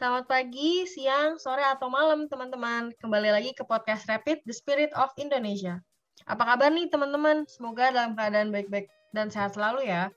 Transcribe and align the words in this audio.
Selamat 0.00 0.32
pagi, 0.32 0.88
siang, 0.88 1.36
sore, 1.36 1.60
atau 1.60 1.92
malam 1.92 2.24
teman-teman. 2.24 2.88
Kembali 3.04 3.36
lagi 3.36 3.52
ke 3.52 3.60
podcast 3.68 4.08
Rapid, 4.08 4.48
The 4.48 4.54
Spirit 4.56 4.88
of 4.96 5.12
Indonesia. 5.20 5.76
Apa 6.24 6.40
kabar 6.48 6.72
nih 6.72 6.88
teman-teman? 6.88 7.44
Semoga 7.44 7.92
dalam 7.92 8.16
keadaan 8.16 8.48
baik-baik 8.48 8.88
dan 9.12 9.28
sehat 9.28 9.60
selalu 9.60 9.92
ya. 9.92 10.08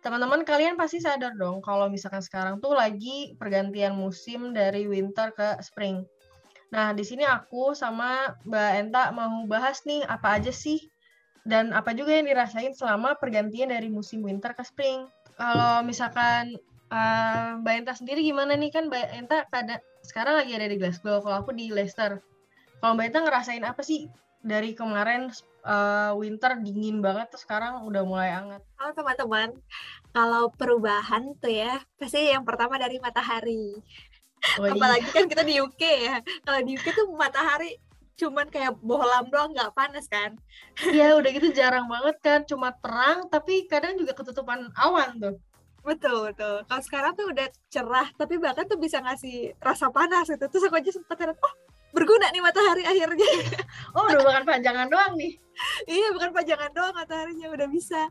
Teman-teman 0.00 0.48
kalian 0.48 0.80
pasti 0.80 1.04
sadar 1.04 1.36
dong 1.36 1.60
kalau 1.60 1.92
misalkan 1.92 2.24
sekarang 2.24 2.56
tuh 2.64 2.72
lagi 2.72 3.36
pergantian 3.36 4.00
musim 4.00 4.56
dari 4.56 4.88
winter 4.88 5.28
ke 5.36 5.60
spring. 5.60 6.00
Nah, 6.72 6.96
di 6.96 7.04
sini 7.04 7.28
aku 7.28 7.76
sama 7.76 8.32
Mbak 8.48 8.70
Enta 8.80 9.12
mau 9.12 9.44
bahas 9.44 9.84
nih 9.84 10.08
apa 10.08 10.40
aja 10.40 10.48
sih 10.48 10.80
dan 11.44 11.76
apa 11.76 11.92
juga 11.92 12.16
yang 12.16 12.32
dirasain 12.32 12.72
selama 12.72 13.12
pergantian 13.20 13.68
dari 13.68 13.92
musim 13.92 14.24
winter 14.24 14.56
ke 14.56 14.64
spring. 14.64 15.04
Kalau 15.36 15.84
misalkan 15.84 16.56
uh, 16.90 17.60
Mbak 17.62 17.74
Enta 17.82 17.92
sendiri 17.96 18.22
gimana 18.22 18.54
nih 18.54 18.70
kan 18.70 18.90
Mbak 18.90 19.04
Enta 19.16 19.38
kada, 19.50 19.82
sekarang 20.06 20.38
lagi 20.38 20.52
ada 20.54 20.66
di 20.70 20.76
Glasgow, 20.78 21.22
kalau 21.22 21.42
aku 21.42 21.54
di 21.54 21.70
Leicester. 21.70 22.22
Kalau 22.78 22.92
Mbak 22.94 23.06
Enta 23.10 23.20
ngerasain 23.24 23.64
apa 23.64 23.82
sih 23.82 24.10
dari 24.46 24.78
kemarin 24.78 25.32
uh, 25.66 26.14
winter 26.14 26.54
dingin 26.62 27.02
banget 27.02 27.34
terus 27.34 27.42
sekarang 27.42 27.82
udah 27.82 28.02
mulai 28.06 28.30
hangat. 28.30 28.62
Halo 28.78 28.94
teman-teman, 28.94 29.48
kalau 30.14 30.48
perubahan 30.54 31.34
tuh 31.42 31.50
ya 31.50 31.82
pasti 31.98 32.30
yang 32.30 32.46
pertama 32.46 32.78
dari 32.78 33.02
matahari. 33.02 33.74
Oh, 34.62 34.68
iya. 34.68 34.78
Apalagi 34.78 35.08
kan 35.10 35.26
kita 35.26 35.42
di 35.42 35.58
UK 35.58 35.82
ya. 35.82 36.16
Kalau 36.46 36.60
di 36.62 36.78
UK 36.78 36.86
tuh 36.94 37.06
matahari 37.18 37.82
cuman 38.16 38.48
kayak 38.48 38.80
bohlam 38.80 39.28
doang 39.28 39.52
nggak 39.52 39.76
panas 39.76 40.08
kan? 40.08 40.38
Iya 40.80 41.18
udah 41.20 41.30
gitu 41.36 41.52
jarang 41.52 41.84
banget 41.84 42.16
kan, 42.24 42.40
cuma 42.48 42.72
terang 42.80 43.28
tapi 43.28 43.68
kadang 43.68 43.98
juga 44.00 44.16
ketutupan 44.16 44.72
awan 44.78 45.20
tuh. 45.20 45.36
Betul, 45.86 46.34
betul. 46.34 46.66
Kalau 46.66 46.82
sekarang 46.82 47.12
tuh 47.14 47.30
udah 47.30 47.46
cerah, 47.70 48.10
tapi 48.18 48.42
bahkan 48.42 48.66
tuh 48.66 48.74
bisa 48.74 48.98
ngasih 48.98 49.54
rasa 49.62 49.86
panas 49.94 50.26
gitu. 50.26 50.42
Terus 50.50 50.66
aku 50.66 50.82
aja 50.82 50.90
sempat 50.90 51.14
heran, 51.22 51.38
oh 51.38 51.54
berguna 51.94 52.26
nih 52.34 52.42
matahari 52.42 52.82
akhirnya. 52.82 53.30
oh 53.96 54.10
udah 54.10 54.18
bukan 54.26 54.42
panjangan 54.42 54.90
doang 54.90 55.14
nih. 55.14 55.38
iya, 55.86 56.10
bukan 56.10 56.34
panjangan 56.34 56.74
doang 56.74 56.90
mataharinya 56.90 57.54
udah 57.54 57.70
bisa. 57.70 58.10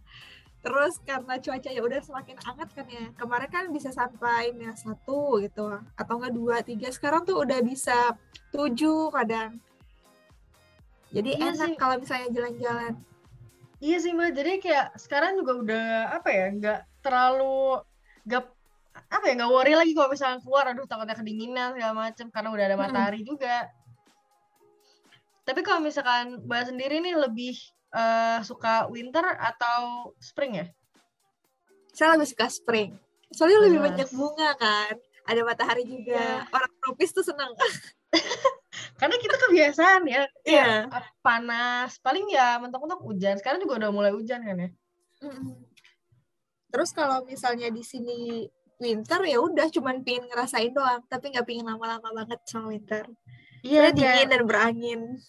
Terus 0.64 0.98
karena 1.04 1.38
cuaca 1.38 1.70
ya 1.70 1.82
udah 1.84 2.00
semakin 2.00 2.38
hangat 2.48 2.70
kan 2.72 2.88
ya. 2.88 3.06
Kemarin 3.20 3.50
kan 3.52 3.66
bisa 3.76 3.92
sampai 3.92 4.56
minus 4.56 4.88
satu 4.88 5.44
gitu, 5.44 5.68
atau 6.00 6.14
enggak 6.16 6.34
dua, 6.34 6.56
tiga. 6.64 6.88
Sekarang 6.96 7.28
tuh 7.28 7.44
udah 7.44 7.60
bisa 7.60 8.16
tujuh 8.56 9.12
kadang. 9.12 9.60
Jadi 11.12 11.38
iya 11.38 11.52
enak 11.52 11.76
kalau 11.76 12.00
misalnya 12.00 12.32
jalan-jalan. 12.32 12.96
Iya 13.84 13.98
sih 14.00 14.16
mbak, 14.16 14.32
jadi 14.32 14.52
kayak 14.64 14.88
sekarang 14.96 15.36
juga 15.36 15.52
udah 15.60 15.86
apa 16.16 16.30
ya, 16.32 16.48
nggak 16.56 16.80
terlalu 17.06 17.86
gak 18.26 18.50
apa 19.12 19.26
ya 19.28 19.34
nggak 19.38 19.52
worry 19.52 19.74
lagi 19.76 19.92
kalau 19.94 20.10
misalnya 20.10 20.40
keluar 20.42 20.66
aduh 20.72 20.88
takutnya 20.88 21.14
kedinginan 21.14 21.76
segala 21.76 21.94
macam 21.94 22.26
karena 22.32 22.50
udah 22.50 22.66
ada 22.66 22.78
matahari 22.80 23.22
hmm. 23.22 23.28
juga 23.28 23.70
tapi 25.46 25.62
kalau 25.62 25.84
misalkan 25.84 26.42
mbak 26.42 26.74
sendiri 26.74 27.04
nih 27.04 27.14
lebih 27.14 27.54
uh, 27.94 28.42
suka 28.42 28.90
winter 28.90 29.24
atau 29.38 30.12
spring 30.18 30.64
ya 30.64 30.68
saya 31.94 32.18
lebih 32.18 32.34
suka 32.34 32.48
spring 32.50 32.96
soalnya 33.30 33.62
Mas. 33.62 33.66
lebih 33.70 33.80
banyak 33.84 34.10
bunga 34.16 34.50
kan 34.58 34.96
ada 35.26 35.42
matahari 35.44 35.84
juga 35.86 36.16
yeah. 36.16 36.56
orang 36.56 36.72
tropis 36.82 37.12
tuh 37.14 37.26
senang 37.26 37.52
karena 39.00 39.16
kita 39.20 39.36
kebiasaan 39.38 40.02
ya 40.08 40.24
yeah. 40.48 40.88
ya 40.90 41.04
panas 41.20 42.00
paling 42.00 42.26
ya 42.32 42.58
mentok-mentok 42.64 43.04
hujan 43.04 43.36
sekarang 43.38 43.60
juga 43.60 43.86
udah 43.86 43.90
mulai 43.92 44.12
hujan 44.16 44.40
kan 44.40 44.56
ya 44.56 44.70
mm 45.20 45.30
-hmm 45.30 45.75
terus 46.76 46.92
kalau 46.92 47.24
misalnya 47.24 47.72
di 47.72 47.80
sini 47.88 48.44
winter 48.84 49.24
ya 49.24 49.40
udah 49.40 49.72
cuman 49.72 50.04
pingin 50.04 50.28
ngerasain 50.28 50.76
doang 50.76 51.00
tapi 51.08 51.32
nggak 51.32 51.48
pingin 51.48 51.64
lama-lama 51.64 52.12
banget 52.12 52.44
sama 52.44 52.76
winter. 52.76 53.08
Iya 53.64 53.96
dingin 53.96 54.28
dan 54.28 54.44
berangin. 54.44 55.00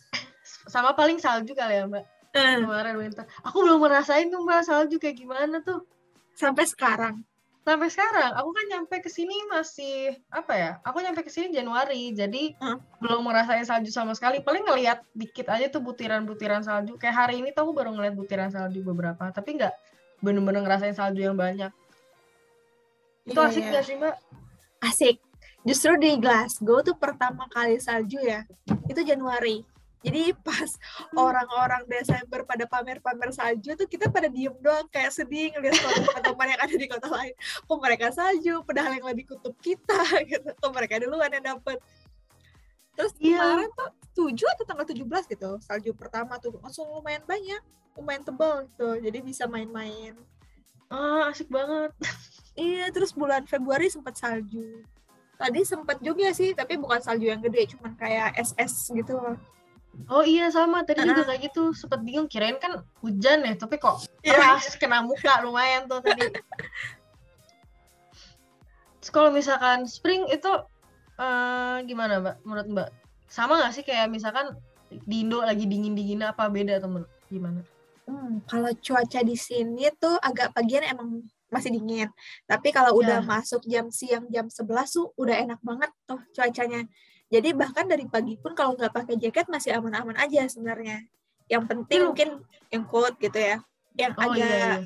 Sama 0.67 0.99
paling 0.99 1.23
salju 1.23 1.55
kali 1.55 1.79
ya 1.79 1.87
mbak 1.87 2.03
uh. 2.35 2.59
kemarin 2.67 2.99
winter. 2.99 3.23
Aku 3.47 3.63
belum 3.63 3.79
ngerasain 3.87 4.27
tuh 4.27 4.43
mbak 4.43 4.67
salju 4.67 4.99
kayak 4.99 5.23
gimana 5.23 5.63
tuh. 5.63 5.87
Sampai 6.35 6.67
sekarang. 6.67 7.23
Sampai 7.63 7.87
sekarang 7.95 8.35
aku 8.35 8.51
kan 8.51 8.65
nyampe 8.67 8.99
ke 8.99 9.07
sini 9.07 9.35
masih 9.51 10.19
apa 10.31 10.55
ya 10.55 10.71
aku 10.83 11.03
nyampe 11.03 11.23
ke 11.23 11.31
sini 11.31 11.55
Januari 11.55 12.15
jadi 12.15 12.59
uh. 12.59 12.83
belum 12.99 13.23
ngerasain 13.23 13.63
salju 13.63 13.95
sama 13.95 14.19
sekali. 14.19 14.43
Paling 14.43 14.67
ngelihat 14.67 15.07
dikit 15.15 15.47
aja 15.47 15.71
tuh 15.71 15.87
butiran-butiran 15.87 16.67
salju. 16.67 16.99
Kayak 16.99 17.15
hari 17.15 17.47
ini 17.47 17.55
tuh 17.55 17.71
aku 17.71 17.79
baru 17.79 17.95
ngeliat 17.95 18.19
butiran 18.19 18.51
salju 18.51 18.83
beberapa 18.83 19.31
tapi 19.31 19.63
nggak 19.63 19.75
bener-bener 20.21 20.63
ngerasain 20.65 20.97
salju 20.97 21.25
yang 21.25 21.39
banyak 21.39 21.71
itu 23.27 23.37
iya, 23.37 23.49
asik 23.51 23.63
iya. 23.63 23.73
gak 23.75 23.85
sih 23.85 23.95
mbak 23.99 24.17
asik 24.87 25.17
justru 25.67 25.93
di 25.99 26.11
Glasgow 26.21 26.81
tuh 26.87 26.95
pertama 26.95 27.51
kali 27.51 27.81
salju 27.83 28.23
ya 28.23 28.47
itu 28.87 29.01
Januari 29.03 29.67
jadi 30.07 30.31
pas 30.39 30.71
hmm. 30.71 31.19
orang-orang 31.19 31.83
Desember 31.91 32.47
pada 32.47 32.63
pamer-pamer 32.71 33.35
salju 33.35 33.75
tuh 33.75 33.91
kita 33.91 34.07
pada 34.07 34.31
diem 34.31 34.55
doang 34.63 34.87
kayak 34.95 35.11
sedih 35.11 35.51
ngeliat 35.51 35.75
teman-teman 35.83 36.47
yang 36.55 36.61
ada 36.63 36.75
di 36.79 36.87
kota 36.87 37.09
lain. 37.11 37.35
Kok 37.67 37.79
mereka 37.83 38.15
salju, 38.15 38.63
padahal 38.63 39.03
yang 39.03 39.07
lebih 39.11 39.35
kutub 39.35 39.59
kita 39.59 39.99
gitu. 40.31 40.47
Kok 40.63 40.71
mereka 40.71 41.03
duluan 41.03 41.27
yang 41.35 41.59
dapet. 41.59 41.83
Terus 42.97 43.13
yeah. 43.21 43.39
kemarin 43.39 43.71
tuh 44.17 44.33
7 44.33 44.55
atau 44.57 44.65
tanggal 44.65 44.87
17 44.89 45.33
gitu, 45.37 45.51
salju 45.61 45.93
pertama 45.93 46.41
tuh 46.41 46.57
langsung 46.65 46.89
lumayan 46.89 47.21
banyak 47.29 47.61
lumayan 47.97 48.23
tebal 48.23 48.69
gitu 48.69 49.01
jadi 49.01 49.19
bisa 49.25 49.49
main-main 49.49 50.13
ah 50.93 51.33
asik 51.33 51.49
banget 51.49 51.91
iya 52.69 52.93
terus 52.93 53.17
bulan 53.17 53.49
Februari 53.49 53.89
sempat 53.89 54.15
salju 54.21 54.85
tadi 55.37 55.65
sempat 55.65 55.99
juga 56.05 56.31
sih 56.37 56.53
tapi 56.53 56.77
bukan 56.77 57.01
salju 57.01 57.27
yang 57.27 57.41
gede 57.43 57.75
cuman 57.75 57.97
kayak 57.97 58.37
SS 58.37 58.93
gitu 58.95 59.17
loh 59.17 59.37
Oh 60.13 60.21
iya 60.21 60.53
sama 60.53 60.85
tadi 60.85 61.01
uh 61.01 61.09
juga 61.09 61.25
kayak 61.25 61.49
gitu 61.49 61.73
sempat 61.73 62.05
bingung 62.05 62.29
kirain 62.29 62.61
kan 62.61 62.85
hujan 63.01 63.41
ya 63.41 63.57
tapi 63.57 63.81
kok 63.81 64.05
yeah. 64.21 64.61
kena 64.77 65.01
muka 65.01 65.41
lumayan 65.41 65.89
tuh 65.89 66.05
tadi. 66.05 66.21
Terus 69.01 69.09
kalau 69.09 69.33
misalkan 69.33 69.89
spring 69.89 70.29
itu 70.29 70.53
uh, 71.21 71.83
gimana 71.85 72.21
mbak 72.23 72.37
menurut 72.45 72.69
mbak 72.69 72.89
sama 73.27 73.59
nggak 73.59 73.73
sih 73.75 73.85
kayak 73.85 74.07
misalkan 74.09 74.55
di 74.91 75.27
Indo 75.27 75.43
lagi 75.43 75.67
dingin 75.67 75.99
dingin 75.99 76.23
apa 76.23 76.47
beda 76.47 76.79
temen 76.79 77.03
gimana? 77.27 77.61
Hmm, 78.07 78.39
kalau 78.47 78.71
cuaca 78.79 79.21
di 79.27 79.35
sini 79.35 79.91
tuh 79.99 80.15
agak 80.23 80.55
pagian 80.55 80.87
emang 80.87 81.27
masih 81.51 81.75
dingin. 81.75 82.07
Tapi 82.47 82.71
kalau 82.71 82.95
yeah. 82.95 83.19
udah 83.19 83.21
masuk 83.27 83.67
jam 83.67 83.91
siang 83.91 84.31
jam 84.31 84.47
11 84.47 84.63
tuh 84.87 85.11
udah 85.19 85.37
enak 85.43 85.61
banget 85.63 85.91
tuh 86.07 86.23
cuacanya. 86.31 86.87
Jadi 87.27 87.51
bahkan 87.59 87.91
dari 87.91 88.07
pagi 88.07 88.39
pun 88.39 88.55
kalau 88.55 88.79
nggak 88.79 88.95
pakai 88.95 89.19
jaket 89.19 89.51
masih 89.51 89.75
aman-aman 89.75 90.15
aja 90.23 90.47
sebenarnya. 90.47 91.03
Yang 91.51 91.65
penting 91.67 91.99
hmm. 92.03 92.07
mungkin 92.15 92.29
yang 92.71 92.85
coat 92.87 93.15
gitu 93.19 93.39
ya. 93.39 93.59
Yang 93.99 94.13
oh, 94.15 94.25
agak 94.31 94.39
iya, 94.39 94.55
iya. 94.55 94.77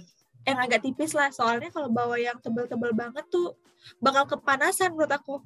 yang 0.48 0.58
agak 0.64 0.80
tipis 0.80 1.12
lah. 1.12 1.28
Soalnya 1.28 1.68
kalau 1.68 1.92
bawa 1.92 2.16
yang 2.16 2.40
tebal-tebal 2.40 2.96
banget 2.96 3.28
tuh 3.28 3.52
bakal 4.00 4.24
kepanasan 4.24 4.96
menurut 4.96 5.12
aku. 5.12 5.44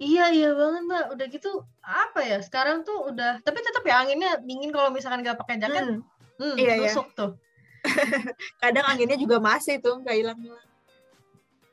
Iya 0.00 0.32
iya 0.32 0.50
banget 0.56 0.82
mbak. 0.88 1.04
Udah 1.12 1.26
gitu 1.28 1.50
apa 1.84 2.24
ya? 2.24 2.40
Sekarang 2.40 2.88
tuh 2.88 3.12
udah. 3.12 3.44
Tapi 3.44 3.58
tetap 3.60 3.84
ya 3.84 4.00
anginnya 4.00 4.40
dingin 4.40 4.72
kalau 4.72 4.88
misalkan 4.88 5.20
nggak 5.20 5.36
pakai 5.36 5.60
jaket. 5.60 5.84
Hmm 5.84 6.00
Hmm, 6.40 6.56
iya, 6.56 6.74
iya. 6.80 6.92
tuh. 7.12 7.36
Kadang 8.64 8.86
anginnya 8.88 9.20
juga 9.20 9.36
masih 9.36 9.76
tuh, 9.84 10.00
nggak 10.00 10.16
hilang-hilang. 10.16 10.68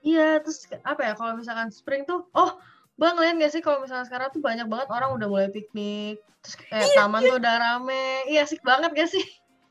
Iya, 0.03 0.43
terus 0.43 0.67
apa 0.83 1.07
ya 1.07 1.13
kalau 1.15 1.39
misalkan 1.39 1.71
spring 1.71 2.03
tuh, 2.03 2.27
oh 2.35 2.59
Bang, 2.97 3.13
lihat 3.21 3.37
gak 3.37 3.53
sih 3.53 3.61
kalau 3.61 3.85
misalnya 3.85 4.09
sekarang 4.09 4.33
tuh 4.33 4.41
banyak 4.41 4.65
banget 4.65 4.89
orang 4.89 5.13
udah 5.13 5.29
mulai 5.29 5.53
piknik, 5.53 6.17
terus 6.41 6.55
kayak 6.57 6.89
iya, 6.89 6.97
taman 6.97 7.21
iya. 7.21 7.29
tuh 7.29 7.37
udah 7.37 7.53
rame. 7.61 8.07
Iya, 8.25 8.41
asik 8.41 8.61
banget 8.65 8.89
gak 8.97 9.09
sih? 9.13 9.25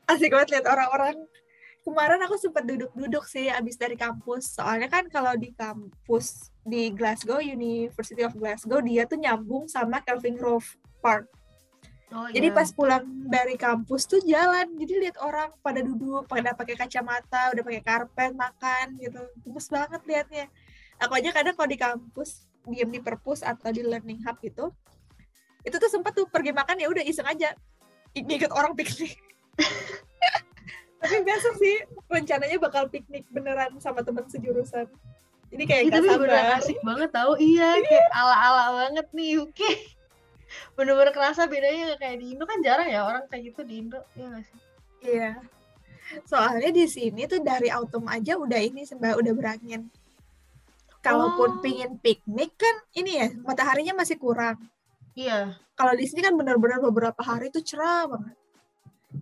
Asik 0.07 0.31
banget 0.31 0.47
lihat 0.55 0.65
orang-orang. 0.71 1.27
Kemarin 1.83 2.23
aku 2.23 2.39
sempat 2.39 2.63
duduk-duduk 2.63 3.27
sih 3.27 3.51
abis 3.51 3.75
dari 3.75 3.99
kampus. 3.99 4.55
Soalnya 4.55 4.87
kan 4.87 5.11
kalau 5.11 5.35
di 5.35 5.51
kampus 5.51 6.55
di 6.67 6.91
Glasgow, 6.91 7.39
University 7.39 8.27
of 8.27 8.35
Glasgow, 8.35 8.83
dia 8.83 9.07
tuh 9.07 9.15
nyambung 9.15 9.71
sama 9.71 10.03
Kelvin 10.03 10.35
Grove 10.35 10.67
Park. 10.99 11.31
Oh, 12.07 12.27
jadi 12.31 12.51
iya. 12.51 12.55
pas 12.55 12.71
pulang 12.71 13.03
dari 13.27 13.59
kampus 13.59 14.07
tuh 14.07 14.23
jalan, 14.23 14.79
jadi 14.79 15.07
lihat 15.07 15.17
orang 15.19 15.51
pada 15.59 15.83
duduk, 15.83 16.23
pada 16.27 16.55
pakai 16.55 16.79
kacamata, 16.79 17.51
udah 17.51 17.63
pakai 17.67 17.83
karpet, 17.83 18.31
makan 18.31 18.95
gitu, 18.95 19.19
gemes 19.43 19.67
banget 19.67 20.01
liatnya. 20.07 20.45
Aku 21.03 21.19
aja 21.19 21.35
kadang 21.35 21.55
kalau 21.59 21.67
di 21.67 21.75
kampus 21.75 22.47
diem 22.67 22.87
di 22.91 23.03
perpus 23.03 23.43
atau 23.43 23.71
di 23.75 23.83
learning 23.83 24.23
hub 24.23 24.39
gitu, 24.39 24.71
itu 25.67 25.75
tuh 25.75 25.91
sempat 25.91 26.15
tuh 26.15 26.27
pergi 26.31 26.55
makan 26.55 26.79
ya 26.79 26.87
udah 26.87 27.03
iseng 27.03 27.27
aja 27.27 27.51
ikut 28.15 28.51
orang 28.55 28.71
piknik. 28.71 29.19
Tapi 31.03 31.15
biasa 31.27 31.47
sih 31.59 31.75
rencananya 32.07 32.57
bakal 32.57 32.87
piknik 32.87 33.27
beneran 33.29 33.75
sama 33.83 33.99
temen 34.01 34.25
sejurusan. 34.31 34.87
Jadi 35.47 35.63
kayak 35.63 35.83
ya, 35.87 35.91
gak 35.95 36.03
sabar. 36.03 36.29
asik 36.59 36.79
banget 36.83 37.09
tau, 37.15 37.31
iya, 37.39 37.79
iya. 37.79 37.87
kayak 37.87 38.07
ala-ala 38.11 38.63
banget 38.83 39.07
nih 39.15 39.39
Oke. 39.39 39.55
Okay 39.55 39.75
bener-bener 40.77 41.11
kerasa 41.11 41.45
bedanya 41.49 41.95
gak 41.95 41.99
kayak 42.01 42.17
di 42.23 42.25
Indo 42.35 42.45
kan 42.47 42.59
jarang 42.63 42.87
ya 42.87 43.03
orang 43.03 43.23
kayak 43.27 43.51
gitu 43.53 43.61
di 43.67 43.83
Indo 43.83 43.99
ya 44.15 44.25
gak 44.31 44.43
sih 44.47 44.59
iya 45.03 45.29
soalnya 46.23 46.71
di 46.71 46.85
sini 46.87 47.27
tuh 47.27 47.43
dari 47.43 47.67
autumn 47.67 48.07
aja 48.07 48.39
udah 48.39 48.55
ini 48.61 48.87
sembah 48.87 49.19
udah 49.19 49.33
berangin 49.35 49.91
kalaupun 51.03 51.59
Oh. 51.59 51.61
pingin 51.63 51.99
piknik 51.99 52.55
kan 52.55 52.75
ini 52.95 53.11
ya 53.19 53.27
mataharinya 53.43 53.93
masih 53.97 54.15
kurang 54.15 54.55
Iya. 55.17 55.57
kalau 55.75 55.93
di 55.97 56.05
sini 56.07 56.23
kan 56.23 56.37
benar-benar 56.37 56.79
beberapa 56.79 57.21
hari 57.25 57.49
tuh 57.51 57.65
cerah 57.65 58.07
banget 58.07 58.35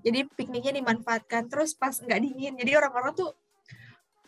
jadi 0.05 0.19
pikniknya 0.29 0.77
dimanfaatkan 0.77 1.49
terus 1.49 1.73
pas 1.73 1.95
nggak 1.97 2.19
dingin 2.21 2.53
jadi 2.59 2.77
orang-orang 2.77 3.15
tuh 3.15 3.31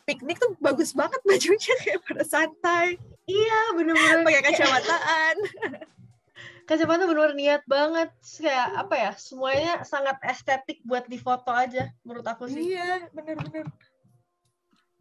piknik 0.08 0.40
tuh 0.40 0.56
bagus 0.58 0.96
banget 0.96 1.20
bajunya 1.28 1.74
kayak 1.84 2.00
pada 2.08 2.24
santai 2.24 2.96
Iya, 3.28 3.76
bener-bener. 3.76 4.24
pakai 4.24 4.44
kacamataan 4.48 5.36
kacamata 6.68 7.08
bener-bener 7.08 7.36
niat 7.36 7.64
banget. 7.64 8.12
Kayak 8.40 8.68
apa 8.76 8.96
ya, 8.96 9.12
semuanya 9.16 9.74
sangat 9.84 10.16
estetik 10.24 10.80
buat 10.84 11.08
difoto 11.08 11.52
aja, 11.52 11.92
menurut 12.04 12.28
aku 12.28 12.48
sih. 12.48 12.76
iya 12.76 13.08
bener-bener 13.12 13.68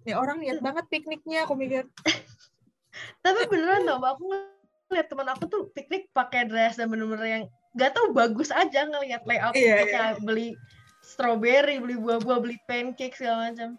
ya 0.07 0.23
orang 0.23 0.39
niat 0.39 0.63
banget 0.63 0.87
pikniknya 0.87 1.43
aku 1.43 1.59
mikir 1.59 1.87
Tapi 3.27 3.41
beneran 3.51 3.85
Mbak, 3.85 4.11
aku 4.17 4.25
ngeliat 4.89 5.07
teman 5.11 5.29
aku 5.29 5.45
tuh 5.51 5.63
piknik 5.75 6.07
pakai 6.15 6.47
dress 6.47 6.79
dan 6.79 6.89
bener-bener 6.89 7.27
yang 7.27 7.45
gak 7.77 7.93
tau 7.93 8.15
bagus 8.15 8.49
aja 8.55 8.87
ngeliat 8.87 9.27
layout 9.27 9.53
Iya, 9.53 9.83
pikniknya. 9.85 10.07
Beli 10.23 10.49
strawberry, 11.03 11.77
beli 11.83 11.99
buah-buah, 11.99 12.39
beli 12.41 12.57
pancake 12.65 13.19
segala 13.19 13.51
macam. 13.51 13.75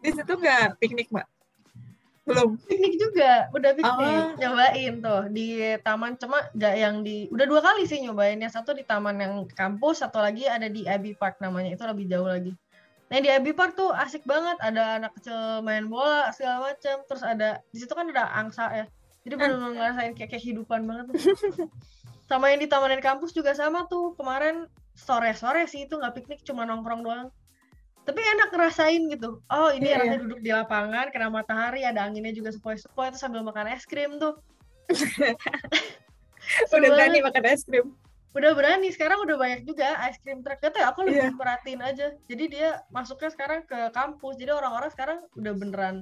Di 0.00 0.10
situ 0.12 0.32
nggak 0.32 0.80
piknik 0.80 1.08
mbak 1.12 1.28
belum 2.30 2.50
Piknik 2.62 2.94
juga, 3.00 3.50
udah 3.50 3.70
piknik. 3.74 3.96
Oh. 4.06 4.30
Nyobain 4.38 4.94
tuh 5.02 5.22
di 5.34 5.74
taman, 5.82 6.14
cuma 6.14 6.46
gak 6.54 6.74
yang 6.78 7.02
di, 7.02 7.26
udah 7.32 7.46
dua 7.48 7.58
kali 7.64 7.88
sih 7.88 7.98
nyobain. 8.04 8.38
Yang 8.38 8.60
satu 8.60 8.70
di 8.76 8.86
taman 8.86 9.18
yang 9.18 9.34
kampus, 9.50 10.04
satu 10.04 10.22
lagi 10.22 10.46
ada 10.46 10.70
di 10.70 10.86
Abbey 10.86 11.16
Park 11.18 11.42
namanya, 11.42 11.74
itu 11.74 11.82
lebih 11.82 12.06
jauh 12.06 12.28
lagi. 12.28 12.54
Nah 13.10 13.18
di 13.18 13.26
Abbey 13.32 13.50
Park 13.50 13.74
tuh 13.74 13.90
asik 13.90 14.22
banget, 14.22 14.54
ada 14.62 15.02
anak 15.02 15.16
kecil 15.18 15.64
main 15.66 15.90
bola 15.90 16.30
segala 16.30 16.70
macam, 16.70 17.02
terus 17.08 17.24
ada 17.26 17.58
di 17.74 17.78
situ 17.82 17.90
kan 17.90 18.06
ada 18.06 18.30
angsa 18.30 18.70
ya, 18.70 18.86
jadi 19.26 19.34
benar-benar 19.34 19.72
ngerasain 19.74 20.12
kayak 20.14 20.30
kehidupan 20.38 20.86
banget. 20.86 21.04
Tuh. 21.10 21.18
sama 22.30 22.54
yang 22.54 22.62
di 22.62 22.70
taman 22.70 22.94
di 22.94 23.02
kampus 23.02 23.34
juga 23.34 23.58
sama 23.58 23.90
tuh 23.90 24.14
kemarin 24.14 24.70
sore-sore 24.94 25.66
sih 25.66 25.90
itu 25.90 25.98
nggak 25.98 26.14
piknik 26.14 26.40
cuma 26.46 26.62
nongkrong 26.62 27.02
doang. 27.02 27.28
Tapi 28.04 28.20
enak 28.20 28.48
ngerasain 28.50 29.02
gitu. 29.12 29.44
Oh 29.52 29.68
ini 29.70 29.92
Iya, 29.92 30.00
rasanya 30.02 30.20
duduk 30.24 30.40
di 30.40 30.50
lapangan, 30.50 31.12
kena 31.12 31.28
matahari, 31.28 31.84
ada 31.84 32.02
anginnya 32.02 32.32
juga 32.32 32.50
sepoi-sepoi, 32.50 33.12
terus 33.14 33.22
sambil 33.22 33.44
makan 33.44 33.70
es 33.70 33.84
krim 33.86 34.16
tuh. 34.18 34.40
Udah 36.74 36.90
berani 36.90 37.18
makan 37.22 37.44
es 37.46 37.62
krim 37.62 37.94
Udah 38.30 38.54
berani, 38.54 38.94
sekarang 38.94 39.26
udah 39.26 39.34
banyak 39.34 39.66
juga 39.66 39.90
es 40.06 40.14
krim 40.22 40.46
truck. 40.46 40.62
Ya, 40.62 40.86
aku 40.94 41.02
lebih 41.02 41.34
Iya. 41.34 41.34
perhatiin 41.34 41.82
aja. 41.82 42.06
Jadi 42.30 42.44
dia 42.46 42.78
masuknya 42.94 43.30
sekarang 43.34 43.66
ke 43.66 43.90
kampus. 43.90 44.38
Jadi 44.38 44.54
orang-orang 44.54 44.90
sekarang 44.94 45.18
udah 45.34 45.52
beneran 45.58 45.96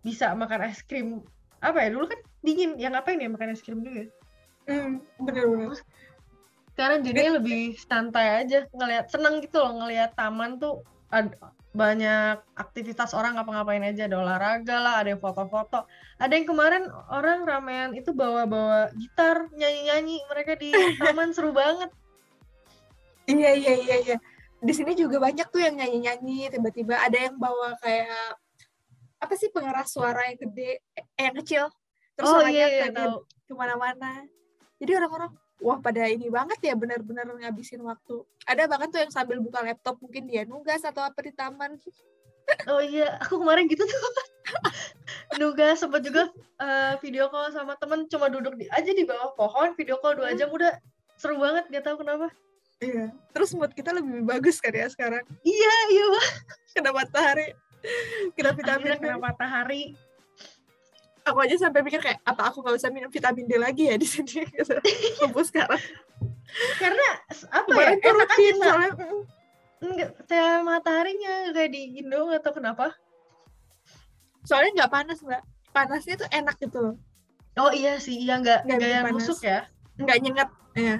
bisa 0.00 0.32
makan 0.32 0.64
es 0.64 0.80
krim. 0.80 1.20
Apa 1.60 1.84
ya, 1.84 1.88
dulu 1.92 2.08
kan 2.08 2.20
dingin. 2.40 2.80
Ya 2.80 2.88
ngapain 2.88 3.20
ya 3.20 3.28
makan 3.28 3.52
es 3.52 3.60
krim 3.60 3.84
juga? 3.84 4.08
hmm, 4.64 5.04
bener-bener 5.20 5.76
Sekarang 6.72 7.04
jadinya 7.04 7.36
lebih 7.36 7.76
santai 7.76 8.48
aja. 8.48 8.64
Ngelihat, 8.72 9.12
seneng 9.12 9.44
gitu 9.44 9.60
loh 9.60 9.84
ngelihat 9.84 10.16
taman 10.16 10.56
tuh 10.56 10.80
ad- 11.08 11.36
banyak 11.78 12.42
aktivitas 12.56 13.12
orang 13.12 13.36
ngapa-ngapain 13.36 13.84
aja. 13.84 14.08
Ada 14.08 14.16
olahraga 14.18 14.76
lah, 14.80 14.94
ada 15.04 15.14
yang 15.14 15.22
foto-foto. 15.22 15.84
Ada 16.18 16.32
yang 16.34 16.46
kemarin 16.48 16.88
orang 17.12 17.44
ramean 17.44 17.90
itu 17.94 18.10
bawa-bawa 18.10 18.90
gitar, 18.96 19.46
nyanyi-nyanyi. 19.54 20.18
Mereka 20.26 20.52
di 20.58 20.72
taman 21.00 21.30
seru 21.30 21.54
banget. 21.54 21.92
Iya 23.28 23.52
iya 23.54 23.74
iya 23.76 23.96
iya. 24.00 24.16
Di 24.58 24.72
sini 24.74 24.96
juga 24.96 25.22
banyak 25.22 25.52
tuh 25.52 25.60
yang 25.62 25.78
nyanyi-nyanyi, 25.78 26.50
tiba-tiba 26.50 26.98
ada 26.98 27.14
yang 27.14 27.36
bawa 27.38 27.76
kayak 27.78 28.40
apa 29.18 29.34
sih 29.38 29.52
pengeras 29.52 29.92
suara 29.92 30.26
yang 30.32 30.38
gede, 30.48 30.82
eh, 30.96 31.04
yang 31.20 31.36
kecil. 31.44 31.64
Terus 32.18 32.26
oh 32.26 32.42
suaranya 32.42 32.66
iya, 32.66 32.90
iya 32.90 33.06
ke 33.46 33.54
mana-mana. 33.54 34.26
Jadi 34.82 34.92
orang-orang 34.98 35.32
wah 35.58 35.78
pada 35.82 36.06
ini 36.06 36.30
banget 36.30 36.58
ya 36.62 36.74
benar-benar 36.78 37.26
ngabisin 37.28 37.82
waktu. 37.82 38.22
Ada 38.46 38.66
bahkan 38.70 38.88
tuh 38.90 39.00
yang 39.02 39.12
sambil 39.12 39.38
buka 39.42 39.62
laptop 39.62 39.98
mungkin 39.98 40.26
dia 40.26 40.46
nugas 40.46 40.82
atau 40.86 41.02
apa 41.02 41.18
di 41.22 41.32
taman. 41.34 41.76
Oh 42.64 42.80
iya, 42.80 43.20
aku 43.20 43.44
kemarin 43.44 43.68
gitu 43.68 43.84
tuh. 43.84 44.00
Nuga 45.36 45.76
sempat 45.76 46.00
juga 46.00 46.32
eh, 46.56 46.96
video 47.04 47.28
call 47.28 47.52
sama 47.52 47.76
temen 47.76 48.08
cuma 48.08 48.32
duduk 48.32 48.56
di 48.56 48.64
aja 48.72 48.88
di 48.88 49.04
bawah 49.04 49.36
pohon, 49.36 49.76
video 49.76 50.00
call 50.00 50.16
dua 50.16 50.32
Hmm. 50.32 50.38
jam 50.40 50.48
udah 50.48 50.72
seru 51.20 51.36
banget, 51.36 51.68
gak 51.68 51.84
tahu 51.84 52.00
kenapa. 52.00 52.32
Iya. 52.80 53.12
Terus 53.36 53.52
mood 53.52 53.76
kita 53.76 53.92
lebih 53.92 54.24
bagus 54.24 54.64
kan 54.64 54.72
ya 54.72 54.88
sekarang. 54.88 55.28
Iya, 55.44 55.74
iya. 55.92 56.06
Kena 56.72 56.88
matahari. 56.96 57.52
Kena 58.32 58.56
Akhirnya 58.56 58.56
vitamin 58.56 58.96
D. 58.96 59.00
kena 59.02 59.16
matahari. 59.20 59.82
Aku 61.28 61.38
aja 61.38 61.56
sampai 61.58 61.80
pikir 61.82 62.00
kayak 62.00 62.18
apa 62.22 62.48
aku 62.48 62.60
nggak 62.60 62.76
usah 62.76 62.88
minum 62.88 63.08
vitamin 63.08 63.44
D 63.44 63.56
lagi 63.56 63.88
ya 63.88 63.96
di 63.96 64.04
sini. 64.04 64.44
Gitu. 64.56 64.74
Tubuh 65.20 65.44
sekarang. 65.44 65.80
Karena 66.78 67.08
apa 67.52 67.70
ya? 67.70 67.90
Enak 67.92 68.04
rutin 68.08 68.54
aja, 68.56 68.64
soalnya. 68.64 69.06
Enggak, 69.78 70.10
mataharinya 70.64 71.52
kayak 71.52 71.70
di 71.70 72.02
Indo 72.02 72.26
tahu 72.40 72.58
kenapa. 72.58 72.96
soalnya 74.42 74.80
nggak 74.80 74.92
panas 74.96 75.18
mbak 75.20 75.42
panasnya 75.70 76.14
tuh 76.16 76.28
enak 76.32 76.56
gitu 76.56 76.78
loh 76.80 76.96
Oh 77.58 77.68
iya 77.68 78.00
sih, 78.00 78.16
iya 78.16 78.40
nggak 78.40 78.64
Nggak 78.64 78.80
yang 78.88 79.04
panas. 79.04 79.28
busuk 79.28 79.44
ya. 79.44 79.68
nggak 80.00 80.18
nyengat 80.24 80.48
ya 80.72 80.96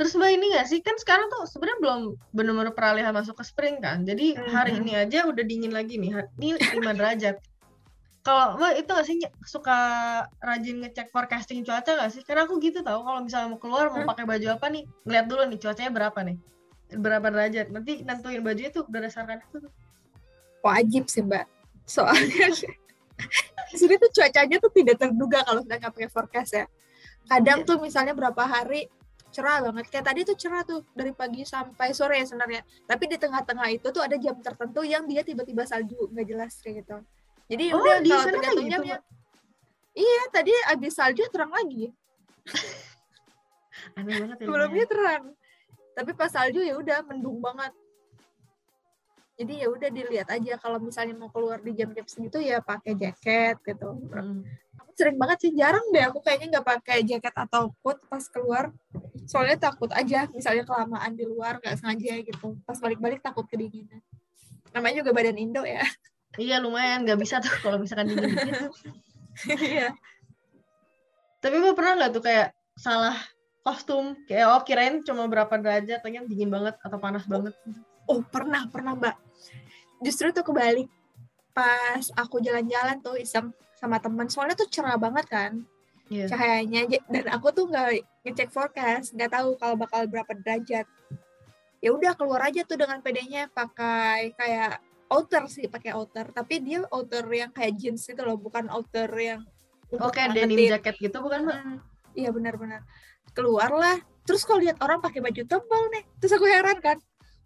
terus 0.00 0.16
mbak 0.16 0.32
ini 0.32 0.56
nggak 0.56 0.64
sih 0.64 0.80
kan 0.80 0.96
sekarang 0.96 1.28
tuh 1.28 1.44
sebenarnya 1.44 1.76
belum 1.78 2.00
benar-benar 2.32 2.72
peralihan 2.72 3.12
masuk 3.12 3.36
ke 3.36 3.44
spring 3.44 3.76
kan. 3.78 4.00
Jadi 4.00 4.32
hari 4.48 4.72
Mhm. 4.72 4.80
ini 4.80 4.92
aja 4.96 5.28
udah 5.28 5.44
dingin 5.44 5.68
lagi 5.70 6.00
nih. 6.00 6.16
Ini 6.40 6.56
5 6.72 6.96
derajat. 6.96 7.36
Kalau 8.20 8.56
mbak 8.56 8.72
itu 8.76 8.88
nggak 8.88 9.04
sih 9.04 9.16
suka 9.44 9.76
rajin 10.40 10.80
ngecek 10.80 11.08
forecasting 11.08 11.60
cuaca 11.60 11.92
nggak 11.92 12.10
sih? 12.10 12.24
Karena 12.24 12.44
aku 12.44 12.56
gitu 12.58 12.80
tahu 12.80 13.00
kalau 13.00 13.20
misalnya 13.20 13.52
mau 13.52 13.60
keluar 13.60 13.92
mau 13.92 14.04
pakai 14.06 14.24
baju 14.24 14.46
apa 14.50 14.66
nih, 14.68 14.88
ngeliat 15.04 15.26
dulu 15.28 15.42
nih 15.44 15.58
cuacanya 15.58 15.90
berapa 15.90 16.18
nih, 16.24 16.36
berapa 16.96 17.26
derajat. 17.28 17.66
Nanti 17.68 17.92
nentuin 18.00 18.40
bajunya 18.40 18.70
tuh 18.70 18.88
berdasarkan 18.88 19.44
itu. 19.44 19.68
wajib 20.60 21.08
sih 21.08 21.24
mbak 21.24 21.48
soalnya 21.84 22.52
di 23.72 23.76
sini 23.76 23.96
tuh 23.96 24.12
cuacanya 24.12 24.56
tuh 24.56 24.68
tidak 24.68 24.96
terduga 24.96 25.40
kalau 25.40 25.64
kita 25.64 25.76
nggak 25.76 25.92
pakai 25.96 26.10
forecast 26.12 26.52
ya 26.52 26.64
kadang 27.24 27.64
Iya. 27.64 27.68
tuh 27.68 27.76
misalnya 27.80 28.12
berapa 28.12 28.44
hari 28.44 28.84
cerah 29.30 29.58
banget. 29.64 29.86
Kayak 29.88 30.04
tadi 30.12 30.20
tuh 30.26 30.36
cerah 30.36 30.62
tuh 30.66 30.80
dari 30.92 31.14
pagi 31.14 31.42
sampai 31.46 31.94
sore 31.94 32.20
ya 32.20 32.26
sebenarnya. 32.26 32.62
Tapi 32.86 33.04
di 33.06 33.16
tengah-tengah 33.16 33.68
itu 33.70 33.86
tuh 33.90 34.02
ada 34.02 34.18
jam 34.18 34.36
tertentu 34.38 34.82
yang 34.84 35.06
dia 35.06 35.22
tiba-tiba 35.22 35.64
salju. 35.64 36.10
Nggak 36.10 36.26
jelas 36.26 36.52
kayak 36.60 36.84
gitu. 36.84 36.96
Jadi 37.50 37.64
Oh, 37.74 37.82
udah 37.82 37.96
di 37.98 38.10
kalau 38.14 38.24
sana 38.30 38.50
gitu, 38.54 38.62
jamnya 38.70 38.98
iya 39.90 40.22
tadi 40.30 40.52
abis 40.70 40.92
salju 40.94 41.24
terang 41.34 41.50
lagi. 41.50 41.90
Aneh 43.98 44.14
banget 44.22 44.36
ya. 44.38 44.44
sebelumnya 44.46 44.84
terang. 44.86 45.24
Tapi 45.98 46.10
pas 46.14 46.30
salju 46.30 46.60
ya 46.62 46.74
udah 46.78 46.98
mendung 47.06 47.42
banget. 47.42 47.74
Jadi 49.40 49.64
ya 49.64 49.66
udah 49.72 49.88
dilihat 49.88 50.28
aja. 50.30 50.60
Kalau 50.60 50.78
misalnya 50.78 51.16
mau 51.16 51.32
keluar 51.32 51.58
di 51.64 51.72
jam-jam 51.72 52.04
segitu 52.06 52.38
ya 52.38 52.60
pakai 52.60 52.92
jaket 52.94 53.56
gitu. 53.64 53.98
Mm. 54.12 54.44
Sering 55.00 55.16
banget 55.16 55.48
sih 55.48 55.52
jarang 55.56 55.82
deh 55.88 56.04
aku 56.04 56.20
kayaknya 56.20 56.60
nggak 56.60 56.66
pakai 56.76 57.00
jaket 57.08 57.32
atau 57.32 57.72
coat 57.80 57.96
pas 58.04 58.20
keluar. 58.28 58.68
Soalnya 59.24 59.56
takut 59.56 59.88
aja 59.96 60.28
misalnya 60.28 60.68
kelamaan 60.68 61.16
di 61.16 61.24
luar 61.24 61.56
nggak 61.56 61.80
sengaja 61.80 62.20
gitu. 62.20 62.60
Pas 62.68 62.76
balik-balik 62.76 63.24
takut 63.24 63.48
kedinginan. 63.48 64.04
Namanya 64.76 65.00
juga 65.00 65.16
badan 65.16 65.40
Indo 65.40 65.64
ya. 65.64 65.80
Iya 66.36 66.60
lumayan. 66.60 67.08
Nggak 67.08 67.18
bisa 67.18 67.40
tuh 67.40 67.48
kalau 67.64 67.80
misalkan 67.80 68.12
dingin 68.12 68.36
iya. 69.72 69.96
Tapi 71.40 71.54
mbak 71.56 71.72
pernah 71.72 71.92
nggak 71.96 72.12
tuh 72.12 72.22
kayak 72.28 72.52
salah 72.76 73.16
kostum? 73.64 74.12
Kayak 74.28 74.46
oh 74.52 74.62
kirain 74.68 75.00
cuma 75.00 75.24
berapa 75.24 75.56
derajat 75.56 76.04
ternyata 76.04 76.28
dingin 76.28 76.52
banget 76.52 76.76
atau 76.84 77.00
panas 77.00 77.24
banget? 77.24 77.56
Oh 78.04 78.20
pernah 78.20 78.68
pernah 78.68 78.92
mbak. 78.92 79.16
Justru 80.04 80.28
tuh 80.36 80.44
kebalik. 80.44 80.92
Pas 81.56 82.04
aku 82.14 82.44
jalan-jalan 82.44 83.00
tuh 83.00 83.16
iseng 83.16 83.50
sama 83.80 83.96
teman. 83.98 84.28
Soalnya 84.28 84.54
tuh 84.54 84.68
cerah 84.68 84.94
banget 84.94 85.26
kan 85.26 85.52
Iya. 86.10 86.26
cahayanya 86.26 86.90
dan 87.06 87.30
aku 87.30 87.54
tuh 87.54 87.70
nggak 87.70 88.02
ngecek 88.26 88.50
forecast 88.50 89.14
nggak 89.14 89.30
tahu 89.30 89.54
kalau 89.54 89.78
bakal 89.78 90.02
berapa 90.10 90.34
derajat. 90.34 90.82
Ya 91.80 91.90
udah 91.94 92.12
keluar 92.18 92.42
aja 92.44 92.66
tuh 92.66 92.76
dengan 92.76 92.98
pedenya 93.00 93.46
pakai 93.48 94.34
kayak 94.34 94.82
outer 95.06 95.46
sih 95.46 95.70
pakai 95.70 95.94
outer. 95.94 96.34
Tapi 96.34 96.60
dia 96.60 96.82
outer 96.90 97.24
yang 97.30 97.54
kayak 97.54 97.78
jeans 97.78 98.04
itu 98.04 98.20
loh 98.20 98.34
bukan 98.36 98.66
outer 98.68 99.06
yang 99.16 99.40
Oke 99.90 100.18
denim 100.30 100.50
ngangetin. 100.50 100.70
jacket 100.74 100.96
gitu 100.98 101.18
bukan 101.22 101.46
mbak? 101.46 101.56
Hmm, 101.62 101.78
iya 102.14 102.30
benar-benar. 102.30 102.82
Keluarlah. 103.30 103.98
Terus 104.26 104.42
kalau 104.42 104.62
lihat 104.62 104.82
orang 104.82 104.98
pakai 104.98 105.18
baju 105.22 105.42
tebal 105.42 105.82
nih 105.90 106.04
terus 106.18 106.34
aku 106.34 106.46
heran 106.46 106.78
kan 106.82 106.98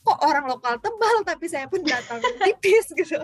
kok 0.05 0.21
orang 0.21 0.45
lokal 0.45 0.77
tebal 0.77 1.25
tapi 1.25 1.49
saya 1.49 1.65
pun 1.65 1.81
datang 1.81 2.21
tipis 2.45 2.93
gitu. 2.93 3.17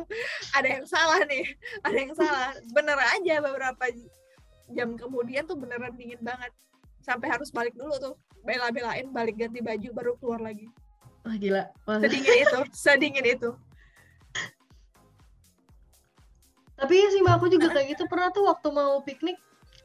Ada 0.56 0.80
yang 0.80 0.84
salah 0.88 1.20
nih 1.28 1.44
ada 1.84 1.98
yang 1.98 2.12
salah. 2.16 2.56
Bener 2.72 2.96
aja 2.96 3.34
beberapa 3.44 3.84
jam 4.72 4.96
kemudian 4.96 5.44
tuh 5.44 5.60
beneran 5.60 5.92
dingin 5.94 6.20
banget. 6.24 6.50
Sampai 7.04 7.28
harus 7.28 7.52
balik 7.52 7.76
dulu 7.76 7.92
tuh 8.00 8.14
bela-belain 8.40 9.12
balik 9.12 9.36
ganti 9.36 9.60
baju 9.60 9.88
baru 9.92 10.12
keluar 10.16 10.40
lagi. 10.40 10.66
Wah 11.28 11.36
gila. 11.36 11.68
Wah, 11.84 12.00
sedingin 12.00 12.36
itu 12.48 12.60
sedingin 12.88 13.26
itu. 13.28 13.50
Tapi 16.80 16.96
iya 16.96 17.08
sih 17.12 17.20
mbak 17.20 17.44
aku 17.44 17.52
juga 17.52 17.68
kayak 17.76 17.92
gitu. 17.92 18.08
Pernah 18.08 18.32
tuh 18.32 18.48
waktu 18.48 18.68
mau 18.72 19.04
piknik 19.04 19.36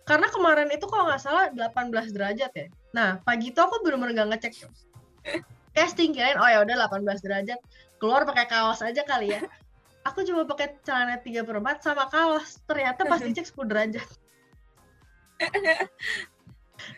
karena 0.08 0.32
kemarin 0.32 0.72
itu 0.72 0.88
kalau 0.88 1.12
nggak 1.12 1.20
salah 1.20 1.52
18 1.52 2.16
derajat 2.16 2.52
ya. 2.56 2.68
Nah 2.96 3.20
pagi 3.20 3.52
itu 3.52 3.60
aku 3.60 3.84
bener-bener 3.84 4.16
gak 4.16 4.30
ngecek 4.32 4.54
casting 5.76 6.16
kirain 6.16 6.40
oh 6.40 6.48
ya 6.48 6.64
udah 6.64 6.88
18 6.88 7.04
derajat 7.20 7.60
keluar 8.00 8.28
pakai 8.28 8.46
kaos 8.48 8.80
aja 8.84 9.02
kali 9.04 9.34
ya. 9.34 9.42
Aku 10.08 10.22
cuma 10.22 10.46
pakai 10.46 10.78
celana 10.86 11.18
3 11.18 11.42
per 11.42 11.58
4 11.58 11.82
sama 11.82 12.06
kaos. 12.06 12.62
Ternyata 12.70 13.10
pas 13.10 13.18
dicek 13.26 13.50
10 13.50 13.72
derajat. 13.72 14.10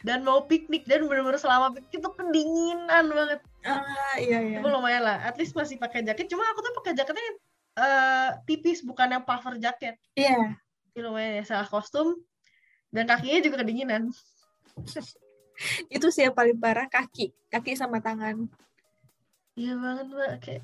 dan 0.03 0.22
mau 0.22 0.43
piknik 0.46 0.84
dan 0.84 1.07
bener-bener 1.07 1.39
selama 1.39 1.72
piknik 1.72 2.03
itu 2.03 2.10
kedinginan 2.12 3.05
banget. 3.07 3.41
Ah, 3.63 4.15
iya 4.19 4.43
iya. 4.43 4.57
Tapi 4.60 4.67
lumayan 4.67 5.07
lah, 5.07 5.17
at 5.24 5.39
least 5.39 5.55
masih 5.55 5.79
pakai 5.79 6.03
jaket. 6.03 6.27
Cuma 6.27 6.43
aku 6.51 6.60
tuh 6.60 6.74
pakai 6.84 6.93
jaketnya 6.93 7.24
uh, 7.79 8.29
tipis, 8.43 8.84
bukan 8.84 9.15
yang 9.15 9.24
puffer 9.24 9.55
jaket. 9.57 9.96
Iya. 10.19 10.60
Jadi 10.91 11.00
lumayan 11.01 11.39
ya, 11.39 11.43
salah 11.48 11.69
kostum. 11.72 12.19
Dan 12.91 13.07
kakinya 13.07 13.39
juga 13.39 13.63
kedinginan. 13.63 14.12
itu 15.96 16.07
sih 16.12 16.27
yang 16.27 16.36
paling 16.36 16.60
parah 16.60 16.91
kaki, 16.91 17.31
kaki 17.48 17.79
sama 17.79 18.03
tangan. 18.03 18.51
Iya 19.58 19.74
banget 19.74 20.06
mbak, 20.14 20.32
kayak 20.40 20.64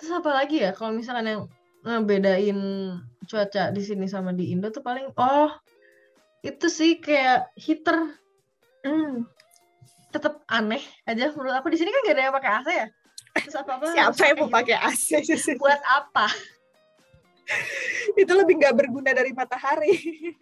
terus 0.00 0.18
apa 0.18 0.34
lagi 0.34 0.58
ya 0.58 0.74
kalau 0.74 0.90
misalkan 0.90 1.30
yang 1.30 1.42
ngebedain 1.86 2.58
cuaca 3.30 3.70
di 3.70 3.82
sini 3.86 4.10
sama 4.10 4.34
di 4.34 4.50
Indo 4.50 4.66
tuh 4.74 4.82
paling 4.82 5.14
oh 5.14 5.50
itu 6.42 6.66
sih 6.66 6.98
kayak 6.98 7.54
heater 7.54 8.18
Hmm. 8.82 9.30
tetap 10.10 10.42
aneh 10.50 10.82
aja 11.06 11.30
menurut 11.38 11.54
aku 11.54 11.70
di 11.70 11.78
sini 11.78 11.94
kan 11.94 12.02
gak 12.02 12.18
ada 12.18 12.22
yang 12.26 12.34
pakai 12.34 12.50
AC 12.50 12.68
ya 12.74 12.86
terus 13.46 13.54
apa 13.54 13.70
apa 13.78 13.84
Siapa 13.94 14.22
yang 14.26 14.36
mau 14.42 14.50
pakai 14.50 14.74
AC? 14.74 15.08
buat 15.62 15.78
apa 15.86 16.26
itu 18.18 18.32
lebih 18.34 18.58
nggak 18.58 18.74
berguna 18.74 19.14
dari 19.14 19.30
matahari. 19.30 19.94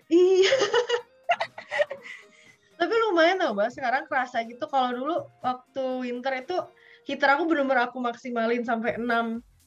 iya 0.08 0.52
tapi 2.80 2.94
lumayan 2.96 3.36
tau 3.36 3.52
mbak. 3.52 3.68
Sekarang 3.76 4.08
kerasa 4.08 4.40
gitu. 4.48 4.64
Kalau 4.64 4.88
dulu 4.96 5.16
waktu 5.44 5.84
winter 6.00 6.32
itu 6.40 6.56
heater 7.04 7.36
aku 7.36 7.44
bener-bener 7.44 7.84
aku 7.84 8.00
maksimalin 8.00 8.64
sampai 8.64 8.96
6 8.96 9.04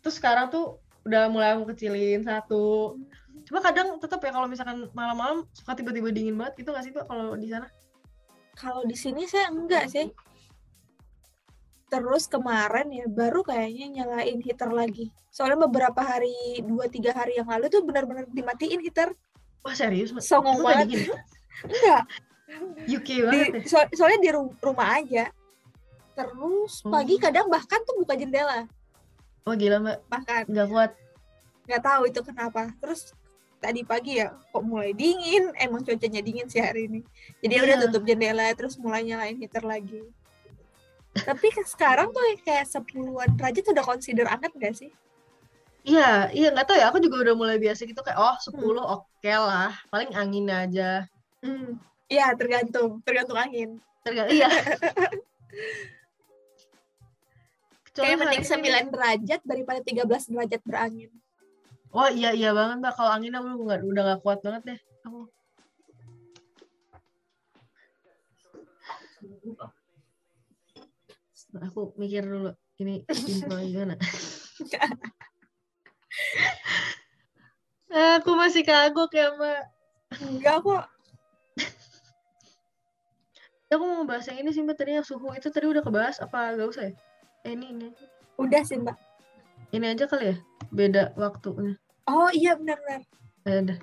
terus 0.01 0.19
sekarang 0.19 0.49
tuh 0.49 0.81
udah 1.05 1.29
mulai 1.29 1.53
aku 1.53 1.69
kecilin 1.71 2.25
satu. 2.25 2.97
Cuma 3.45 3.61
kadang 3.61 4.01
tetap 4.01 4.17
ya 4.23 4.33
kalau 4.33 4.49
misalkan 4.49 4.89
malam-malam 4.97 5.45
suka 5.53 5.77
tiba-tiba 5.77 6.09
dingin 6.09 6.33
banget. 6.33 6.65
Gitu 6.65 6.73
nggak 6.73 6.83
sih 6.89 6.91
mbak 6.91 7.05
kalau 7.05 7.37
di 7.37 7.47
sana? 7.53 7.69
Kalau 8.57 8.81
di 8.89 8.97
sini 8.97 9.29
saya 9.29 9.53
enggak 9.53 9.93
sih. 9.93 10.09
Terus 11.93 12.25
kemarin 12.25 12.89
ya 12.89 13.05
baru 13.05 13.45
kayaknya 13.45 14.01
nyalain 14.01 14.41
heater 14.41 14.73
lagi. 14.73 15.13
Soalnya 15.29 15.69
beberapa 15.69 16.01
hari, 16.01 16.33
dua 16.65 16.89
tiga 16.89 17.13
hari 17.13 17.37
yang 17.37 17.45
lalu 17.45 17.69
tuh 17.69 17.85
benar-benar 17.85 18.25
dimatiin 18.33 18.81
heater. 18.81 19.13
wah 19.63 19.71
serius 19.71 20.11
mbak? 20.11 20.25
Songong 20.25 20.59
banget. 20.59 21.07
Enggak, 21.69 22.03
UK 22.85 23.07
di, 23.07 23.21
banget 23.21 23.47
ya 23.49 23.61
so- 23.65 23.91
soalnya 23.93 24.19
di 24.19 24.29
ru- 24.29 24.55
rumah 24.57 24.99
aja. 24.99 25.31
Terus 26.13 26.83
pagi 26.83 27.17
Oh. 27.17 27.21
kadang 27.21 27.47
bahkan 27.47 27.81
tuh 27.81 27.97
buka 27.97 28.13
jendela, 28.13 28.69
wah 29.41 29.55
gila 29.55 29.77
mbak 29.79 29.97
bahkan 30.05 30.43
nggak 30.45 30.67
kuat 30.67 30.91
nggak 31.65 31.81
tahu 31.81 32.01
itu 32.05 32.19
kenapa. 32.21 32.69
Terus 32.77 33.15
tadi 33.57 33.81
pagi 33.81 34.19
ya 34.19 34.29
kok 34.29 34.61
mulai 34.61 34.91
dingin, 34.91 35.49
emang 35.55 35.81
cuacanya 35.81 36.19
dingin 36.19 36.45
sih 36.45 36.59
hari 36.59 36.85
ini. 36.85 36.99
Jadi 37.39 37.53
ya 37.53 37.61
udah 37.63 37.77
Iya. 37.79 37.83
tutup 37.87 38.03
jendela 38.03 38.45
terus 38.51 38.75
mulai 38.75 39.01
nyalain 39.01 39.35
heater 39.35 39.63
lagi. 39.63 40.03
Tapi 41.29 41.47
sekarang 41.65 42.09
tuh 42.09 42.21
kayak 42.41 42.65
10-an 42.67 43.29
derajat 43.33 43.65
udah 43.69 43.85
consider 43.85 44.25
anget 44.25 44.51
gak 44.53 44.75
sih? 44.75 44.91
Iya, 45.83 46.31
iya 46.31 46.47
nggak 46.49 46.65
tahu 46.65 46.77
ya. 46.79 46.87
Aku 46.89 46.97
juga 46.97 47.21
udah 47.21 47.35
mulai 47.35 47.57
biasa 47.57 47.83
gitu 47.83 47.99
kayak 47.99 48.15
oh 48.15 48.35
10 48.39 48.55
oke 48.81 49.31
lah. 49.31 49.71
Paling 49.89 50.11
angin 50.13 50.47
aja. 50.47 51.05
Hmm. 51.39 51.75
Iya, 52.11 52.35
tergantung, 52.35 52.99
tergantung 53.03 53.37
angin. 53.39 53.79
Tergantung 54.03 54.35
iya. 54.35 54.49
Kayak 57.93 58.25
mending 58.25 58.41
hari 58.41 58.57
ini- 58.57 58.89
9 58.89 58.89
derajat 58.89 59.45
daripada 59.45 59.77
13 59.85 60.33
derajat 60.33 60.65
berangin. 60.65 61.13
Oh 61.93 62.09
iya 62.09 62.33
iya 62.33 62.49
banget 62.57 62.81
mbak. 62.81 62.97
Kalau 62.97 63.13
angin 63.13 63.37
aku 63.37 63.69
nggak 63.69 63.85
udah 63.85 64.01
nggak 64.01 64.25
kuat 64.25 64.41
banget 64.41 64.65
deh. 64.65 64.81
Aku. 65.05 65.29
Aku 71.53 71.93
mikir 72.01 72.25
dulu 72.25 72.57
ini 72.81 73.05
info 73.13 73.61
gimana. 73.61 73.93
aku 78.17 78.33
masih 78.33 78.65
kagok 78.65 79.13
ya 79.13 79.37
mbak. 79.37 79.69
Enggak 80.17 80.65
kok. 80.65 80.89
Aku 83.73 83.83
mau 83.83 84.05
bahas 84.05 84.25
yang 84.29 84.37
ini 84.39 84.49
sih 84.53 84.61
mbak 84.61 84.77
tadi 84.77 84.93
yang 84.95 85.05
suhu 85.05 85.33
itu 85.33 85.49
tadi 85.49 85.65
udah 85.65 85.81
kebahas 85.81 86.21
apa 86.21 86.53
gak 86.53 86.69
usah 86.69 86.83
ya? 86.89 86.93
Eh, 87.43 87.57
ini 87.57 87.73
ini 87.73 87.87
Udah 88.37 88.61
sih, 88.65 88.77
Mbak. 88.77 88.97
ini 89.73 89.85
aja 89.89 90.05
kali 90.05 90.33
ya 90.33 90.37
beda 90.69 91.13
waktunya. 91.17 91.77
Oh 92.05 92.29
iya 92.33 92.53
benar-benar. 92.57 93.01
Ya 93.45 93.55
udah. 93.61 93.77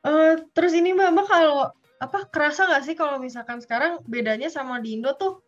Eh, 0.00 0.34
terus 0.56 0.72
ini 0.72 0.92
mbak 0.92 1.12
mbak 1.12 1.26
kalau 1.28 1.68
apa 2.00 2.24
kerasa 2.32 2.64
nggak 2.64 2.82
sih 2.88 2.94
kalau 2.96 3.20
misalkan 3.20 3.60
sekarang 3.60 4.00
bedanya 4.08 4.48
sama 4.48 4.80
di 4.80 4.96
Indo 4.96 5.12
tuh 5.20 5.44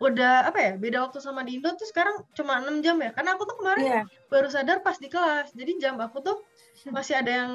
udah 0.00 0.48
apa 0.48 0.58
ya 0.58 0.72
beda 0.80 1.04
waktu 1.04 1.20
sama 1.20 1.44
di 1.44 1.60
Indo 1.60 1.68
tuh 1.76 1.84
sekarang 1.84 2.24
cuma 2.32 2.56
6 2.64 2.80
jam 2.80 2.96
ya 2.96 3.12
karena 3.12 3.36
aku 3.36 3.44
tuh 3.44 3.56
kemarin 3.60 3.84
Iya. 3.84 4.02
baru 4.32 4.48
sadar 4.48 4.80
pas 4.80 4.96
di 4.96 5.12
kelas 5.12 5.52
jadi 5.52 5.72
jam 5.76 5.94
aku 6.00 6.24
tuh 6.24 6.40
masih 6.88 7.20
ada 7.20 7.30
yang 7.44 7.52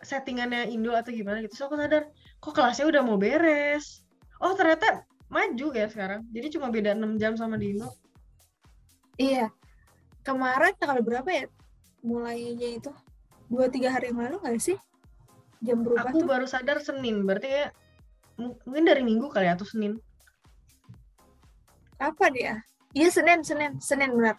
settingannya 0.00 0.70
Indo 0.70 0.94
atau 0.94 1.10
gimana 1.10 1.42
gitu 1.42 1.58
so 1.58 1.66
aku 1.66 1.74
sadar 1.74 2.06
kok 2.38 2.54
kelasnya 2.54 2.86
udah 2.86 3.02
mau 3.02 3.18
beres 3.18 4.05
oh 4.40 4.52
ternyata 4.54 5.04
maju 5.26 5.66
ya 5.74 5.86
sekarang 5.90 6.22
jadi 6.30 6.46
cuma 6.54 6.70
beda 6.70 6.94
6 6.94 7.18
jam 7.18 7.32
sama 7.34 7.56
di 7.56 7.74
Indo 7.76 7.90
Iya. 9.16 9.48
Kemarin 10.20 10.76
tanggal 10.76 11.00
berapa 11.00 11.24
ya? 11.32 11.48
Mulainya 12.04 12.76
itu 12.76 12.92
dua 13.48 13.64
tiga 13.72 13.88
hari 13.88 14.12
yang 14.12 14.20
lalu 14.20 14.36
nggak 14.44 14.60
sih? 14.60 14.76
Jam 15.64 15.80
berubah 15.80 16.12
aku 16.12 16.20
tuh. 16.20 16.28
baru 16.28 16.44
sadar 16.44 16.84
Senin 16.84 17.24
berarti 17.24 17.48
ya 17.48 17.66
mung- 18.36 18.60
mungkin 18.68 18.84
dari 18.84 19.00
Minggu 19.00 19.32
kali 19.32 19.48
ya 19.48 19.56
atau 19.56 19.64
Senin 19.64 19.96
Kapan 21.96 22.32
ya? 22.36 22.54
Iya 22.92 23.08
Senin, 23.08 23.40
Senin, 23.40 23.72
Senin 23.80 24.12
benar. 24.12 24.36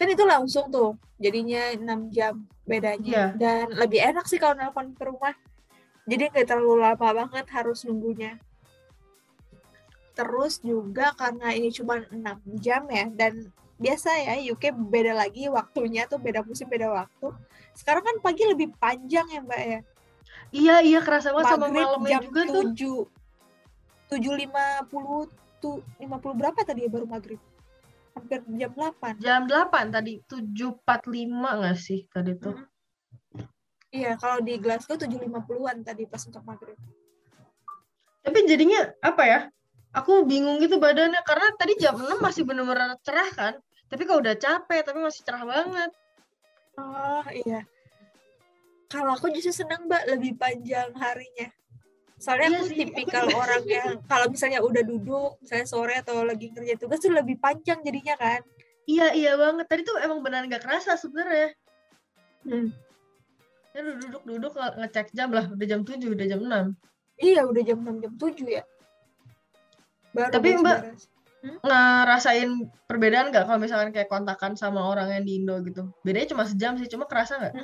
Kan 0.00 0.08
itu 0.08 0.24
langsung 0.24 0.72
tuh, 0.72 0.96
jadinya 1.20 1.76
6 1.76 2.08
jam 2.08 2.48
bedanya. 2.64 3.04
Iya. 3.04 3.24
Dan 3.36 3.76
lebih 3.76 4.00
enak 4.00 4.24
sih 4.24 4.40
kalau 4.40 4.56
nelpon 4.56 4.96
ke 4.96 5.04
rumah. 5.04 5.36
Jadi 6.08 6.32
nggak 6.32 6.48
terlalu 6.48 6.80
lama 6.80 7.08
banget 7.24 7.46
harus 7.52 7.84
nunggunya. 7.84 8.40
Terus 10.14 10.62
juga 10.62 11.10
karena 11.18 11.50
ini 11.50 11.74
cuma 11.74 11.98
6 12.06 12.62
jam 12.62 12.86
ya, 12.86 13.10
dan 13.10 13.50
biasa 13.74 14.14
ya 14.22 14.34
UK 14.54 14.70
beda 14.70 15.12
lagi 15.18 15.50
waktunya 15.50 16.06
tuh 16.06 16.22
beda 16.22 16.46
musim 16.46 16.70
beda 16.70 16.90
waktu. 16.94 17.34
Sekarang 17.74 18.06
kan 18.06 18.16
pagi 18.22 18.46
lebih 18.46 18.70
panjang 18.78 19.26
ya 19.26 19.42
mbak 19.42 19.62
ya. 19.62 19.80
iya 20.54 20.76
iya 20.86 21.00
kerasa 21.02 21.34
banget 21.34 21.58
sama 21.58 21.66
malamnya 21.66 22.22
jam 22.22 22.30
juga 22.30 22.42
tuh 22.46 22.62
7 24.14 24.22
7.50 24.22 25.58
tuh 25.58 25.82
50 25.98 26.38
berapa 26.38 26.60
tadi 26.62 26.86
ya 26.86 26.90
baru 26.92 27.06
maghrib? 27.10 27.42
Hampir 28.14 28.46
jam 28.54 28.70
8. 28.70 29.18
jam 29.18 29.42
8 29.50 29.90
tadi 29.90 30.22
7.45 30.30 31.58
nggak 31.58 31.76
sih 31.78 32.06
tadi 32.06 32.32
tuh 32.38 32.54
Mm. 32.54 33.50
Iya, 33.94 34.18
kalau 34.18 34.42
di 34.42 34.58
Glasgow 34.58 34.98
7.50-an 34.98 35.86
tadi 35.86 36.02
pas 36.10 36.18
untuk 36.26 36.42
maghrib. 36.42 36.74
tapi 38.26 38.38
jadinya 38.48 38.90
apa 38.98 39.22
ya 39.22 39.40
aku 39.94 40.26
bingung 40.26 40.58
gitu 40.58 40.76
badannya 40.76 41.22
karena 41.22 41.46
tadi 41.54 41.78
jam 41.78 41.94
6 41.94 42.18
masih 42.18 42.42
bener-bener 42.42 42.98
cerah 43.00 43.30
kan 43.30 43.54
tapi 43.86 44.02
kalau 44.02 44.18
udah 44.18 44.34
capek 44.34 44.82
tapi 44.82 44.98
masih 44.98 45.22
cerah 45.22 45.44
banget 45.44 45.90
Oh 46.74 47.22
iya. 47.30 47.62
Kalau 48.86 49.14
aku 49.14 49.30
justru 49.30 49.54
senang 49.54 49.86
mbak 49.86 50.10
lebih 50.10 50.34
panjang 50.34 50.90
harinya. 50.92 51.46
Soalnya 52.14 52.50
Iya 52.50 52.58
aku 52.58 52.66
sih, 52.66 52.74
aku 52.74 52.82
tipikal 52.90 53.24
juga. 53.26 53.38
orang 53.38 53.62
yang 53.64 53.90
kalau 54.10 54.26
misalnya 54.26 54.58
udah 54.58 54.82
duduk, 54.82 55.38
misalnya 55.38 55.66
sore 55.66 55.94
atau 55.94 56.22
lagi 56.22 56.50
kerja 56.50 56.74
tugas 56.74 56.98
tuh 56.98 57.14
lebih 57.14 57.38
panjang 57.38 57.78
jadinya 57.78 58.18
kan. 58.18 58.42
iya 58.84 59.14
iya 59.14 59.32
banget 59.32 59.64
tadi 59.64 59.80
tuh 59.80 59.96
emang 59.96 60.18
benar 60.18 60.42
nggak 60.44 60.60
kerasa 60.60 60.98
sebenarnya 60.98 61.54
Hmm. 62.42 62.74
ya 63.70 63.80
udah 63.80 63.94
duduk-duduk 63.96 64.52
nge- 64.52 64.76
ngecek 64.76 65.06
jam 65.10 65.30
lah 65.30 65.46
udah 65.48 65.64
jam 65.64 65.80
7 65.80 66.10
udah 66.10 66.26
jam 66.26 66.40
6 66.42 66.66
Iya 67.16 67.46
udah 67.46 67.62
jam 67.62 67.78
6 67.80 68.02
jam 68.02 68.12
7 68.12 68.50
ya. 68.50 68.62
Baru 70.14 70.30
Tapi, 70.30 70.48
Mbak, 70.62 70.78
beres-beres. 70.80 71.02
ngerasain 71.60 72.50
perbedaan 72.88 73.28
nggak 73.28 73.44
kalau 73.44 73.60
misalkan 73.60 73.92
kayak 73.92 74.08
kontakan 74.08 74.56
sama 74.56 74.80
orang 74.80 75.12
yang 75.12 75.24
di 75.26 75.42
Indo 75.42 75.60
gitu? 75.60 75.92
Bedanya 76.00 76.30
cuma 76.32 76.48
sejam 76.48 76.78
sih 76.80 76.88
cuma 76.88 77.04
kerasa 77.04 77.36
nggak? 77.36 77.54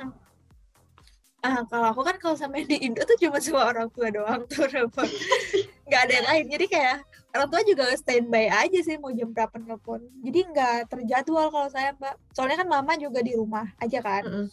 Ah, 1.41 1.65
kalau 1.73 1.89
aku 1.89 2.05
kan 2.05 2.21
kalau 2.21 2.37
sampai 2.37 2.69
di 2.69 2.77
Indo 2.85 3.01
tuh 3.09 3.17
cuma 3.17 3.41
sama 3.41 3.73
orang 3.73 3.89
tua 3.89 4.13
doang 4.13 4.45
tuh 4.45 4.69
nelfon. 4.69 5.09
nggak 5.89 6.01
ada 6.05 6.13
yang 6.13 6.27
lain. 6.29 6.45
Jadi 6.53 6.67
kayak 6.69 6.97
orang 7.33 7.49
tua 7.49 7.61
juga 7.65 7.85
standby 7.97 8.53
aja 8.53 8.79
sih 8.85 9.01
mau 9.01 9.09
jam 9.09 9.33
berapa 9.33 9.57
nelpon. 9.57 10.05
Jadi 10.21 10.41
nggak 10.53 10.93
terjadwal 10.93 11.49
kalau 11.49 11.69
saya 11.73 11.97
mbak. 11.97 12.15
Soalnya 12.37 12.61
kan 12.61 12.69
mama 12.69 12.93
juga 13.01 13.25
di 13.25 13.33
rumah 13.33 13.73
aja 13.81 14.05
kan. 14.05 14.53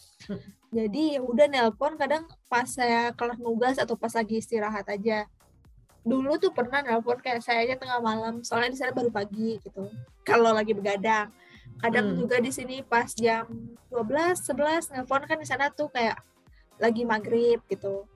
Jadi 0.71 1.19
ya 1.19 1.21
udah 1.23 1.47
nelpon 1.51 1.99
kadang 1.99 2.23
pas 2.47 2.71
saya 2.71 3.11
kelas 3.11 3.39
nugas 3.43 3.75
atau 3.75 3.99
pas 3.99 4.15
lagi 4.15 4.39
istirahat 4.39 4.87
aja 4.87 5.27
dulu 6.03 6.37
tuh 6.39 6.51
pernah 6.53 6.81
nelpon 6.83 7.19
kayak 7.19 7.41
saya 7.43 7.65
aja 7.65 7.75
tengah 7.79 7.99
malam 7.99 8.43
soalnya 8.43 8.73
di 8.73 8.79
sana 8.79 8.91
baru 8.95 9.09
pagi 9.11 9.57
gitu 9.61 9.89
kalau 10.27 10.51
lagi 10.51 10.75
begadang. 10.75 11.31
Kadang 11.77 12.15
Hmm. 12.15 12.17
juga 12.25 12.41
di 12.41 12.49
sini 12.49 12.81
pas 12.81 13.11
jam 13.13 13.45
12 13.93 14.41
11 14.41 14.89
nelpon 14.91 15.21
kan 15.29 15.37
di 15.37 15.45
sana 15.47 15.69
tuh 15.69 15.91
kayak 15.93 16.17
lagi 16.81 17.05
maghrib 17.05 17.61
gitu. 17.69 18.07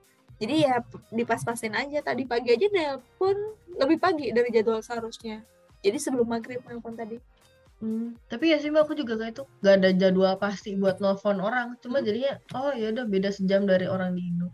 Jadi 0.42 0.66
ya 0.66 0.82
dipas-pasin 1.14 1.70
aja 1.78 2.02
tadi 2.02 2.26
pagi 2.26 2.50
aja 2.50 2.66
nelpon 2.66 3.36
lebih 3.78 4.02
pagi 4.02 4.34
dari 4.34 4.50
jadwal 4.50 4.82
seharusnya. 4.82 5.44
Jadi 5.84 5.98
sebelum 5.98 6.26
maghrib 6.26 6.58
nelpon 6.66 6.98
tadi. 6.98 7.18
Hmm, 7.82 8.14
tapi 8.30 8.54
ya 8.54 8.62
sih 8.62 8.70
mbak 8.70 8.86
aku 8.86 8.94
juga 8.94 9.18
kayak 9.18 9.34
itu 9.34 9.44
gak 9.58 9.74
ada 9.82 9.90
jadwal 9.90 10.34
pasti 10.38 10.74
buat 10.78 10.98
nelfon 10.98 11.38
orang. 11.38 11.78
Cuma 11.82 12.02
jadinya 12.02 12.38
oh 12.58 12.74
ya 12.74 12.90
udah 12.90 13.06
beda 13.06 13.30
sejam 13.30 13.66
dari 13.66 13.86
orang 13.86 14.14
di 14.14 14.26
Indo 14.26 14.50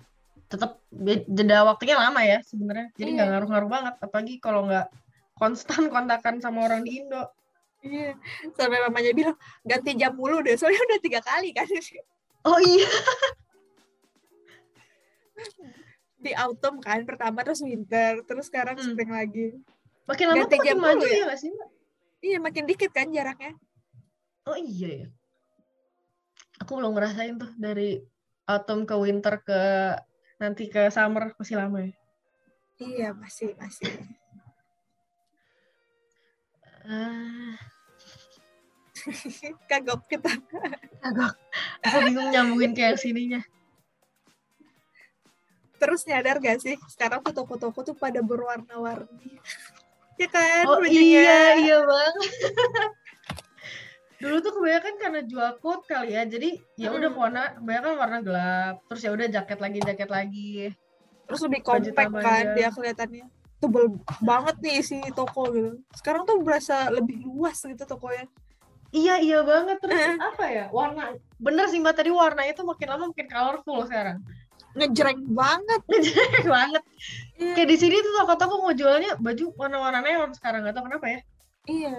tetap 0.48 0.80
jeda 1.28 1.62
waktunya 1.62 1.96
lama 1.96 2.20
ya 2.20 2.40
sebenarnya. 2.42 2.88
Jadi 2.96 3.10
nggak 3.14 3.26
Iya. 3.28 3.32
ngaruh-ngaruh 3.36 3.70
banget 3.70 3.94
apalagi 4.00 4.34
kalau 4.40 4.64
nggak 4.64 4.88
konstan 5.36 5.82
kontakan 5.94 6.40
sama 6.40 6.64
orang 6.66 6.82
di 6.82 7.04
Indo. 7.04 7.22
Iya 7.78 8.18
sampai 8.58 8.82
mamanya 8.82 9.12
bilang 9.14 9.36
ganti 9.62 9.94
jam 9.94 10.16
mulu 10.18 10.42
deh 10.42 10.58
soalnya 10.58 10.82
udah 10.82 10.98
tiga 10.98 11.20
kali 11.22 11.54
kan. 11.54 11.68
Oh 12.42 12.58
iya. 12.58 12.88
Di 16.18 16.34
autumn 16.34 16.82
kan 16.82 17.06
pertama 17.06 17.46
terus 17.46 17.62
winter 17.62 18.26
terus 18.26 18.50
sekarang 18.50 18.74
Hmm. 18.74 18.90
spring 18.90 19.12
lagi. 19.14 19.46
Makin 20.10 20.24
lama 20.26 20.36
Ganti 20.42 20.50
tuh 20.50 20.58
makin 20.58 20.66
jam 20.66 20.78
maju 20.80 21.06
ya? 21.06 21.14
ya? 21.14 21.24
nggak 21.30 21.38
sih 21.38 21.50
mbak? 21.52 21.68
Iya 22.18 22.38
makin 22.42 22.64
dikit 22.66 22.90
kan 22.90 23.06
jaraknya. 23.12 23.54
Oh 24.48 24.58
iya 24.58 25.06
ya. 25.06 25.08
Aku 26.58 26.74
belum 26.74 26.90
ngerasain 26.96 27.38
tuh 27.38 27.54
dari 27.54 28.02
autumn 28.44 28.82
ke 28.82 28.94
winter 28.98 29.38
ke 29.38 29.60
nanti 30.38 30.70
ke 30.70 30.86
summer 30.94 31.34
masih 31.34 31.58
lama 31.58 31.78
ya? 31.82 31.92
Iya 32.78 33.08
masih 33.10 33.58
masih. 33.58 33.90
Ah. 36.86 37.58
Kagok 39.70 40.06
kita. 40.06 40.30
Agak 41.02 41.34
aku 41.82 41.98
bingung 42.06 42.30
nyambungin 42.30 42.72
kayak 42.74 43.02
sininya. 43.02 43.42
Terus 45.78 46.02
nyadar 46.10 46.42
gak 46.42 46.58
sih? 46.58 46.74
Sekarang 46.90 47.22
tuh 47.22 47.34
toko-toko 47.34 47.86
tuh 47.86 47.94
pada 47.94 48.18
berwarna-warni. 48.18 49.38
Ya 50.18 50.26
kan 50.26 50.66
Oh 50.66 50.82
iya, 50.82 51.54
iya 51.54 51.78
banget. 51.86 52.30
Dulu 54.18 54.36
tuh 54.38 54.52
kebanyakan 54.52 54.94
karena 54.96 55.20
jual 55.22 55.50
coat 55.58 55.80
kali 55.84 56.12
ya. 56.12 56.22
Jadi 56.22 56.58
ya 56.74 56.90
udah 56.90 57.06
Mm. 57.06 57.16
warna 57.16 57.42
kebanyakan 57.54 57.92
warna 57.94 58.18
gelap. 58.20 58.74
Terus 58.84 59.00
ya 59.00 59.10
udah 59.10 59.26
jaket 59.28 59.58
lagi, 59.58 59.78
jaket 59.80 60.08
lagi. 60.08 60.52
terus 61.24 61.44
lebih 61.44 61.60
compact 61.60 62.08
kan 62.16 62.40
ya. 62.40 62.54
dia 62.56 62.68
kelihatannya 62.72 63.28
tebel 63.60 64.00
banget 64.18 64.56
nih 64.58 64.80
isi 64.80 64.96
toko 65.12 65.44
gitu 65.52 65.76
sekarang 65.92 66.24
tuh 66.24 66.40
berasa 66.40 66.88
lebih 66.88 67.20
luas 67.20 67.60
gitu 67.60 67.84
tokonya 67.84 68.24
Iya, 68.88 69.20
iya 69.20 69.44
banget. 69.44 69.76
Terus 69.76 69.92
Eh. 69.92 70.16
apa 70.16 70.44
ya? 70.48 70.64
Warna 70.72 71.12
bener 71.36 71.68
sih 71.68 71.76
Mbak 71.76 71.92
tadi 71.92 72.08
warna 72.08 72.40
itu 72.42 72.64
makin 72.64 72.88
lama 72.88 73.04
makin 73.06 73.28
colorful 73.28 73.84
sekarang. 73.84 74.24
ngejreng 74.72 75.20
banget 75.28 75.80
Jelek 75.84 76.48
banget. 76.56 76.80
Iya. 77.36 77.52
Kayak 77.52 77.68
di 77.68 77.76
sini 77.76 77.96
tuh 77.98 78.12
toko-toko 78.16 78.54
mau 78.58 78.72
jualnya 78.72 79.12
baju 79.18 79.44
warna-warna 79.52 80.00
neon 80.00 80.32
sekarang 80.32 80.64
nggak 80.64 80.72
tahu 80.72 80.88
kenapa 80.88 81.06
ya. 81.08 81.20
iya 81.66 81.94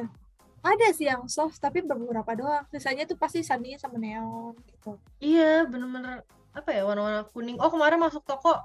ada 0.59 0.87
sih 0.91 1.07
yang 1.07 1.23
soft 1.31 1.57
tapi 1.59 1.79
beberapa 1.83 2.31
doang 2.35 2.65
sisanya 2.71 3.07
tuh 3.07 3.15
pasti 3.15 3.43
sandinya 3.43 3.79
sama 3.79 3.95
neon 3.95 4.55
gitu 4.67 4.99
Iya, 5.23 5.67
bener-bener 5.67 6.23
apa 6.49 6.69
ya 6.73 6.81
warna-warna 6.83 7.23
kuning. 7.29 7.57
Oh 7.61 7.69
kemarin 7.71 8.01
masuk 8.01 8.25
toko 8.25 8.57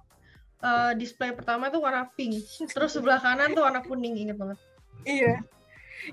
eh, 0.65 0.93
display 0.99 1.31
pertama 1.37 1.69
tuh 1.69 1.85
warna 1.85 2.09
pink. 2.17 2.43
Terus 2.73 2.97
sebelah 2.97 3.21
kanan 3.21 3.53
tuh 3.53 3.63
warna 3.63 3.85
kuning 3.85 4.17
inget 4.19 4.35
banget. 4.41 4.59
Iya. 5.05 5.45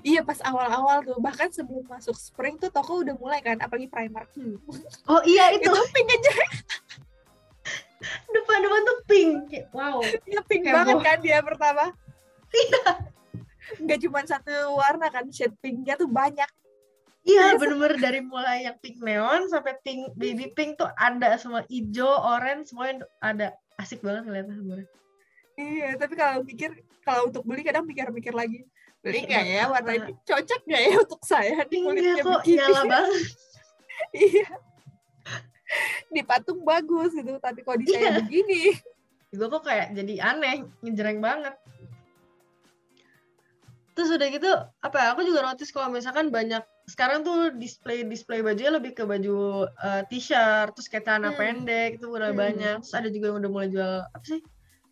Iya 0.00 0.20
pas 0.24 0.38
awal-awal 0.40 1.04
tuh 1.04 1.18
bahkan 1.20 1.52
sebelum 1.52 1.84
masuk 1.84 2.16
spring 2.16 2.56
tuh 2.56 2.72
toko 2.72 3.02
udah 3.04 3.12
mulai 3.18 3.42
kan 3.44 3.58
apalagi 3.60 3.90
Primark. 3.90 4.30
Hmm. 4.36 4.56
Oh 5.10 5.20
iya 5.26 5.52
itu 5.52 5.68
Itu 5.68 5.84
pink 5.92 6.08
aja 6.08 6.32
depan-depan 8.32 8.80
tuh 8.82 8.98
pink. 9.06 9.36
Wow. 9.70 10.02
ya 10.26 10.40
pink 10.46 10.66
Heboh. 10.66 10.76
banget 10.82 10.96
kan 11.02 11.18
dia 11.22 11.38
pertama. 11.40 11.84
Iya. 12.52 12.84
Gak 13.80 13.98
cuma 14.00 14.20
satu 14.22 14.50
warna 14.74 15.06
kan 15.08 15.26
shade 15.28 15.54
pinknya 15.58 15.94
tuh 15.94 16.06
banyak. 16.06 16.48
Iya 17.22 17.54
bener-bener 17.54 18.02
dari 18.02 18.18
mulai 18.18 18.66
yang 18.66 18.74
pink 18.78 18.98
neon 18.98 19.46
sampai 19.46 19.78
pink 19.80 20.10
baby 20.12 20.50
pink 20.50 20.74
tuh 20.74 20.90
ada 20.92 21.38
semua 21.38 21.62
hijau, 21.66 22.10
orange 22.10 22.70
semuanya 22.70 23.06
ada. 23.18 23.54
Asik 23.76 24.02
banget 24.02 24.26
ngeliatnya 24.26 24.54
sebenarnya. 24.54 24.88
Iya 25.52 25.88
tapi 25.94 26.14
kalau 26.14 26.42
pikir 26.42 26.70
kalau 27.00 27.30
untuk 27.30 27.42
beli 27.42 27.62
kadang 27.62 27.86
mikir-mikir 27.86 28.32
lagi 28.32 28.66
beli 28.98 29.22
nggak 29.22 29.44
ya 29.44 29.66
warna 29.66 29.92
ini 29.92 30.12
cocok 30.22 30.60
nggak 30.62 30.82
ya 30.82 30.92
untuk 31.06 31.22
saya 31.22 31.58
di 31.62 31.76
Iya 31.76 31.84
kulitnya 31.84 32.14
kok 32.20 32.40
begini. 32.40 32.58
nyala 32.58 32.80
banget. 32.92 33.22
Iya. 34.12 34.48
Di 36.08 36.20
patung 36.22 36.60
bagus 36.62 37.10
gitu 37.12 37.32
tapi 37.38 37.62
kalau 37.62 37.78
di 37.78 37.86
saya 37.86 38.02
Iya. 38.02 38.12
begini. 38.20 38.60
Gue 39.30 39.46
kok 39.48 39.62
kayak 39.62 39.94
jadi 39.94 40.14
aneh, 40.20 40.56
ngejreng 40.82 41.18
banget. 41.18 41.54
Terus 43.92 44.08
udah 44.08 44.28
gitu, 44.32 44.48
apa 44.80 44.96
ya, 44.96 45.06
aku 45.12 45.20
juga 45.20 45.44
notice 45.44 45.68
kalau 45.68 45.92
misalkan 45.92 46.32
banyak, 46.32 46.64
sekarang 46.88 47.20
tuh 47.28 47.52
display-display 47.60 48.40
bajunya 48.40 48.72
lebih 48.72 48.96
ke 48.96 49.04
baju 49.04 49.68
eh, 49.68 50.02
t-shirt, 50.08 50.72
terus 50.72 50.88
kayak 50.88 51.04
celana 51.04 51.30
Hmm. 51.32 51.38
pendek, 51.38 52.00
itu 52.00 52.08
udah 52.08 52.32
Hmm. 52.32 52.40
banyak. 52.40 52.76
Terus 52.80 52.94
ada 52.96 53.08
juga 53.12 53.24
yang 53.28 53.38
udah 53.44 53.50
mulai 53.52 53.68
jual, 53.68 53.94
apa 54.08 54.24
sih, 54.24 54.40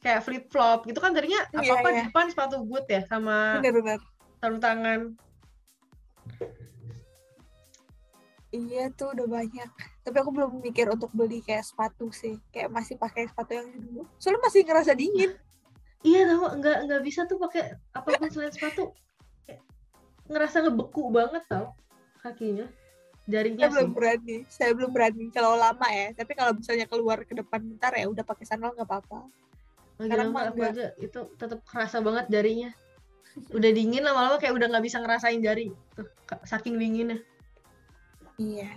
kayak 0.04 0.20
flip-flop, 0.20 0.84
gitu 0.84 1.00
kan 1.00 1.16
tadinya 1.16 1.40
Iya, 1.48 1.60
apa-apa 1.64 1.88
di 1.88 1.96
iya. 1.96 2.04
depan 2.12 2.26
sepatu 2.28 2.56
boot 2.60 2.84
ya, 2.92 3.00
sama 3.08 3.56
sarung 4.40 4.60
tangan. 4.60 5.16
Iya 8.50 8.90
tuh 8.98 9.14
udah 9.14 9.26
banyak. 9.30 9.68
Tapi 10.02 10.16
aku 10.18 10.30
belum 10.34 10.58
mikir 10.58 10.90
untuk 10.90 11.14
beli 11.14 11.38
kayak 11.38 11.62
sepatu 11.62 12.10
sih. 12.10 12.34
Kayak 12.50 12.74
masih 12.74 12.98
pakai 12.98 13.30
sepatu 13.30 13.54
yang 13.54 13.70
dulu. 13.70 14.02
Soalnya 14.18 14.42
masih 14.42 14.60
ngerasa 14.66 14.92
dingin. 14.98 15.30
Iya 16.00 16.20
tau, 16.32 16.56
nggak, 16.56 16.78
nggak 16.88 17.02
bisa 17.04 17.28
tuh 17.28 17.36
pakai 17.36 17.76
apa 17.92 18.08
pun 18.16 18.28
selain 18.32 18.52
sepatu. 18.52 18.96
Kayak 19.44 19.60
ngerasa 20.32 20.56
ngebeku 20.64 21.12
banget 21.12 21.44
tau, 21.44 21.76
kakinya. 22.24 22.64
Jarinya 23.28 23.68
Saya 23.68 23.70
belum 23.70 23.88
sih. 23.92 23.96
berani. 23.96 24.36
Saya 24.48 24.70
belum 24.74 24.90
berani 24.90 25.24
kalau 25.30 25.54
lama 25.54 25.88
ya. 25.92 26.16
Tapi 26.16 26.32
kalau 26.34 26.56
misalnya 26.56 26.86
keluar 26.88 27.22
ke 27.22 27.36
depan 27.36 27.60
bentar 27.62 27.92
ya 27.94 28.08
udah 28.08 28.24
pakai 28.24 28.44
sandal 28.48 28.72
nggak 28.74 28.88
apa-apa. 28.88 29.28
Sekarang 30.00 30.32
mah 30.32 30.48
enggak. 30.50 30.72
aja 30.72 30.86
itu 30.96 31.20
tetap 31.36 31.60
kerasa 31.68 32.00
banget 32.00 32.26
jarinya. 32.32 32.72
Udah 33.54 33.70
dingin 33.70 34.02
lama-lama 34.02 34.40
kayak 34.40 34.56
udah 34.56 34.66
nggak 34.72 34.84
bisa 34.88 34.98
ngerasain 34.98 35.38
jari. 35.44 35.70
Tuh, 35.94 36.08
saking 36.48 36.80
dinginnya. 36.80 37.20
Iya. 38.40 38.72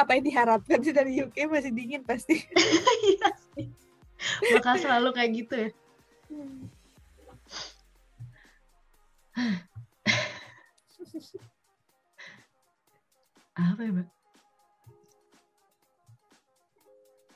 Apa 0.00 0.16
yang 0.16 0.24
diharapkan 0.24 0.80
sih 0.80 0.96
dari 0.96 1.20
UK 1.20 1.46
masih 1.52 1.70
dingin 1.76 2.00
pasti. 2.02 2.40
Iya 3.12 3.28
sih. 3.52 3.68
Bakal 4.56 4.80
selalu 4.80 5.12
kayak 5.12 5.30
gitu 5.36 5.54
ya. 5.68 5.70
Apa 13.52 13.80
ya, 13.84 13.90
Mbak? 13.92 14.08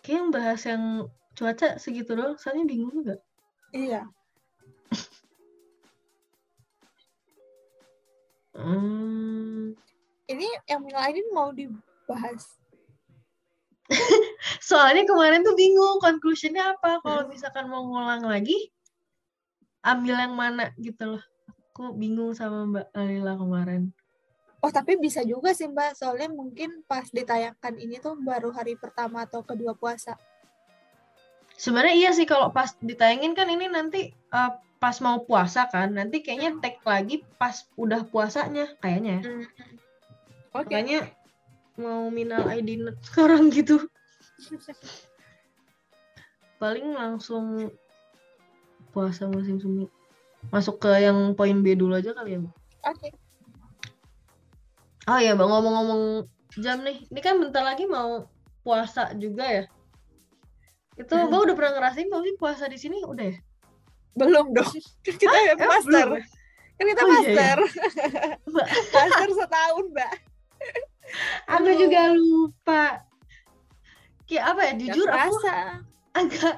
Kayak 0.01 0.17
yang 0.23 0.31
bahas 0.31 0.61
yang 0.65 0.85
cuaca 1.35 1.69
segitu 1.83 2.15
doang, 2.15 2.39
soalnya 2.39 2.65
bingung 2.65 2.95
juga. 2.95 3.19
Iya. 3.75 4.07
Hmm. 8.57 9.77
Ini 10.27 10.49
yang 10.67 10.89
lain 10.89 11.27
mau 11.37 11.53
dibahas. 11.53 12.57
Soalnya 14.69 15.07
kemarin 15.07 15.47
tuh 15.47 15.55
bingung 15.55 16.03
conclusionnya 16.03 16.75
apa. 16.75 16.99
Kalau 17.05 17.31
misalkan 17.31 17.71
mau 17.71 17.87
ngulang 17.87 18.27
lagi, 18.27 18.73
ambil 19.87 20.19
yang 20.19 20.35
mana 20.35 20.75
gitu 20.75 21.17
loh. 21.17 21.25
Aku 21.71 21.95
bingung 21.95 22.35
sama 22.35 22.67
Mbak 22.67 22.87
Alila 22.91 23.39
kemarin. 23.39 23.83
Oh 24.65 24.73
tapi 24.75 24.99
bisa 24.99 25.23
juga 25.23 25.55
sih 25.55 25.71
Mbak. 25.71 25.95
Soalnya 25.95 26.33
mungkin 26.33 26.83
pas 26.91 27.07
ditayangkan 27.07 27.79
ini 27.79 28.03
tuh 28.03 28.19
baru 28.19 28.51
hari 28.51 28.75
pertama 28.75 29.23
atau 29.23 29.47
kedua 29.47 29.79
puasa. 29.79 30.19
Sebenarnya 31.55 31.95
iya 31.95 32.11
sih 32.13 32.27
kalau 32.27 32.51
pas 32.51 32.75
ditayangin 32.83 33.33
kan 33.39 33.47
ini 33.47 33.71
nanti 33.71 34.11
eh, 34.11 34.53
pas 34.83 34.97
mau 34.99 35.23
puasa 35.23 35.71
kan. 35.71 35.95
Nanti 35.95 36.25
kayaknya 36.25 36.59
tag 36.59 36.83
lagi 36.83 37.23
pas 37.39 37.69
udah 37.79 38.03
puasanya 38.11 38.75
kayaknya. 38.83 39.23
ya. 39.23 39.29
Hmm. 39.29 39.45
Oke. 40.57 40.73
Makanya 40.73 40.99
mau 41.77 42.09
minal 42.09 42.49
aidin 42.49 42.89
sekarang 43.05 43.53
gitu. 43.53 43.85
Paling 46.61 46.97
langsung 46.97 47.69
puasa 48.97 49.29
musim 49.29 49.61
semi. 49.61 49.85
masuk 50.49 50.79
ke 50.79 50.89
yang 50.97 51.35
poin 51.35 51.61
B 51.61 51.75
dulu 51.75 51.93
aja 51.93 52.15
kali 52.15 52.39
ya. 52.39 52.41
Oke. 52.87 53.13
Oh 55.07 55.19
iya, 55.19 55.35
Mbak, 55.35 55.43
ngomong-ngomong 55.45 56.03
jam 56.57 56.81
nih. 56.81 57.05
Ini 57.07 57.21
kan 57.21 57.37
bentar 57.37 57.61
lagi 57.61 57.85
mau 57.85 58.25
puasa 58.63 59.11
juga 59.15 59.45
ya. 59.45 59.65
Itu 60.95 61.13
Hmm. 61.13 61.29
Mbak 61.29 61.41
udah 61.45 61.55
pernah 61.55 61.73
ngerasain 61.77 62.09
belum 62.09 62.25
sih 62.25 62.37
puasa 62.37 62.65
di 62.67 62.79
sini? 62.79 63.05
Udah 63.05 63.27
ya? 63.27 63.37
Belum 64.15 64.55
dong. 64.55 64.71
Kita 65.05 65.29
ya 65.37 65.53
Emang 65.55 65.69
master. 65.69 66.09
ya? 66.15 66.23
Kan 66.77 66.85
kita 66.87 67.01
Oh, 67.01 67.09
iya, 67.09 67.17
iya. 67.17 67.21
master. 67.27 67.57
Master 68.95 69.29
setahun, 69.33 69.85
Mbak. 69.91 70.13
Aku 71.49 71.63
Aduh. 71.65 71.75
juga 71.77 72.01
lupa. 72.13 72.85
Kayak 74.27 74.45
apa 74.53 74.61
ya? 74.63 74.73
Jujur 74.77 75.09
aku 75.09 75.37
agak 76.13 76.57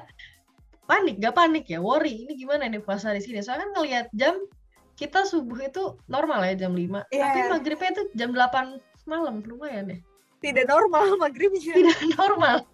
panik, 0.89 1.21
gak 1.21 1.37
panik 1.37 1.69
ya, 1.69 1.77
worry. 1.77 2.25
Ini 2.25 2.33
gimana 2.33 2.65
nih 2.65 2.81
puasa 2.81 3.13
di 3.13 3.21
sini? 3.21 3.45
Soalnya 3.45 3.69
kan 3.69 3.71
ngelihat 3.77 4.07
jam 4.17 4.35
kita 4.97 5.23
subuh 5.29 5.61
itu 5.61 5.95
normal 6.09 6.41
ya 6.49 6.65
jam 6.65 6.73
5. 6.73 7.13
Iya. 7.13 7.23
Tapi 7.29 7.39
maghribnya 7.53 7.89
itu 7.93 8.03
jam 8.17 8.33
8 8.33 8.81
malam, 9.05 9.45
lumayan 9.45 9.93
ya. 9.93 9.99
Tidak 10.41 10.65
normal 10.65 11.13
maghribnya. 11.23 11.73
Tidak 11.77 11.99
normal. 12.17 12.65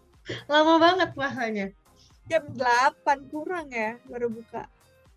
Lama 0.47 0.79
banget 0.79 1.11
puasanya. 1.11 1.67
Jam 2.31 2.47
8 2.55 3.29
kurang 3.29 3.69
ya 3.69 3.99
baru 4.07 4.31
buka. 4.31 4.65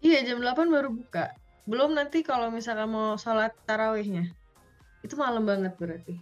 Iya, 0.02 0.26
jam 0.26 0.42
8 0.42 0.68
baru 0.68 0.90
buka. 0.90 1.32
Belum 1.64 1.94
nanti 1.94 2.26
kalau 2.26 2.50
misalkan 2.50 2.90
mau 2.90 3.14
sholat 3.14 3.54
tarawihnya. 3.64 4.28
Itu 5.00 5.14
malam 5.14 5.46
banget 5.46 5.78
berarti. 5.78 6.18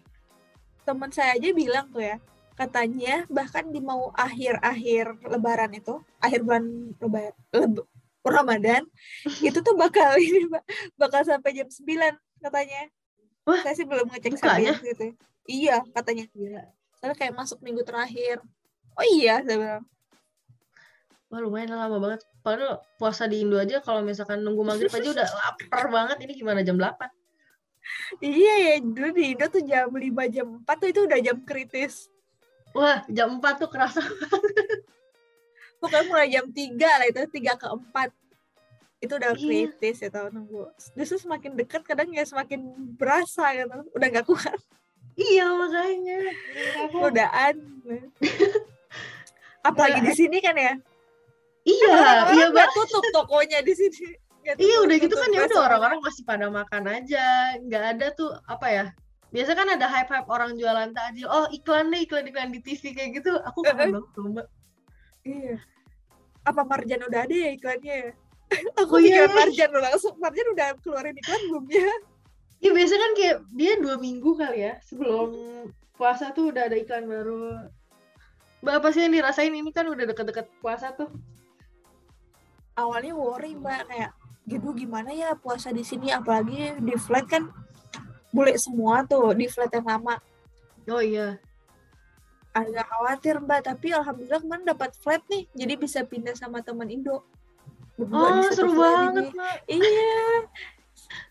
Teman 0.87 1.11
saya 1.11 1.35
aja 1.35 1.51
bilang 1.51 1.91
tuh 1.91 2.05
ya, 2.05 2.23
katanya 2.57 3.29
bahkan 3.29 3.69
di 3.69 3.79
mau 3.85 4.11
akhir-akhir 4.17 5.29
lebaran 5.29 5.77
itu, 5.77 6.01
akhir 6.19 6.41
bulan 6.43 6.65
lebaran, 6.97 7.37
leb- 7.53 7.89
Ramadan, 8.27 8.83
itu 9.47 9.59
tuh 9.63 9.75
bakal 9.79 10.19
ini 10.19 10.51
bakal 10.99 11.23
sampai 11.23 11.55
jam 11.55 11.69
9 11.71 12.17
katanya. 12.43 12.91
Wah, 13.47 13.63
saya 13.63 13.75
sih 13.79 13.87
belum 13.87 14.11
ngecek 14.11 14.35
bukanya? 14.35 14.75
serius 14.75 14.79
gitu. 14.83 15.05
ya. 15.07 15.15
Iya, 15.47 15.77
katanya. 15.95 16.25
Soalnya 16.99 17.15
kayak 17.15 17.35
masuk 17.39 17.63
minggu 17.63 17.87
terakhir. 17.87 18.43
Oh 18.99 19.07
iya, 19.07 19.39
saya 19.47 19.57
bilang. 19.63 19.85
Wah, 21.31 21.39
lumayan 21.39 21.71
lama 21.79 22.03
banget. 22.03 22.27
Padahal 22.43 22.83
puasa 22.99 23.31
di 23.31 23.47
Indo 23.47 23.55
aja 23.63 23.79
kalau 23.79 24.03
misalkan 24.03 24.43
nunggu 24.43 24.67
maghrib 24.67 24.91
aja 24.91 25.09
udah 25.15 25.29
lapar 25.39 25.85
banget. 25.87 26.17
Ini 26.27 26.33
gimana 26.35 26.67
jam 26.67 26.75
8? 26.75 27.07
Iya 28.19 28.55
ya, 28.59 28.73
dulu 28.83 29.09
di 29.15 29.23
Indo 29.39 29.47
tuh 29.47 29.63
jam 29.63 29.87
5, 29.87 30.35
jam 30.35 30.47
4 30.67 30.83
tuh 30.83 30.89
itu 30.91 31.01
udah 31.07 31.19
jam 31.23 31.39
kritis. 31.47 32.11
Wah, 32.77 33.01
jam 33.09 33.41
4 33.41 33.57
tuh 33.57 33.71
kerasa. 33.73 34.05
Pokoknya 35.81 36.05
mulai 36.05 36.29
jam 36.29 36.45
3 36.47 36.77
lah 36.77 37.07
itu, 37.07 37.21
3 37.25 37.57
ke 37.57 37.67
4. 37.67 38.13
Itu 38.97 39.13
udah 39.17 39.33
Iya. 39.33 39.41
kritis 39.41 39.97
ya 40.01 40.09
tau 40.09 40.29
nunggu. 40.29 40.69
Justru 40.93 41.17
semakin 41.19 41.53
dekat 41.53 41.85
kadang 41.85 42.09
ya 42.09 42.25
semakin 42.25 42.65
berasa 42.97 43.53
gitu. 43.53 43.81
Udah 43.93 44.07
gak 44.11 44.25
kuat, 44.25 44.57
Iya, 45.17 45.49
makanya. 45.49 46.19
Godaan. 46.93 47.55
Apalagi 49.69 50.01
di 50.01 50.13
sini 50.15 50.39
kan 50.39 50.53
ya. 50.55 50.77
Iya, 51.67 51.89
Orang-orang 51.91 52.37
iya 52.37 52.47
banget. 52.53 52.77
tutup 52.79 53.05
tokonya 53.11 53.59
di 53.61 53.73
sini. 53.73 54.15
Iya, 54.47 54.77
udah 54.87 54.97
gitu 54.97 55.11
kan 55.13 55.29
ya 55.35 55.43
udah 55.45 55.61
orang-orang 55.67 55.99
masih 55.99 56.23
pada 56.23 56.47
makan 56.47 56.85
aja. 56.87 57.27
Nggak 57.59 57.85
ada 57.97 58.07
tuh 58.15 58.31
apa 58.47 58.67
ya? 58.71 58.87
Biasa 59.37 59.53
kan 59.53 59.69
ada 59.69 59.85
hype-hype 59.85 60.29
orang 60.33 60.57
jualan 60.57 60.97
takjil. 60.97 61.29
Oh, 61.29 61.45
iklan 61.53 61.93
deh, 61.93 62.09
iklan-iklan 62.09 62.57
di 62.57 62.65
TV 62.65 62.97
kayak 62.97 63.21
gitu. 63.21 63.37
Aku 63.45 63.61
kangen 63.61 64.01
banget 64.01 64.09
tuh, 64.17 64.33
Mbak. 64.33 64.47
Iya. 65.29 65.57
Apa 66.49 66.65
Marjan 66.65 67.05
udah 67.05 67.21
ada 67.29 67.37
ya 67.37 67.53
iklannya 67.53 67.95
ya? 68.01 68.11
Aku 68.81 68.97
Oh, 68.97 69.01
iya, 69.05 69.29
iya. 69.29 69.37
Marjan 69.37 69.77
langsung. 69.77 70.17
Marjan 70.17 70.49
udah 70.57 70.73
keluarin 70.81 71.21
iklan 71.21 71.43
belum 71.53 71.69
ya? 71.69 71.93
Iya, 72.65 72.71
biasa 72.73 72.95
kan 72.97 73.11
kayak 73.13 73.37
dia 73.53 73.73
dua 73.77 74.01
minggu 74.01 74.31
kali 74.41 74.59
ya 74.65 74.81
sebelum 74.89 75.29
puasa 76.01 76.33
tuh 76.33 76.49
udah 76.49 76.73
ada 76.73 76.77
iklan 76.81 77.05
baru. 77.05 77.69
Mbak, 78.65 78.73
apa 78.73 78.89
sih 78.89 79.05
yang 79.05 79.21
dirasain 79.21 79.53
ini 79.53 79.69
kan 79.69 79.85
udah 79.85 80.17
deket-deket 80.17 80.49
puasa 80.65 80.97
tuh? 80.97 81.13
Awalnya 82.81 83.13
worry 83.13 83.53
mbak 83.53 83.85
kayak 83.85 84.17
gitu 84.49 84.73
gimana 84.73 85.13
ya 85.13 85.37
puasa 85.37 85.77
di 85.77 85.85
sini 85.85 86.09
apalagi 86.09 86.81
di 86.81 86.97
flat 86.97 87.29
kan 87.29 87.53
bule 88.29 88.55
semua 88.57 89.03
tuh 89.03 89.33
di 89.33 89.47
flat 89.47 89.71
yang 89.71 89.87
lama 89.87 90.17
Oh 90.87 90.99
iya. 90.99 91.39
agak 92.53 92.87
khawatir 92.87 93.37
mbak 93.37 93.61
tapi 93.65 93.91
alhamdulillah 93.91 94.39
kemarin 94.39 94.65
dapat 94.65 94.91
flat 94.95 95.21
nih 95.27 95.45
jadi 95.53 95.75
bisa 95.75 96.01
pindah 96.03 96.33
sama 96.33 96.61
teman 96.61 96.89
Indo 96.89 97.21
Berdua 97.95 98.29
Oh, 98.31 98.45
seru 98.47 98.73
banget. 98.73 99.29
Mbak. 99.31 99.57
iya 99.67 100.21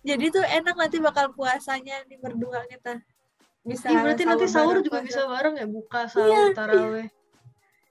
jadi 0.03 0.25
tuh 0.29 0.43
enak 0.43 0.75
nanti 0.75 0.97
bakal 0.99 1.29
puasanya 1.29 2.05
nih 2.05 2.17
berdua 2.17 2.65
kita 2.65 3.01
bisa 3.61 3.89
Ih, 3.89 3.97
berarti 3.97 4.23
nanti 4.23 4.45
sahur 4.45 4.69
bareng 4.71 4.83
juga 4.83 4.97
puasa. 4.99 5.07
bisa 5.07 5.21
bareng 5.25 5.53
ya 5.55 5.65
buka 5.65 5.99
Iya, 5.99 6.09
sahur 6.11 6.29
iya. 6.29 6.53
taraweh. 6.53 7.07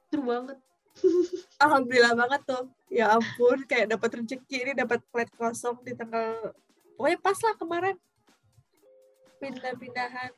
Seru 0.07 0.23
banget. 0.23 0.59
alhamdulillah 1.59 2.15
banget 2.15 2.41
tuh 2.45 2.63
ya 2.89 3.11
ampun 3.11 3.59
kayak 3.65 3.91
dapat 3.91 4.11
rezeki 4.17 4.57
ini 4.61 4.73
dapat 4.73 5.03
flat 5.11 5.27
kosong 5.35 5.83
di 5.83 5.91
tanggal 5.93 6.55
pokoknya 6.95 7.19
pas 7.19 7.35
lah 7.37 7.55
kemarin 7.57 7.97
pindah-pindahan. 9.45 10.31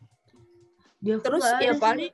Dia 0.99 1.17
terus 1.23 1.47
ya 1.63 1.79
paling 1.79 2.11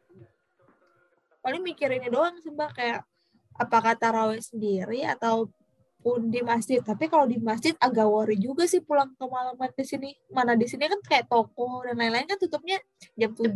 paling 1.40 1.62
mikirinnya 1.64 2.12
doang 2.12 2.36
sih 2.44 2.52
mbak. 2.52 2.76
Kayak 2.76 3.08
apakah 3.56 3.96
taraweh 3.96 4.44
sendiri 4.44 5.00
ataupun 5.08 6.28
di 6.28 6.44
masjid. 6.44 6.84
Tapi 6.84 7.08
kalau 7.08 7.24
di 7.24 7.40
masjid 7.40 7.72
agak 7.80 8.04
worry 8.04 8.36
juga 8.36 8.68
sih 8.68 8.84
pulang 8.84 9.08
ke 9.16 9.24
malaman 9.24 9.72
di 9.72 9.84
sini. 9.88 10.10
Mana 10.28 10.52
di 10.52 10.68
sini 10.68 10.84
kan 10.84 11.00
kayak 11.00 11.32
toko 11.32 11.80
dan 11.88 11.96
lain-lain 11.96 12.28
kan 12.28 12.36
tutupnya 12.36 12.76
jam. 13.16 13.32
7 13.32 13.48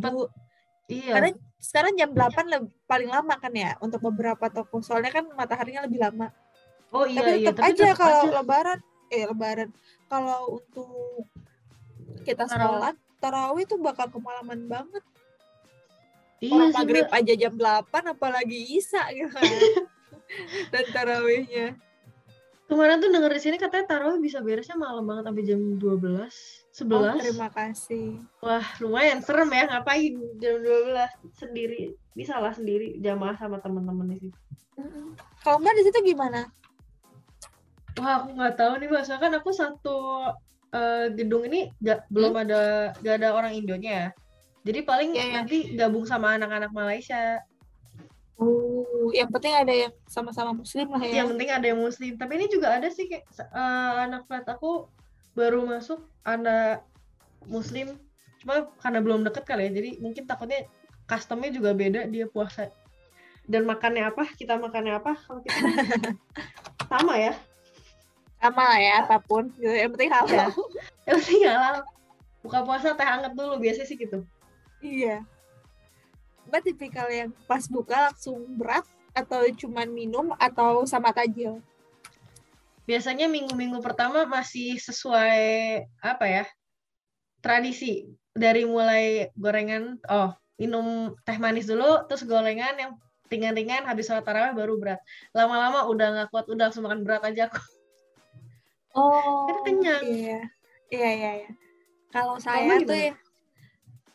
Iya. 0.87 1.19
karena 1.19 1.31
sekarang 1.59 1.99
jam 1.99 2.11
8 2.15 2.47
lebih, 2.47 2.71
paling 2.87 3.11
lama 3.11 3.35
kan 3.43 3.51
ya 3.51 3.75
untuk 3.83 3.99
beberapa 4.07 4.47
toko. 4.47 4.79
Soalnya 4.87 5.11
kan 5.11 5.27
mataharinya 5.35 5.83
lebih 5.83 5.99
lama. 5.99 6.31
Oh 6.95 7.03
iya 7.03 7.27
tapi 7.27 7.31
iya, 7.43 7.49
tetap 7.51 7.63
tapi 7.67 7.75
aja 7.75 7.87
kalau 7.99 8.23
aja. 8.23 8.35
lebaran 8.39 8.79
eh 9.11 9.25
lebaran. 9.27 9.69
Kalau 10.07 10.63
untuk 10.63 11.27
kita 12.23 12.47
sholat 12.47 12.95
tarawih 13.23 13.65
tuh 13.65 13.79
bakal 13.81 14.07
kemalaman 14.11 14.67
banget 14.67 15.05
Iya 16.37 16.53
orang 16.53 16.73
maghrib 16.77 17.09
aja 17.09 17.33
jam 17.33 17.55
8 17.57 18.13
apalagi 18.13 18.77
isya 18.77 19.09
gitu 19.17 19.33
kan 19.33 19.45
dan 20.73 20.85
tarawihnya 20.93 21.67
Kemarin 22.67 22.99
tuh 22.99 23.15
denger 23.15 23.31
di 23.31 23.41
sini 23.41 23.57
katanya 23.63 23.87
tarawih 23.87 24.19
bisa 24.19 24.43
beresnya 24.43 24.75
malam 24.75 25.07
banget 25.07 25.31
sampai 25.31 25.45
jam 25.47 25.79
12, 25.79 26.83
11. 26.83 26.99
oh, 26.99 27.15
terima 27.15 27.49
kasih 27.55 28.07
Wah, 28.43 28.67
lumayan 28.83 29.23
serem 29.23 29.47
ya 29.55 29.71
ngapain 29.71 30.19
jam 30.43 30.59
12 30.59 30.99
sendiri. 31.39 31.95
Bisa 32.11 32.43
lah 32.43 32.51
sendiri 32.51 32.99
jamaah 32.99 33.39
sama 33.39 33.63
teman-teman 33.63 34.11
di 34.11 34.19
situ. 34.19 34.39
Kalau 35.47 35.63
mbak 35.63 35.79
di 35.79 35.83
situ 35.87 35.99
gimana 36.03 36.51
Wah, 37.97 38.21
aku 38.21 38.37
nggak 38.37 38.61
tahu 38.61 38.73
nih, 38.77 38.89
Mbak. 38.93 39.03
Soalnya 39.09 39.25
kan 39.25 39.33
aku 39.41 39.51
satu 39.57 39.97
eh, 40.77 41.07
gedung 41.17 41.43
ini 41.49 41.73
nggak 41.81 42.01
belum 42.13 42.35
ada 42.37 42.61
nggak 43.01 43.15
ada 43.23 43.29
orang 43.33 43.53
Indonya 43.57 43.93
ya. 43.93 44.09
Jadi 44.67 44.81
paling 44.83 45.11
Iya, 45.15 45.25
iya. 45.25 45.35
nanti 45.41 45.57
gabung 45.79 46.05
sama 46.05 46.35
anak-anak 46.37 46.71
Malaysia. 46.75 47.41
oh 48.37 49.09
yang 49.17 49.33
penting 49.33 49.55
ada 49.57 49.73
yang 49.73 49.93
sama-sama 50.05 50.53
muslim 50.53 50.93
lah 50.93 51.01
ya 51.01 51.25
Yang 51.25 51.29
penting 51.33 51.51
ada 51.55 51.67
yang 51.73 51.81
muslim. 51.81 52.13
Tapi 52.21 52.33
ini 52.37 52.47
juga 52.53 52.77
ada 52.77 52.89
sih 52.93 53.09
kayak 53.09 53.25
eh, 53.41 53.93
anak 54.05 54.29
flat 54.29 54.45
aku 54.45 54.91
baru 55.33 55.65
masuk 55.65 56.05
anak 56.27 56.85
muslim. 57.49 57.97
Cuma 58.43 58.69
karena 58.83 59.01
belum 59.01 59.25
deket 59.25 59.45
kali 59.49 59.71
ya. 59.71 59.71
Jadi 59.73 59.91
mungkin 60.05 60.29
takutnya 60.29 60.69
customnya 61.07 61.49
juga 61.55 61.73
beda 61.73 62.11
dia 62.11 62.27
puasa. 62.29 62.69
Dan 63.47 63.63
makannya 63.65 64.11
apa? 64.11 64.27
Kita 64.35 64.59
makannya 64.59 64.99
apa? 64.99 65.15
Kalau 65.15 65.41
kita 65.47 65.57
sama 66.91 67.15
ya. 67.17 67.33
Sama 68.41 68.63
lah 68.69 68.79
ya 68.79 68.95
apa 69.05 69.17
pun 69.23 69.49
gitu 69.57 69.73
yang 69.73 69.91
penting 69.97 70.13
halal 70.13 70.31
Ya. 70.37 70.49
Yang 71.09 71.17
penting 71.25 71.43
halal. 71.49 71.77
Buka 72.45 72.59
puasa 72.63 72.95
teh 72.95 73.07
hangat 73.07 73.33
dulu 73.35 73.59
biasanya 73.59 73.89
sih 73.89 73.99
gitu. 73.99 74.23
iya 74.85 75.25
mbak 76.47 76.63
tipikal 76.63 77.11
yang 77.11 77.35
pas 77.51 77.67
buka 77.67 78.13
langsung 78.13 78.39
berat 78.55 78.87
atau 79.17 79.43
cuman 79.51 79.91
minum 79.91 80.31
atau 80.39 80.87
sama 80.87 81.11
tajil 81.11 81.59
Biasanya 82.87 83.27
minggu-minggu 83.27 83.83
pertama 83.83 84.31
masih 84.31 84.79
sesuai 84.79 85.43
apa 85.99 86.25
ya? 86.31 86.45
Tradisi 87.43 88.07
dari 88.31 88.63
mulai 88.63 89.27
gorengan, 89.35 89.99
oh 90.07 90.31
minum 90.55 91.11
teh 91.27 91.35
manis 91.35 91.67
dulu, 91.67 92.07
terus 92.07 92.23
gorengan 92.23 92.79
yang 92.79 92.95
ringan-ringan, 93.27 93.83
habis 93.91 94.07
sholat 94.07 94.23
tarawih 94.23 94.55
baru 94.55 94.79
berat. 94.79 95.03
Lama-lama 95.35 95.83
udah 95.91 96.07
nggak 96.15 96.29
kuat, 96.31 96.47
udah 96.47 96.71
langsung 96.71 96.87
makan 96.87 97.03
berat 97.03 97.27
aja 97.27 97.51
aku. 97.51 97.59
Oh, 98.97 99.45
Kan 99.47 99.57
kenyang. 99.63 100.03
Iya, 100.03 100.41
iya, 100.89 101.11
iya. 101.13 101.33
iya. 101.45 101.51
Kalau 102.09 102.41
saya 102.41 102.81
tuh 102.81 102.97
ya, 102.97 103.13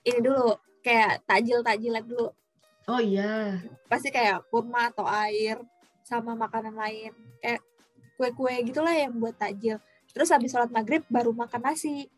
ini 0.01 0.19
dulu 0.19 0.57
kayak 0.81 1.21
takjil-takjilan 1.23 2.01
dulu. 2.01 2.33
Oh 2.89 2.97
iya. 2.97 3.61
Pasti 3.85 4.09
kayak 4.09 4.49
kurma 4.49 4.89
atau 4.89 5.05
air 5.05 5.61
sama 6.01 6.33
makanan 6.33 6.73
lain. 6.73 7.13
Kayak 7.37 7.61
kue-kue 8.17 8.53
gitulah 8.65 8.93
yang 8.93 9.13
buat 9.15 9.37
takjil. 9.37 9.77
terus 10.11 10.27
habis 10.27 10.51
sholat 10.51 10.67
maghrib 10.67 11.07
baru 11.07 11.31
makan 11.31 11.71
nasi 11.71 12.11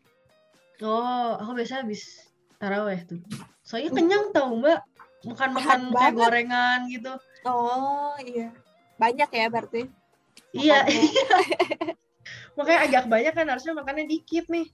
Oh, 0.82 1.38
aku 1.38 1.54
biasanya 1.54 1.86
habis 1.86 2.26
taraweh 2.58 2.98
tuh. 3.06 3.22
Soalnya 3.62 3.94
kenyang 3.94 4.34
tau 4.34 4.50
mbak. 4.50 4.82
Makan-makan 5.22 5.80
kayak 5.88 5.94
banget. 5.94 6.18
gorengan 6.18 6.78
gitu. 6.90 7.12
oh 7.46 8.18
iya 8.18 8.50
banyak 8.96 9.30
ya 9.30 9.46
berarti 9.46 9.86
Iya. 10.50 10.82
makanya 12.54 12.80
agak 12.86 13.04
banyak 13.10 13.32
kan 13.34 13.46
harusnya 13.50 13.74
makannya 13.74 14.06
dikit 14.06 14.46
nih. 14.50 14.66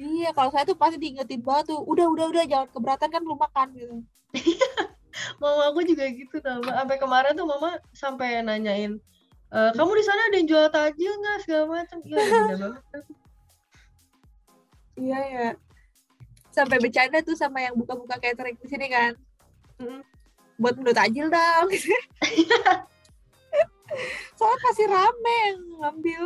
iya 0.00 0.32
kalau 0.32 0.50
saya 0.50 0.64
tuh 0.64 0.74
pasti 0.74 0.96
diingetin 0.96 1.44
banget 1.44 1.74
tuh 1.74 1.78
udah 1.84 2.06
udah 2.08 2.26
udah 2.32 2.44
jangan 2.48 2.68
keberatan 2.72 3.08
kan 3.12 3.22
belum 3.22 3.38
makan 3.38 3.66
gitu 3.76 3.96
Mama 5.44 5.68
aku 5.68 5.84
juga 5.84 6.08
gitu 6.08 6.40
tau. 6.40 6.64
Sampai 6.64 6.96
kemarin 6.96 7.36
tuh 7.36 7.44
mama 7.44 7.76
sampai 7.92 8.40
nanyain, 8.40 8.96
"E, 9.52 9.58
kamu 9.76 9.92
di 10.00 10.04
sana 10.08 10.32
ada 10.32 10.36
yang 10.40 10.48
jual 10.48 10.66
takjil 10.72 11.12
nggak 11.20 11.38
segala 11.44 11.64
macam? 11.68 11.98
Iya, 12.00 12.16
banget. 12.56 13.04
iya 14.96 15.20
ya 15.28 15.48
sampai 16.52 16.76
bercanda 16.78 17.18
tuh 17.24 17.32
sama 17.32 17.64
yang 17.64 17.74
buka-buka 17.74 18.20
catering 18.20 18.54
di 18.60 18.68
sini 18.68 18.86
kan 18.92 19.16
buat 20.60 20.76
menu 20.76 20.92
takjil 20.92 21.32
dong 21.32 21.68
soalnya 24.38 24.58
pasti 24.60 24.84
rame 24.84 25.38
yang 25.48 25.60
ngambil 25.80 26.22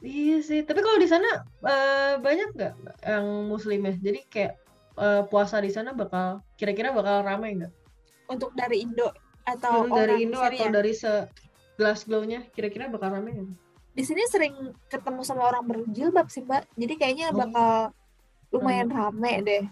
Iya 0.00 0.36
sih. 0.40 0.60
Tapi 0.62 0.80
kalau 0.80 0.96
di 0.96 1.04
sana 1.04 1.28
eh, 1.62 2.14
banyak 2.16 2.48
nggak 2.52 2.74
yang 3.02 3.26
muslim 3.46 3.80
ya? 3.82 3.94
Jadi 3.96 4.20
kayak 4.26 4.52
eh, 4.96 5.22
puasa 5.26 5.60
di 5.60 5.68
sana 5.68 5.92
bakal 5.92 6.40
kira-kira 6.54 6.90
bakal 6.90 7.22
ramai 7.22 7.56
nggak? 7.56 7.72
untuk 8.30 8.54
dari 8.54 8.86
Indo 8.86 9.10
atau 9.42 9.72
Hmm, 9.74 9.90
orang 9.90 9.98
dari 9.98 10.14
Indo 10.22 10.38
atau 10.38 10.66
ya? 10.66 10.70
dari 10.70 10.94
se 10.94 11.10
Glasgow-nya 11.74 12.46
kira-kira 12.50 12.86
bakal 12.86 13.18
ramai 13.18 13.34
nggak? 13.34 13.58
di 13.90 14.06
sini 14.06 14.22
sering 14.24 14.54
ketemu 14.86 15.26
sama 15.26 15.50
orang 15.50 15.66
berjilbab 15.66 16.30
sih 16.30 16.46
mbak 16.46 16.62
jadi 16.78 16.94
kayaknya 16.94 17.34
Oh. 17.34 17.42
bakal 17.42 17.70
lumayan 18.54 18.86
rame 18.86 19.42
deh 19.42 19.64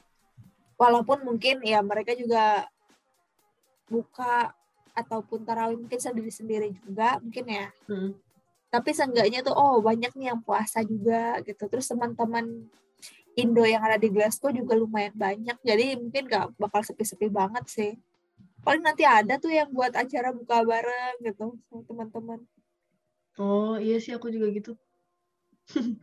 walaupun 0.75 1.23
mungkin 1.23 1.62
ya 1.62 1.79
mereka 1.81 2.19
juga 2.19 2.67
buka 3.87 4.51
ataupun 4.93 5.47
tarawih 5.47 5.79
mungkin 5.79 6.03
sendiri-sendiri 6.03 6.75
juga 6.83 7.23
mungkin 7.23 7.47
ya 7.47 7.67
Hmm. 7.87 8.11
Tapi 8.68 8.92
seenggaknya 8.92 9.40
tuh 9.40 9.57
oh 9.57 9.81
banyak 9.81 10.12
nih 10.12 10.33
yang 10.33 10.40
puasa 10.44 10.85
juga 10.85 11.40
gitu. 11.44 11.64
Terus 11.68 11.88
teman-teman 11.88 12.68
Indo 13.38 13.62
yang 13.62 13.81
ada 13.81 13.96
di 13.96 14.11
Glasgow 14.12 14.50
juga 14.52 14.74
lumayan 14.76 15.14
banyak. 15.14 15.57
Jadi 15.62 15.96
mungkin 15.96 16.26
gak 16.28 16.59
bakal 16.61 16.83
sepi-sepi 16.85 17.31
banget 17.33 17.64
sih. 17.70 17.92
Paling 18.66 18.83
nanti 18.83 19.07
ada 19.07 19.38
tuh 19.38 19.54
yang 19.54 19.70
buat 19.70 19.94
acara 19.94 20.35
buka 20.35 20.66
bareng 20.66 21.16
gitu 21.22 21.57
sama 21.70 21.83
teman-teman. 21.87 22.40
Oh 23.38 23.78
iya 23.78 24.02
sih 24.02 24.12
aku 24.12 24.28
juga 24.28 24.50
gitu. 24.50 24.72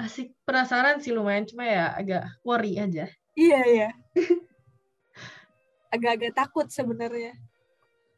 Asik. 0.00 0.32
Penasaran 0.46 1.02
sih 1.02 1.10
lumayan 1.10 1.44
cuma 1.44 1.66
ya 1.66 1.92
agak 1.92 2.24
worry 2.46 2.78
aja. 2.78 3.10
iya 3.36 3.60
iya. 3.66 3.88
Agak-agak 5.94 6.32
takut 6.32 6.66
sebenarnya 6.70 7.34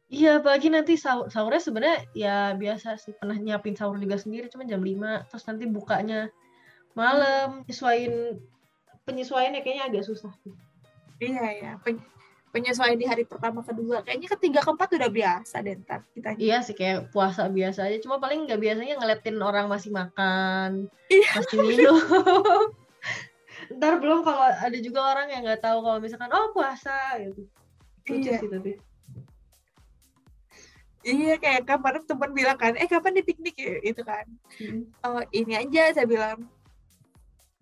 Iya, 0.09 0.41
apalagi 0.41 0.73
nanti 0.73 0.97
sahur, 0.97 1.29
sahurnya 1.29 1.61
sebenarnya 1.61 1.99
ya 2.17 2.37
biasa 2.57 2.97
sih 2.97 3.13
pernah 3.13 3.37
nyiapin 3.37 3.77
sahur 3.77 4.01
juga 4.01 4.17
sendiri 4.17 4.49
cuma 4.49 4.65
jam 4.65 4.81
5 4.81 5.21
terus 5.29 5.45
nanti 5.45 5.69
bukanya 5.69 6.33
malam, 6.97 7.61
nyesuaiin 7.69 8.41
penyesuaiannya 9.05 9.61
kayaknya 9.61 9.85
agak 9.85 10.03
susah 10.09 10.33
sih. 10.41 10.53
iya 11.21 11.45
iya 11.53 11.71
Pen- 11.85 12.01
penyesuaian 12.49 12.97
di 12.97 13.05
hari 13.05 13.21
pertama 13.29 13.61
kedua 13.61 14.01
kayaknya 14.01 14.33
ketiga 14.33 14.65
keempat 14.65 14.97
udah 14.97 15.11
biasa 15.13 15.61
deh 15.61 15.77
ntar 15.85 16.01
kita 16.17 16.33
Iya 16.41 16.57
sih 16.65 16.73
kayak 16.73 17.13
puasa 17.13 17.45
biasa 17.45 17.85
aja 17.85 18.01
cuma 18.01 18.17
paling 18.17 18.49
nggak 18.49 18.57
biasanya 18.57 18.97
ngeliatin 18.97 19.37
orang 19.37 19.69
masih 19.69 19.93
makan, 19.93 20.89
Iya, 21.13 21.29
masih 21.37 21.57
minum. 21.61 21.97
Ntar 23.77 24.01
belum 24.01 24.25
kalau 24.25 24.41
ada 24.49 24.77
juga 24.81 25.05
orang 25.05 25.29
yang 25.29 25.45
nggak 25.45 25.61
tahu 25.61 25.85
kalau 25.85 26.01
misalkan 26.01 26.33
oh 26.33 26.49
puasa 26.49 27.21
gitu. 27.21 27.45
Lucu 28.09 28.29
Iya. 28.33 28.41
sih 28.41 28.49
tapi. 28.49 28.71
Iya 31.01 31.39
kayak 31.39 31.63
kemarin 31.63 32.03
teman 32.03 32.31
bilang 32.31 32.57
kan 32.59 32.75
eh 32.75 32.85
kapan 32.85 33.15
di 33.15 33.23
piknik? 33.23 33.55
Ya 33.55 33.79
itu 33.81 34.01
kan. 34.03 34.25
Mm. 34.59 34.83
oh 35.03 35.21
ini 35.31 35.53
aja 35.55 35.95
saya 35.95 36.05
bilang. 36.05 36.47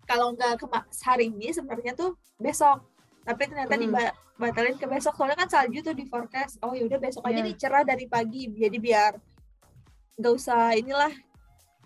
Kalau 0.08 0.32
nggak 0.32 0.56
ke 0.58 0.66
hari 1.04 1.28
ini 1.28 1.52
sebenarnya 1.52 1.92
tuh 1.92 2.16
besok. 2.40 2.80
Tapi 3.28 3.44
ternyata 3.44 3.76
Hmm. 3.76 3.84
dibatalin 3.84 4.80
ke 4.80 4.88
besok. 4.88 5.12
Soalnya 5.14 5.36
kan 5.36 5.48
salju 5.52 5.84
tuh 5.84 5.92
di 5.92 6.08
forecast. 6.08 6.56
Oh 6.64 6.72
yaudah 6.72 6.96
besok 6.96 7.28
aja 7.28 7.38
Iya. 7.38 7.46
nih 7.46 7.54
cerah 7.60 7.84
dari 7.84 8.08
pagi. 8.08 8.48
Jadi 8.48 8.78
biar 8.80 9.12
nggak 10.16 10.32
usah 10.32 10.72
inilah 10.74 11.12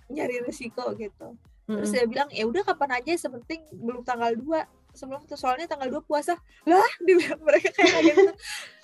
nyari 0.07 0.39
resiko 0.47 0.95
gitu. 0.95 1.35
Terus 1.67 1.89
Mm-mm. 1.91 1.95
saya 1.99 2.07
bilang 2.07 2.29
ya 2.31 2.47
udah 2.47 2.63
kapan 2.63 3.03
aja. 3.03 3.13
Sepenting 3.19 3.67
belum 3.75 4.07
tanggal 4.07 4.39
2 4.39 4.63
sebelum 4.95 5.21
itu 5.27 5.35
soalnya 5.35 5.67
tanggal 5.67 5.91
2 5.91 6.07
puasa. 6.07 6.39
Lah 6.63 6.91
dibilang 7.07 7.43
mereka 7.43 7.75
kayak 7.75 8.03
gitu 8.07 8.33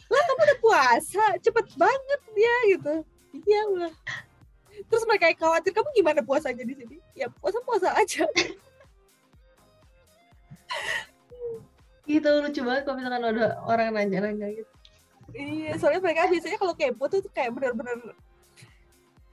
lah 0.09 0.23
kamu 0.25 0.40
udah 0.49 0.59
puasa? 0.64 1.25
Cepet 1.44 1.66
banget 1.77 2.21
dia 2.33 2.55
gitu. 2.73 2.94
Iya 3.44 3.61
udah 3.68 3.92
terus 4.87 5.03
mereka 5.11 5.35
khawatir 5.35 5.75
kamu 5.75 5.88
gimana 5.90 6.21
puasanya 6.23 6.62
di 6.62 6.75
sini? 6.79 6.97
Ya 7.18 7.27
puasa 7.27 7.59
puasa 7.66 7.90
aja. 7.99 8.23
Gitu 12.09 12.25
lucu 12.25 12.61
banget 12.64 12.83
kalau 12.88 12.97
misalkan 12.97 13.25
ada 13.25 13.61
orang 13.68 13.92
nanya-nanya 13.92 14.49
gitu. 14.49 14.73
iya 15.37 15.77
soalnya 15.77 16.01
mereka 16.01 16.25
biasanya 16.25 16.57
kalau 16.57 16.73
kepo 16.73 17.05
tuh 17.05 17.21
kayak 17.37 17.53
bener-bener 17.53 18.16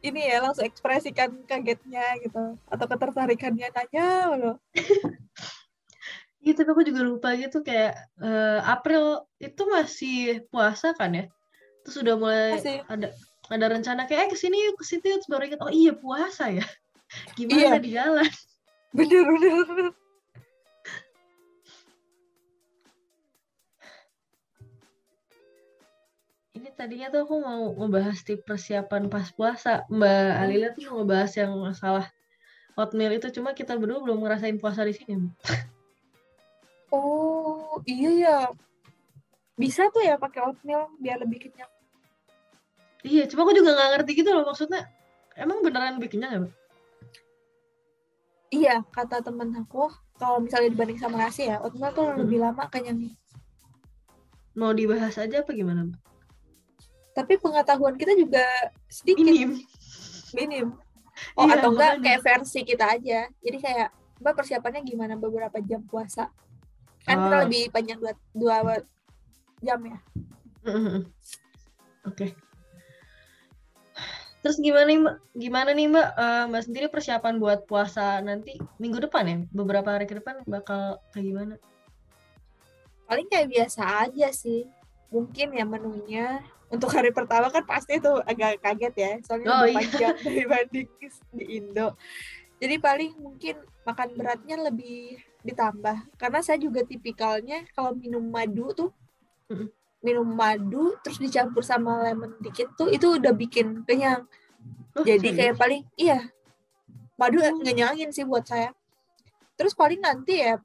ini 0.03 0.27
ya 0.27 0.43
langsung 0.43 0.67
ekspresikan 0.67 1.39
kagetnya 1.47 2.19
gitu 2.19 2.59
atau 2.67 2.85
ketertarikannya 2.91 3.71
nanya 3.71 4.35
loh 4.35 4.55
Iya, 6.45 6.53
tapi 6.61 6.69
aku 6.77 6.83
juga 6.85 7.01
lupa 7.01 7.33
gitu 7.33 7.65
kayak 7.65 7.97
eh, 8.21 8.59
April 8.69 9.25
itu 9.41 9.61
masih 9.65 10.45
puasa 10.53 10.93
kan 10.93 11.09
ya? 11.17 11.25
Terus 11.81 11.95
udah 12.05 12.15
mulai 12.21 12.53
Masih. 12.61 12.77
ada 12.85 13.07
ada 13.49 13.65
rencana 13.69 14.05
kayak 14.05 14.21
eh 14.25 14.29
ke 14.33 14.37
sini 14.37 14.57
yuk 14.57 14.77
ke 14.77 14.85
sini 14.85 15.05
yuk 15.09 15.25
terus 15.25 15.29
baru 15.33 15.43
ingat 15.49 15.61
oh 15.65 15.73
iya 15.73 15.93
puasa 15.97 16.53
ya. 16.53 16.65
Gimana 17.37 17.77
Iya. 17.77 17.81
di 17.81 17.89
jalan? 17.97 18.29
bener 18.97 19.21
bener, 19.25 19.53
bener. 19.65 19.93
Ini 26.55 26.69
tadinya 26.77 27.11
tuh 27.11 27.27
aku 27.27 27.35
mau 27.43 27.61
ngebahas 27.75 28.17
tips 28.23 28.45
persiapan 28.47 29.11
pas 29.11 29.27
puasa. 29.35 29.83
Mbak 29.91 30.29
Alila 30.41 30.67
tuh 30.71 30.81
mau 30.87 30.95
ngebahas 31.03 31.31
yang 31.35 31.51
masalah 31.59 32.05
oatmeal 32.79 33.11
itu 33.17 33.27
cuma 33.35 33.51
kita 33.51 33.75
berdua 33.75 33.99
belum 34.05 34.23
ngerasain 34.23 34.57
puasa 34.61 34.81
di 34.87 34.93
sini. 34.95 35.27
oh 36.95 37.75
iya 37.85 38.11
ya 38.15 38.37
bisa 39.55 39.87
tuh 39.91 40.03
ya 40.03 40.15
pakai 40.15 40.39
oatmeal 40.43 40.87
biar 40.97 41.19
lebih 41.19 41.47
kenyang 41.47 41.71
Iya, 43.05 43.29
cuma 43.29 43.45
aku 43.45 43.53
juga 43.53 43.69
nggak 43.69 43.89
ngerti 43.93 44.11
gitu 44.17 44.33
loh 44.33 44.49
maksudnya. 44.49 44.89
Emang 45.37 45.61
beneran 45.61 46.01
lebih 46.01 46.17
kenyang 46.17 46.31
ya? 46.33 46.39
Iya, 48.49 48.75
kata 48.89 49.21
temen 49.21 49.53
aku, 49.53 49.93
kalau 50.15 50.41
misalnya 50.41 50.73
dibanding 50.73 50.97
sama 50.97 51.21
nasi 51.21 51.45
ya, 51.45 51.61
oatmeal 51.61 51.93
tuh 51.93 52.01
Hmm. 52.01 52.25
lebih 52.25 52.41
lama 52.41 52.65
kenyangnya. 52.65 53.13
Mau 54.55 54.73
dibahas 54.73 55.19
aja 55.19 55.45
apa 55.45 55.51
gimana, 55.51 55.85
Mbak? 55.85 56.01
Tapi 57.13 57.33
pengetahuan 57.37 57.93
kita 57.93 58.17
juga 58.17 58.41
sedikit, 58.87 59.21
Minim. 59.21 59.51
minim. 60.33 60.67
Oh, 61.39 61.47
Iya, 61.47 61.63
atau 61.63 61.71
enggak 61.71 61.91
makanya. 61.95 62.03
kayak 62.03 62.21
versi 62.25 62.59
kita 62.65 62.85
aja. 62.91 63.19
Jadi 63.39 63.57
kayak, 63.61 63.87
Mbak 64.19 64.33
persiapannya 64.35 64.81
gimana 64.81 65.13
beberapa 65.15 65.61
jam 65.61 65.79
puasa? 65.85 66.27
Kan 67.05 67.15
kita 67.21 67.35
Oh. 67.35 67.41
lebih 67.45 67.63
panjang 67.69 67.99
dua, 68.01 68.13
dua 68.33 68.75
jam 69.61 69.79
ya. 69.81 69.97
Oke. 72.03 72.33
Terus 74.41 74.61
gimana 74.61 74.85
nih 74.85 74.99
Mbak? 75.01 75.15
Gimana 75.35 75.69
nih 75.73 75.85
Mbak? 75.89 76.07
Eh, 76.13 76.43
Mbak 76.49 76.63
sendiri 76.63 76.87
persiapan 76.87 77.41
buat 77.41 77.65
puasa 77.65 78.21
nanti 78.21 78.61
minggu 78.77 79.01
depan 79.01 79.23
ya? 79.25 79.37
Beberapa 79.49 79.89
hari 79.89 80.05
ke 80.05 80.17
depan 80.17 80.45
bakal 80.45 81.01
kayak 81.09 81.25
gimana? 81.25 81.55
Paling 83.05 83.25
kayak 83.25 83.49
biasa 83.49 83.81
aja 84.05 84.29
sih. 84.29 84.69
Mungkin 85.09 85.53
ya 85.53 85.65
menunya. 85.65 86.45
Untuk 86.69 86.89
hari 86.89 87.09
pertama 87.09 87.49
kan 87.49 87.65
pasti 87.65 87.97
itu 87.97 88.09
agak 88.21 88.61
kaget 88.61 88.93
ya. 88.97 89.11
Soalnya 89.21 89.47
Oh, 89.49 89.57
lebih 89.61 89.69
iya. 89.69 89.77
panjang 89.81 90.15
dibanding 90.41 90.87
di 91.33 91.45
Indo. 91.57 91.87
Jadi 92.61 92.75
paling 92.77 93.11
mungkin 93.17 93.55
makan 93.81 94.09
beratnya 94.13 94.57
lebih 94.61 95.21
ditambah. 95.45 96.17
Karena 96.17 96.39
saya 96.41 96.57
juga 96.57 96.81
tipikalnya 96.81 97.69
kalau 97.71 97.93
minum 97.93 98.25
madu 98.25 98.73
tuh 98.73 98.89
minum 100.01 100.25
madu 100.25 100.97
terus 101.01 101.17
dicampur 101.17 101.61
sama 101.61 102.01
lemon 102.05 102.33
dikit 102.41 102.73
tuh 102.73 102.89
itu 102.89 103.17
udah 103.17 103.33
bikin 103.33 103.85
kenyang. 103.85 104.25
Oh, 104.97 105.05
Jadi 105.05 105.29
serius? 105.33 105.37
kayak 105.37 105.55
paling 105.57 105.81
iya 105.95 106.19
madu 107.15 107.39
Hmm. 107.39 107.61
ngenyangin 107.61 108.09
sih 108.09 108.25
buat 108.25 108.45
saya. 108.45 108.73
Terus 109.55 109.71
paling 109.71 110.01
nanti 110.01 110.41
ya 110.41 110.57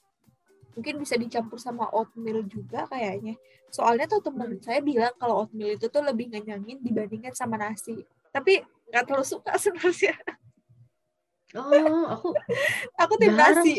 mungkin 0.75 0.97
bisa 1.03 1.15
dicampur 1.15 1.61
sama 1.61 1.89
oatmeal 1.93 2.41
juga 2.49 2.89
kayaknya. 2.89 3.37
Soalnya 3.71 4.09
tuh 4.09 4.25
temen 4.25 4.57
Hmm. 4.57 4.65
saya 4.65 4.81
bilang 4.81 5.13
kalau 5.17 5.45
oatmeal 5.45 5.77
itu 5.77 5.87
tuh 5.89 6.03
lebih 6.03 6.33
ngenyangin 6.33 6.81
dibandingkan 6.81 7.37
sama 7.37 7.61
nasi. 7.61 8.01
Tapi 8.33 8.61
nggak 8.91 9.05
terlalu 9.07 9.27
suka 9.29 9.53
sebenarnya. 9.63 10.17
Oh, 11.51 12.07
aku 12.07 12.29
Aku 12.99 13.13
tim 13.19 13.35
nasi. 13.35 13.75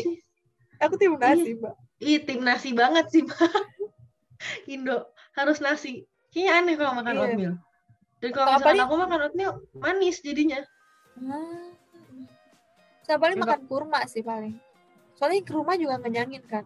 Aku 0.82 0.94
tim 0.98 1.14
nasi, 1.14 1.54
Mbak. 1.54 1.74
Ih, 2.02 2.18
tim 2.26 2.40
nasi 2.42 2.74
banget 2.74 3.06
sih, 3.08 3.22
Mbak. 3.22 3.38
Indo 4.74 5.06
harus 5.38 5.62
nasi. 5.62 6.02
Kayaknya 6.34 6.52
aneh 6.58 6.74
kalau 6.74 6.92
makan 6.98 7.12
Iya. 7.14 7.22
oatmeal. 7.22 7.54
Dan 8.18 8.30
kalau 8.32 8.46
misalkan 8.50 8.66
paling- 8.66 8.82
aku 8.84 8.94
makan 8.98 9.20
oatmeal, 9.22 9.52
manis 9.78 10.16
jadinya. 10.18 10.60
Hmm. 11.14 11.76
Saya 13.02 13.18
paling 13.18 13.38
makan 13.38 13.62
kurma 13.66 14.00
sih 14.06 14.22
paling. 14.22 14.56
Soalnya 15.14 15.42
kurma 15.46 15.78
juga 15.78 15.98
ngenyangin 16.00 16.42
kan. 16.46 16.64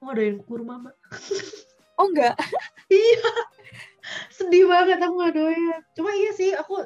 Oh, 0.00 0.08
ada 0.08 0.22
yang 0.24 0.40
kurma, 0.40 0.80
Mbak. 0.80 0.96
Oh 2.00 2.08
enggak? 2.08 2.32
Sedih 4.32 4.64
banget 4.64 4.96
aku 5.04 5.14
gak 5.20 5.36
doyan. 5.36 5.80
Cuma 5.92 6.16
iya 6.16 6.32
sih, 6.32 6.56
aku 6.56 6.80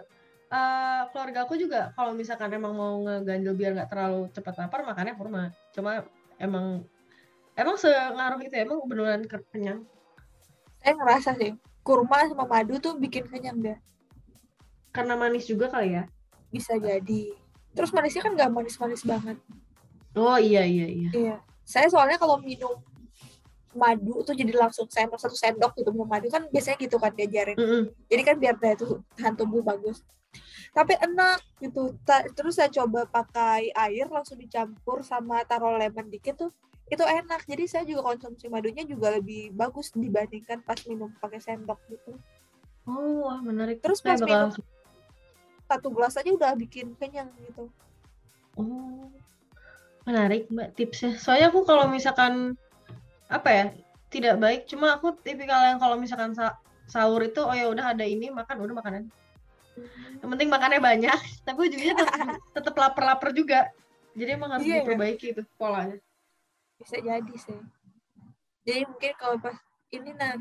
eh, 0.50 1.02
keluarga 1.14 1.46
aku 1.46 1.54
juga 1.54 1.94
kalau 1.94 2.18
misalkan 2.18 2.50
emang 2.50 2.74
mau 2.74 2.98
ngeganjel 2.98 3.54
biar 3.54 3.72
nggak 3.78 3.90
terlalu 3.94 4.26
cepat 4.34 4.54
lapar, 4.58 4.82
makannya 4.82 5.14
kurma. 5.14 5.54
Cuma 5.70 6.02
emang 6.38 6.86
emang 7.54 7.76
sengaruh 7.78 8.40
itu 8.42 8.54
ya, 8.54 8.62
emang 8.66 8.82
beneran 8.86 9.22
ke- 9.26 9.46
kenyang. 9.54 9.86
Saya 10.82 10.94
ngerasa 10.98 11.30
sih 11.38 11.52
kurma 11.84 12.24
sama 12.28 12.44
madu 12.48 12.80
tuh 12.80 12.96
bikin 12.96 13.28
kenyang 13.28 13.60
deh. 13.60 13.78
Karena 14.94 15.18
manis 15.18 15.44
juga 15.48 15.68
kali 15.68 15.98
ya. 15.98 16.04
Bisa 16.52 16.78
jadi. 16.78 17.34
Terus 17.74 17.90
manisnya 17.90 18.22
kan 18.22 18.32
nggak 18.38 18.52
manis-manis 18.54 19.02
banget. 19.02 19.36
Oh 20.14 20.38
iya 20.38 20.62
iya 20.62 20.86
iya. 20.86 21.10
Iya. 21.10 21.36
Saya 21.66 21.90
soalnya 21.90 22.20
kalau 22.20 22.38
minum 22.38 22.78
madu 23.74 24.22
tuh 24.22 24.34
jadi 24.34 24.54
langsung 24.54 24.86
sendok 24.86 25.18
satu 25.18 25.36
sendok 25.36 25.74
gitu 25.78 25.90
minum 25.90 26.08
madu 26.08 26.30
kan 26.30 26.46
biasanya 26.48 26.78
gitu 26.80 26.96
kan 26.98 27.12
diajarin. 27.12 27.58
Mm-mm. 27.58 27.82
Jadi 28.08 28.22
kan 28.22 28.36
biar 28.38 28.54
daya 28.58 28.74
tuh 28.78 29.02
tahan 29.18 29.34
tubuh 29.34 29.60
bagus. 29.60 30.00
Tapi 30.74 30.98
enak 30.98 31.38
gitu. 31.62 31.94
Ta- 32.02 32.26
Terus 32.26 32.58
saya 32.58 32.70
coba 32.70 33.06
pakai 33.06 33.70
air 33.70 34.06
langsung 34.10 34.38
dicampur 34.38 35.06
sama 35.06 35.46
taruh 35.46 35.78
lemon 35.78 36.10
dikit 36.10 36.34
tuh 36.34 36.50
itu 36.90 37.02
enak. 37.02 37.46
Jadi 37.46 37.64
saya 37.70 37.84
juga 37.86 38.14
konsumsi 38.14 38.50
madunya 38.50 38.82
juga 38.82 39.14
lebih 39.14 39.54
bagus 39.54 39.94
dibandingkan 39.94 40.62
pas 40.66 40.78
minum 40.90 41.10
pakai 41.22 41.38
sendok 41.38 41.78
gitu. 41.90 42.18
Oh, 42.84 43.26
wah 43.28 43.38
menarik. 43.40 43.80
Terus 43.80 44.02
pas 44.02 44.18
bakal 44.18 44.50
minum 44.50 44.72
satu 45.64 45.88
gelas 45.88 46.14
aja 46.20 46.30
udah 46.30 46.52
bikin 46.58 46.92
kenyang 47.00 47.32
gitu. 47.40 47.72
Oh, 48.54 49.08
menarik 50.04 50.46
Mbak 50.52 50.76
tipsnya. 50.76 51.16
Soalnya 51.16 51.48
aku 51.48 51.64
kalau 51.64 51.88
misalkan 51.88 52.58
apa 53.28 53.48
ya 53.50 53.64
tidak 54.12 54.34
baik, 54.38 54.60
cuma 54.70 54.94
aku 54.94 55.16
tipikal 55.26 55.58
yang 55.66 55.80
kalau 55.82 55.98
misalkan 55.98 56.30
sa- 56.38 56.54
sahur 56.86 57.18
itu 57.24 57.42
oh 57.42 57.50
ya 57.56 57.66
udah 57.66 57.96
ada 57.96 58.06
ini 58.06 58.30
makan 58.30 58.62
udah 58.62 58.74
makanan. 58.78 59.02
Yang 60.22 60.30
penting 60.38 60.48
makannya 60.52 60.80
banyak, 60.80 61.18
tapi 61.46 61.58
ujungnya 61.66 61.94
tetap, 61.98 62.14
tetap 62.56 62.74
lapar-lapar 62.78 63.34
juga. 63.34 63.66
Jadi 64.14 64.30
emang 64.38 64.54
harus 64.54 64.62
Iya 64.62 64.76
ya? 64.78 64.80
diperbaiki 64.86 65.26
itu 65.34 65.42
polanya. 65.58 65.98
Bisa 66.78 66.96
jadi 67.02 67.34
sih. 67.34 67.58
Jadi 68.62 68.86
mungkin 68.86 69.12
kalau 69.18 69.36
pas 69.42 69.58
ini 69.90 70.14
nah 70.14 70.38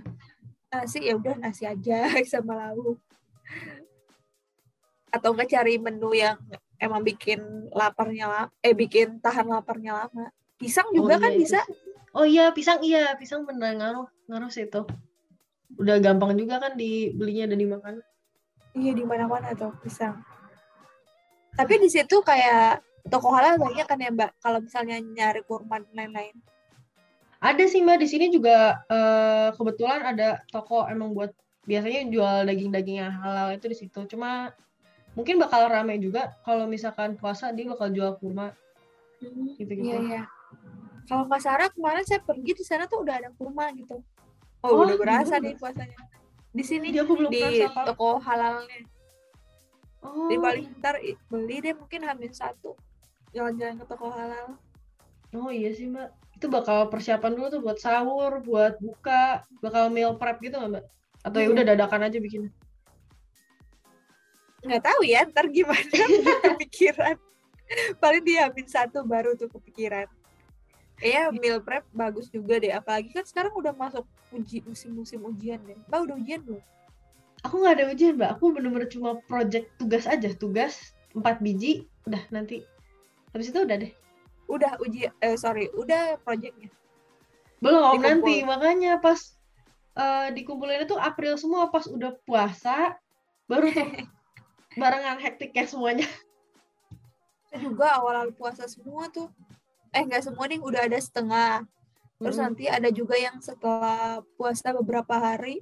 nasi 0.69 1.01
ya 1.09 1.17
udah 1.17 1.33
nasi 1.41 1.65
aja 1.65 2.05
sama 2.29 2.53
lauk. 2.53 3.01
Atau 5.09 5.33
enggak 5.33 5.49
cari 5.49 5.77
menu 5.81 6.13
yang 6.13 6.37
emang 6.77 7.01
bikin 7.01 7.69
laparnya 7.73 8.25
lama, 8.29 8.49
eh 8.61 8.73
bikin 8.77 9.17
tahan 9.17 9.49
laparnya 9.49 10.05
lama. 10.05 10.29
Pisang 10.57 10.89
juga 10.93 11.17
Oh, 11.17 11.21
kan 11.21 11.33
iya, 11.33 11.41
bisa. 11.41 11.61
Oh 12.13 12.25
iya, 12.29 12.53
pisang 12.53 12.85
iya, 12.85 13.17
pisang 13.17 13.41
bener 13.41 13.73
ngaruh, 13.73 14.05
ngaruh 14.29 14.49
sih 14.53 14.69
itu. 14.69 14.85
Udah 15.81 15.97
gampang 15.97 16.37
juga 16.37 16.61
kan 16.61 16.77
dibelinya 16.77 17.49
dan 17.49 17.57
dimakan. 17.57 17.95
Iya 18.77 18.93
di 18.93 19.01
mana-mana 19.01 19.57
tuh 19.57 19.73
pisang. 19.81 20.21
Tapi 21.57 21.81
di 21.81 21.89
situ 21.89 22.21
kayak 22.21 22.85
toko 23.09 23.33
halal 23.33 23.57
banyak 23.57 23.85
kan 23.89 23.97
ya 23.97 24.13
Mbak. 24.13 24.41
Kalau 24.41 24.61
misalnya 24.61 25.01
nyari 25.01 25.41
kurma 25.45 25.81
dan 25.81 25.93
lain-lain. 25.93 26.37
Ada 27.41 27.65
sih 27.65 27.81
Mbak, 27.81 27.97
di 28.01 28.07
sini 28.07 28.25
juga 28.29 28.85
eh, 28.85 29.49
kebetulan 29.57 30.01
ada 30.13 30.41
toko 30.53 30.85
emang 30.85 31.17
buat 31.17 31.33
biasanya 31.65 32.13
jual 32.13 32.37
daging-daging 32.45 32.97
yang 33.01 33.13
halal 33.13 33.57
itu 33.57 33.65
di 33.69 33.77
situ. 33.77 34.05
Cuma 34.05 34.53
mungkin 35.17 35.41
bakal 35.41 35.65
rame 35.69 35.97
juga 35.97 36.33
kalau 36.45 36.69
misalkan 36.69 37.17
puasa 37.17 37.49
dia 37.53 37.69
bakal 37.69 37.89
jual 37.89 38.17
kurma 38.21 38.53
gitu-gitu. 39.57 39.93
Iya 39.93 39.99
iya. 40.01 40.23
Kalau 41.03 41.23
nggak 41.27 41.41
salah 41.41 41.67
kemarin 41.69 42.03
saya 42.03 42.19
pergi 42.19 42.51
di 42.53 42.63
sana 42.63 42.87
tuh 42.87 43.03
udah 43.03 43.15
ada 43.19 43.29
kurma 43.31 43.67
gitu. 43.73 43.99
Oh, 44.63 44.69
Oh, 44.71 44.87
udah 44.87 44.95
berasa 44.95 45.35
nih 45.37 45.55
puasanya. 45.55 45.99
Di 46.49 46.63
sini 46.63 46.89
Jadi 46.89 47.01
aku 47.01 47.13
belum 47.17 47.29
di 47.29 47.41
pernah 47.41 47.67
sapa. 47.67 47.81
toko 47.91 48.09
halalnya. 48.17 48.79
Oh, 49.99 50.27
Di 50.27 50.35
paling 50.37 50.65
ntar 50.79 50.95
beli 51.27 51.57
deh 51.59 51.73
mungkin 51.73 52.01
hamil 52.03 52.31
satu. 52.31 52.75
Jalan-jalan 53.31 53.81
ke 53.81 53.85
toko 53.85 54.07
halal. 54.09 54.55
oh 55.33 55.49
iya 55.49 55.73
sih 55.73 55.89
Mbak. 55.89 56.09
Itu 56.37 56.45
bakal 56.47 56.87
persiapan 56.87 57.33
dulu 57.33 57.47
tuh 57.49 57.61
buat 57.61 57.81
sahur, 57.81 58.37
buat 58.39 58.77
buka, 58.77 59.41
bakal 59.59 59.89
meal 59.89 60.13
prep 60.15 60.37
gitu 60.39 60.55
nggak 60.55 60.71
Mbak? 60.77 60.85
Atau 61.25 61.37
ya 61.39 61.45
Iya. 61.47 61.53
udah 61.57 61.63
dadakan 61.67 62.01
aja 62.05 62.17
bikin. 62.19 62.41
Nggak 64.63 64.83
tahu 64.85 65.01
ya 65.03 65.27
ntar 65.27 65.45
gimana 65.51 65.83
kepikiran. 66.55 67.17
Paling 67.97 68.23
dia 68.23 68.47
hamil 68.47 68.67
satu 68.69 69.03
baru 69.03 69.33
tuh 69.33 69.49
kepikiran. 69.51 70.07
Kayaknya 71.01 71.25
meal 71.41 71.59
prep 71.59 71.83
bagus 71.91 72.29
juga 72.29 72.61
deh. 72.61 72.71
Apalagi 72.73 73.09
kan 73.11 73.25
sekarang 73.25 73.53
udah 73.57 73.73
masuk 73.73 74.05
uji 74.33 74.61
musim-musim 74.65 75.21
ujian 75.25 75.59
deh. 75.65 75.77
Mbak 75.89 75.99
udah 76.09 76.15
ujian 76.17 76.41
belum? 76.45 76.63
Aku 77.43 77.59
nggak 77.59 77.73
ada 77.75 77.85
ujian 77.91 78.15
Mbak, 78.15 78.29
aku 78.39 78.45
bener-bener 78.55 78.87
cuma 78.87 79.19
project 79.27 79.67
tugas 79.75 80.07
aja, 80.07 80.31
tugas 80.31 80.95
4 81.11 81.43
biji, 81.43 81.85
udah 82.07 82.23
nanti. 82.31 82.63
Habis 83.35 83.51
itu 83.51 83.59
udah 83.67 83.77
deh. 83.83 83.91
Udah 84.47 84.79
uji, 84.79 85.11
eh 85.11 85.35
sorry, 85.35 85.67
udah 85.75 86.15
projectnya. 86.23 86.71
Belum 87.59 87.99
Dikumpul. 87.99 88.03
nanti 88.03 88.35
makanya 88.43 88.99
pas 88.99 89.19
eh, 89.95 90.27
dikumpulin 90.35 90.83
itu 90.83 90.95
April 90.99 91.39
semua 91.39 91.71
pas 91.71 91.87
udah 91.87 92.15
puasa 92.27 92.95
baru 93.47 93.71
tuh 93.71 93.87
barengan 94.81 95.19
hektiknya 95.19 95.67
semuanya. 95.67 96.07
Saya 97.51 97.69
juga 97.69 97.99
awal-awal 97.99 98.33
puasa 98.33 98.65
semua 98.65 99.07
tuh. 99.11 99.29
Eh 99.93 100.03
nggak 100.03 100.25
semua 100.25 100.45
nih 100.49 100.59
udah 100.59 100.89
ada 100.89 100.97
setengah. 100.97 101.63
Terus 102.17 102.35
Mm-mm. 102.37 102.45
nanti 102.49 102.65
ada 102.65 102.89
juga 102.89 103.15
yang 103.15 103.37
setelah 103.39 104.25
puasa 104.35 104.73
beberapa 104.73 105.13
hari. 105.15 105.61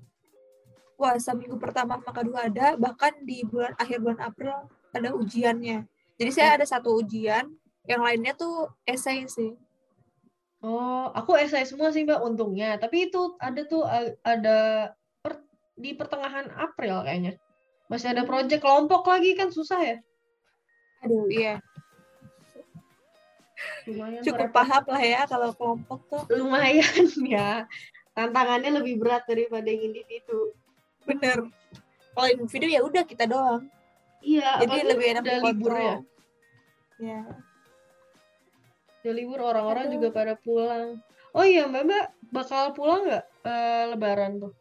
Puasa 0.95 1.33
minggu 1.33 1.57
pertama 1.59 1.99
sama 1.99 2.11
kedua 2.15 2.47
ada. 2.47 2.79
Bahkan 2.79 3.27
di 3.27 3.43
bulan 3.43 3.73
akhir 3.75 3.99
bulan 3.99 4.21
April 4.23 4.55
ada 4.93 5.09
ujiannya. 5.11 5.83
Jadi 6.15 6.31
saya 6.31 6.55
ada 6.55 6.65
satu 6.67 6.95
ujian. 6.95 7.49
Yang 7.89 8.01
lainnya 8.05 8.33
tuh 8.37 8.69
esai 8.85 9.25
sih. 9.25 9.57
Oh, 10.61 11.09
aku 11.17 11.33
esai 11.41 11.65
semua 11.65 11.89
sih 11.89 12.05
Mbak 12.05 12.21
untungnya. 12.21 12.77
Tapi 12.77 13.09
itu 13.09 13.33
ada 13.41 13.65
tuh 13.65 13.81
a- 13.81 14.13
ada 14.21 14.57
per- 15.25 15.41
di 15.73 15.97
pertengahan 15.97 16.53
April 16.53 17.01
kayaknya. 17.01 17.41
Masih 17.89 18.13
ada 18.13 18.21
project 18.23 18.61
kelompok 18.61 19.09
lagi 19.09 19.33
kan 19.33 19.49
susah 19.49 19.81
ya. 19.81 19.97
Aduh 21.01 21.25
iya. 21.33 21.57
Lumayan 23.89 24.21
Cukup 24.21 24.49
paham 24.53 24.83
lah 24.87 25.03
ya 25.03 25.21
kalau 25.25 25.49
kelompok 25.57 25.99
tuh. 26.09 26.23
lumayan 26.31 26.85
ya. 27.35 27.65
Tantangannya 28.11 28.81
lebih 28.81 28.99
berat 28.99 29.23
daripada 29.25 29.65
yang 29.71 29.89
individu. 29.93 30.53
Bener. 31.07 31.47
Kalau 32.11 32.27
individu 32.27 32.65
ya 32.67 32.81
udah 32.83 33.03
kita 33.07 33.25
doang. 33.25 33.71
Iya, 34.21 34.61
Jadi 34.61 34.77
lebih 34.85 35.05
enak 35.17 35.23
udah 35.25 35.39
libur 35.49 35.73
ya. 35.73 35.95
Ya. 37.01 37.21
Udah 39.01 39.13
libur 39.17 39.39
orang-orang 39.41 39.89
Aduh. 39.89 39.93
juga 39.97 40.07
pada 40.13 40.33
pulang. 40.37 41.01
Oh 41.31 41.41
iya 41.41 41.65
Mbak 41.65 41.83
Mbak 41.87 42.05
bakal 42.29 42.75
pulang 42.75 43.07
nggak 43.07 43.25
eh, 43.47 43.83
Lebaran 43.95 44.31
tuh? 44.37 44.53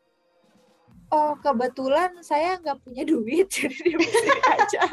Oh 1.11 1.35
kebetulan 1.43 2.15
saya 2.23 2.57
nggak 2.57 2.81
punya 2.87 3.03
duit 3.05 3.51
jadi 3.57 3.99
di 3.99 4.07
aja. 4.49 4.87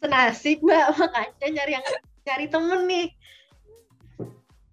Senasib 0.00 0.62
Mbak 0.62 0.86
makanya 0.96 1.46
nyari 1.50 1.72
yang 1.76 1.84
cari 2.24 2.46
temen 2.48 2.80
nih. 2.84 3.06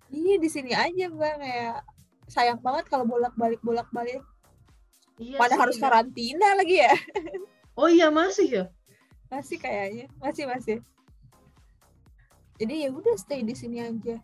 Iya 0.07 0.35
di 0.37 0.49
sini 0.49 0.71
aja 0.71 1.07
mbak 1.07 1.35
kayak 1.37 1.77
sayang 2.27 2.59
banget 2.59 2.87
kalau 2.87 3.03
bolak-balik 3.05 3.59
bolak-balik. 3.61 4.19
Iya 5.15 5.37
Mana 5.37 5.53
sih, 5.53 5.59
harus 5.59 5.75
Mbak. 5.77 5.83
karantina 5.85 6.47
lagi 6.55 6.75
ya? 6.79 6.93
Oh 7.71 7.87
iya 7.87 8.11
masih 8.11 8.47
ya. 8.51 8.65
Masih 9.31 9.55
kayaknya 9.55 10.11
masih 10.19 10.43
masih. 10.43 10.77
Jadi 12.59 12.83
ya 12.83 12.89
udah 12.91 13.15
stay 13.15 13.41
di 13.41 13.55
sini 13.55 13.79
aja. 13.79 14.19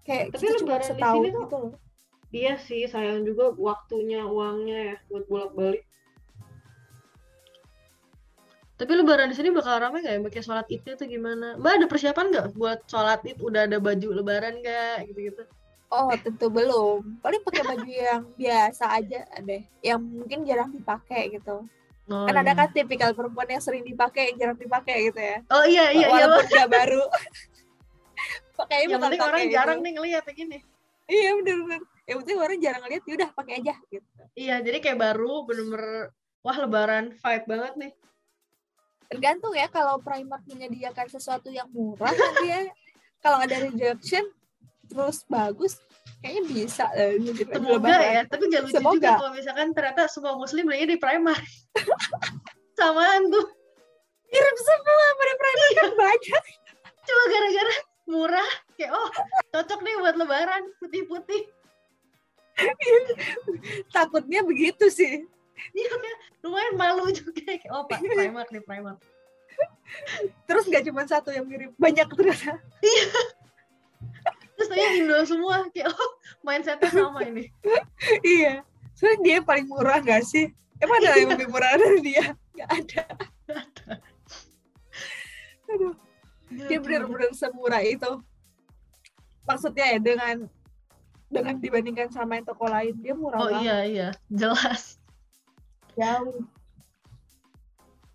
Kayak 0.00 0.32
Tapi 0.32 0.40
kita 0.40 0.54
cuma 0.56 0.66
lebaran 0.66 0.80
di 0.80 0.88
setahun 0.88 1.16
sini 1.20 1.28
tuh- 1.28 1.42
gitu 1.44 1.56
loh. 1.60 1.74
Iya 2.32 2.54
sih 2.58 2.82
sayang 2.88 3.22
juga 3.22 3.52
waktunya 3.54 4.24
uangnya 4.24 4.78
ya 4.80 4.96
buat 5.06 5.24
bolak-balik. 5.28 5.84
Tapi 8.76 8.92
lebaran 8.92 9.32
di 9.32 9.36
sini 9.36 9.48
bakal 9.48 9.80
ramai 9.80 10.04
nggak 10.04 10.14
ya? 10.14 10.20
Pakai 10.28 10.42
sholat 10.44 10.66
idnya 10.68 10.94
tuh 11.00 11.08
gimana? 11.08 11.56
Mbak 11.56 11.72
ada 11.80 11.86
persiapan 11.88 12.26
nggak 12.28 12.46
buat 12.60 12.78
sholat 12.84 13.20
id? 13.24 13.40
Udah 13.40 13.64
ada 13.64 13.80
baju 13.80 14.08
lebaran 14.12 14.60
nggak? 14.60 15.08
Gitu-gitu. 15.08 15.42
Oh 15.88 16.12
tentu 16.20 16.46
belum. 16.52 17.24
Paling 17.24 17.40
pakai 17.40 17.62
baju 17.64 17.88
yang 17.88 18.22
biasa 18.36 18.84
aja 18.92 19.24
deh. 19.40 19.62
Yang 19.80 20.00
mungkin 20.04 20.38
jarang 20.44 20.70
dipakai 20.76 21.32
gitu. 21.32 21.64
Oh, 22.06 22.22
kan 22.22 22.38
ada 22.38 22.54
iya. 22.54 22.60
kan 22.62 22.68
tipikal 22.70 23.10
perempuan 23.18 23.50
yang 23.50 23.58
sering 23.58 23.82
dipakai, 23.82 24.30
yang 24.30 24.36
jarang 24.38 24.58
dipakai 24.60 25.10
gitu 25.10 25.18
ya. 25.18 25.42
Oh 25.50 25.64
iya 25.66 25.90
iya 25.90 26.06
iya. 26.06 26.24
Walaupun 26.28 26.46
nggak 26.46 26.70
baru. 26.70 27.02
pakai 28.56 28.88
Yang 28.88 29.00
penting 29.04 29.22
orang 29.22 29.42
jarang 29.52 29.78
nih 29.84 29.92
ngeliat 30.00 30.22
kayak 30.24 30.36
gini. 30.36 30.58
iya 31.06 31.30
bener-bener 31.38 31.80
yang 32.08 32.18
penting 32.24 32.38
orang 32.40 32.58
jarang 32.58 32.82
ngeliat 32.82 33.04
yaudah 33.06 33.30
pakai 33.30 33.54
aja 33.62 33.74
gitu 33.92 34.08
Iya, 34.36 34.60
jadi 34.60 34.78
kayak 34.84 34.98
baru 35.00 35.48
bener-bener 35.48 36.12
wah 36.44 36.56
lebaran 36.60 37.16
vibe 37.16 37.46
banget 37.48 37.72
nih. 37.80 37.92
Tergantung 39.06 39.54
ya 39.54 39.66
kalau 39.70 39.98
Primark 40.02 40.42
menyediakan 40.46 41.06
sesuatu 41.10 41.48
yang 41.50 41.70
murah 41.70 42.12
nanti 42.12 42.46
ya 42.50 42.60
kalau 43.22 43.42
ada 43.42 43.56
rejection 43.62 44.26
terus 44.86 45.26
bagus 45.26 45.78
kayaknya 46.22 46.42
bisa 46.46 46.86
lah 46.90 47.12
gitu 47.18 47.50
Semoga 47.50 47.98
ya, 48.02 48.22
tapi 48.26 48.42
gak 48.50 48.62
lucu 48.66 48.78
Semoga. 48.78 48.94
juga 48.96 49.10
kalau 49.18 49.32
misalkan 49.34 49.68
ternyata 49.74 50.02
semua 50.10 50.34
muslim 50.38 50.64
belinya 50.66 50.88
di 50.94 50.98
Primark. 50.98 51.42
Samaan 52.78 53.30
tuh. 53.30 53.46
mirip 54.26 54.56
semua 54.58 55.06
pada 55.16 55.34
Primark 55.38 55.72
kan 55.74 55.92
banyak 55.94 56.44
Cuma 57.06 57.22
gara-gara 57.30 57.74
murah. 58.10 58.50
Kayak, 58.74 58.92
oh 58.98 59.10
cocok 59.54 59.80
nih 59.86 59.94
buat 60.02 60.16
lebaran. 60.18 60.62
Putih-putih. 60.82 61.42
takutnya 63.96 64.40
begitu 64.40 64.88
sih 64.88 65.28
Iya, 65.72 65.92
kayak 65.96 66.18
lumayan 66.44 66.74
malu 66.76 67.08
juga. 67.10 67.32
Kayak, 67.44 67.72
oh 67.72 67.84
Pak, 67.88 68.00
Primark 68.04 68.48
nih, 68.52 68.62
Primark. 68.64 69.00
terus 70.44 70.68
gak 70.68 70.84
cuma 70.84 71.08
satu 71.08 71.32
yang 71.32 71.48
mirip 71.48 71.72
banyak 71.80 72.04
ternyata 72.12 72.60
Terus 74.52 74.68
tanya 74.68 74.88
Indo 74.92 75.16
semua. 75.24 75.64
Kayak, 75.72 75.96
oh 75.96 76.10
mindsetnya 76.44 76.92
sama 76.92 77.24
ini. 77.24 77.48
iya 78.20 78.60
soalnya 78.96 79.20
dia 79.22 79.38
paling 79.44 79.68
murah 79.68 80.00
gak 80.00 80.24
sih 80.24 80.48
emang 80.80 81.04
ada 81.04 81.20
yang 81.20 81.30
lebih 81.36 81.48
murah 81.52 81.76
dari 81.76 82.00
dia 82.00 82.24
gak 82.56 82.70
ada 82.72 83.04
Aduh, 85.66 85.94
dia 86.48 86.78
benar-benar 86.80 87.36
semurah 87.36 87.84
itu 87.84 88.24
maksudnya 89.44 89.86
ya 89.94 89.98
dengan 90.00 90.48
dengan 91.28 91.60
dibandingkan 91.60 92.08
sama 92.08 92.40
yang 92.40 92.46
toko 92.48 92.64
lain 92.72 92.96
dia 93.04 93.12
murah 93.12 93.36
Oh 93.36 93.48
banget 93.52 93.62
iya, 93.68 93.78
iya. 93.84 94.08
Jelas. 94.32 94.96
Jauh. 95.96 96.44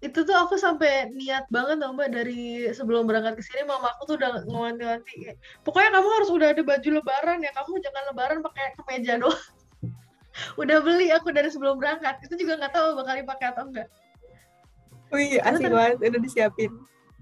Itu 0.01 0.25
tuh 0.25 0.33
aku 0.33 0.57
sampai 0.57 1.13
niat 1.13 1.45
banget 1.53 1.77
tau 1.77 1.93
mbak 1.93 2.09
dari 2.09 2.73
sebelum 2.73 3.05
berangkat 3.05 3.37
ke 3.37 3.43
sini 3.45 3.69
mama 3.69 3.93
aku 3.93 4.13
tuh 4.13 4.15
udah 4.17 4.41
ngewanti-wanti. 4.49 5.37
Pokoknya 5.61 5.93
kamu 5.93 6.09
harus 6.09 6.29
udah 6.33 6.47
ada 6.57 6.61
baju 6.65 6.89
lebaran 6.97 7.37
ya 7.45 7.51
kamu 7.53 7.77
jangan 7.85 8.03
lebaran 8.09 8.39
pakai 8.41 8.73
kemeja 8.81 9.21
doang. 9.21 9.37
Udah 10.61 10.79
beli 10.79 11.11
aku 11.11 11.35
dari 11.35 11.51
sebelum 11.51 11.75
berangkat. 11.75 12.23
Itu 12.23 12.39
juga 12.39 12.55
nggak 12.55 12.71
tahu 12.71 12.95
bakal 12.97 13.19
dipakai 13.19 13.51
atau 13.51 13.67
enggak 13.67 13.91
wih 15.11 15.37
asik 15.43 15.67
Karena 15.67 15.75
banget 15.75 15.97
udah 16.07 16.21
disiapin. 16.23 16.71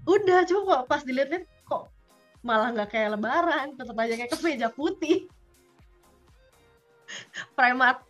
Udah 0.06 0.38
cuma 0.46 0.60
kok 0.64 0.82
pas 0.86 1.02
dilihat-lihat 1.02 1.44
kok 1.66 1.84
malah 2.40 2.72
nggak 2.72 2.88
kayak 2.88 3.18
lebaran 3.18 3.76
tetap 3.76 3.96
aja 3.98 4.14
kayak 4.16 4.30
kemeja 4.32 4.68
putih. 4.72 5.26
Primark 7.58 8.06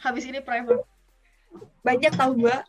habis 0.00 0.24
ini 0.24 0.38
Primark 0.38 0.86
banyak 1.80 2.12
tau 2.14 2.32
mbak 2.34 2.62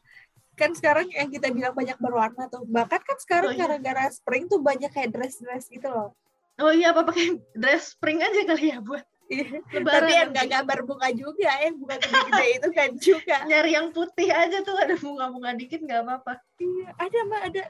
kan 0.58 0.74
sekarang 0.74 1.06
yang 1.14 1.30
kita 1.30 1.54
bilang 1.54 1.78
banyak 1.78 1.94
berwarna 2.02 2.50
tuh. 2.50 2.66
Bahkan 2.66 3.02
kan 3.06 3.18
sekarang 3.22 3.54
Oh, 3.54 3.56
iya. 3.56 3.62
gara-gara 3.70 4.10
spring 4.10 4.50
tuh 4.50 4.58
banyak 4.58 4.90
kayak 4.90 5.14
dress-dress 5.14 5.70
gitu 5.70 5.86
loh. 5.86 6.18
Oh 6.58 6.74
iya 6.74 6.90
apa 6.90 7.06
pakai 7.06 7.38
dress 7.54 7.94
spring 7.94 8.18
aja 8.18 8.42
kali 8.42 8.74
ya 8.74 8.82
buat 8.82 9.06
Iya. 9.28 9.60
lebaran 9.76 10.08
tapi 10.08 10.14
yang 10.18 10.30
gak 10.34 10.48
gambar 10.50 10.80
bunga 10.88 11.10
juga 11.12 11.52
ya 11.52 11.70
bunga 11.76 12.00
gede-gede 12.00 12.46
itu 12.58 12.70
kan 12.74 12.90
juga. 12.98 13.36
Nyari 13.46 13.72
yang 13.76 13.88
putih 13.94 14.30
aja 14.34 14.58
tuh 14.66 14.74
ada 14.74 14.96
bunga-bunga 14.98 15.52
dikit 15.54 15.84
nggak 15.84 16.02
apa-apa. 16.02 16.34
Iya 16.58 16.90
ada 16.98 17.18
mbak 17.28 17.42
ada. 17.54 17.64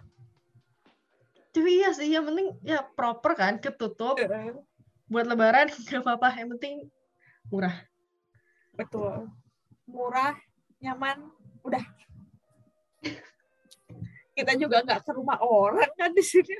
Tapi 1.51 1.69
iya 1.81 1.89
sih 1.91 2.07
yang 2.13 2.23
penting 2.23 2.53
ya 2.63 2.85
proper 2.85 3.33
kan 3.35 3.57
ketutup. 3.59 4.15
Buat 5.09 5.25
lebaran 5.27 5.67
nggak 5.83 6.01
apa-apa. 6.05 6.29
Yang 6.39 6.49
penting 6.55 6.73
murah. 7.51 7.75
Betul. 8.77 9.27
Murah 9.89 10.37
nyaman 10.81 11.17
udah. 11.65 11.83
Kita 14.37 14.53
juga 14.53 14.85
nggak 14.85 15.01
ke 15.01 15.11
rumah 15.17 15.41
orang 15.41 15.89
kan 15.97 16.13
di 16.13 16.21
sini. 16.21 16.53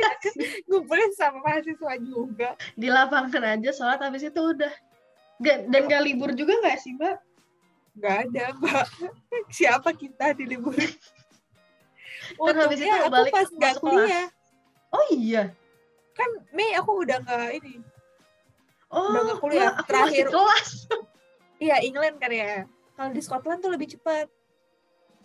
Ngumpulin 0.68 1.12
sama 1.12 1.44
mahasiswa 1.44 1.92
juga. 2.00 2.56
Di 2.72 2.88
lapangan 2.88 3.44
aja 3.60 3.68
sholat 3.68 4.00
habis 4.00 4.24
itu 4.24 4.40
udah. 4.40 4.72
Dan 5.38 5.86
gak 5.86 6.02
libur 6.08 6.32
juga 6.32 6.56
nggak 6.56 6.78
sih 6.80 6.96
mbak? 6.96 7.20
Nggak 8.00 8.16
ada 8.26 8.44
mbak. 8.56 8.86
Siapa 9.52 9.92
kita 9.92 10.32
di 10.40 10.48
liburan 10.48 10.88
Kan 12.40 12.56
habis 12.56 12.80
itu 12.80 12.88
aku 12.90 13.12
balik 13.12 13.32
pas 13.36 13.48
nggak 13.52 13.74
kuliah. 13.76 14.26
Oh 14.88 15.04
iya? 15.12 15.52
Kan 16.16 16.28
Mei 16.56 16.72
aku 16.80 17.04
udah 17.04 17.20
nggak 17.20 17.60
ini. 17.60 17.84
Oh 18.88 19.12
Udah 19.12 19.20
nggak 19.28 19.38
kuliah. 19.44 19.60
lah, 19.68 19.72
aku 19.76 19.88
Terakhir. 19.92 20.26
kelas. 20.32 20.68
Iya 21.60 21.76
England 21.84 22.16
kan 22.24 22.32
ya 22.32 22.64
kalau 22.98 23.14
di 23.14 23.22
Scotland 23.22 23.62
tuh 23.62 23.70
lebih 23.70 23.94
cepat. 23.94 24.26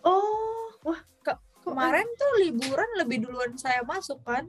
Oh 0.06 0.70
wah 0.86 1.02
Ke- 1.26 1.42
kemarin 1.66 2.06
tuh 2.14 2.30
liburan 2.38 2.86
lebih 3.02 3.26
duluan 3.26 3.58
saya 3.58 3.82
masuk 3.82 4.22
kan. 4.22 4.46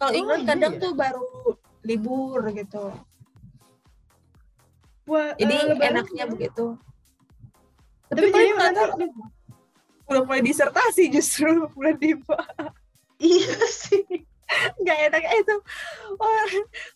Kalau 0.00 0.08
Oh, 0.08 0.16
England 0.16 0.48
iya 0.48 0.50
kadang 0.56 0.74
ya? 0.74 0.80
tuh 0.80 0.92
baru 0.96 1.28
libur 1.84 2.40
gitu. 2.56 2.96
Wah 5.04 5.36
jadi 5.36 5.68
lebaran 5.68 6.00
enaknya 6.00 6.24
ya. 6.24 6.32
begitu. 6.32 6.66
Tapi 8.08 8.26
jadi 8.32 8.50
tahu. 8.56 9.12
udah 10.08 10.22
mulai 10.24 10.40
disertasi 10.40 11.12
justru 11.12 11.52
bulan 11.76 12.00
lima 12.00 12.40
iya 13.20 13.60
sih. 13.68 14.24
Nggak 14.80 14.98
enak 15.12 15.22
eh, 15.28 15.38
itu 15.44 15.56
oh, 16.16 16.44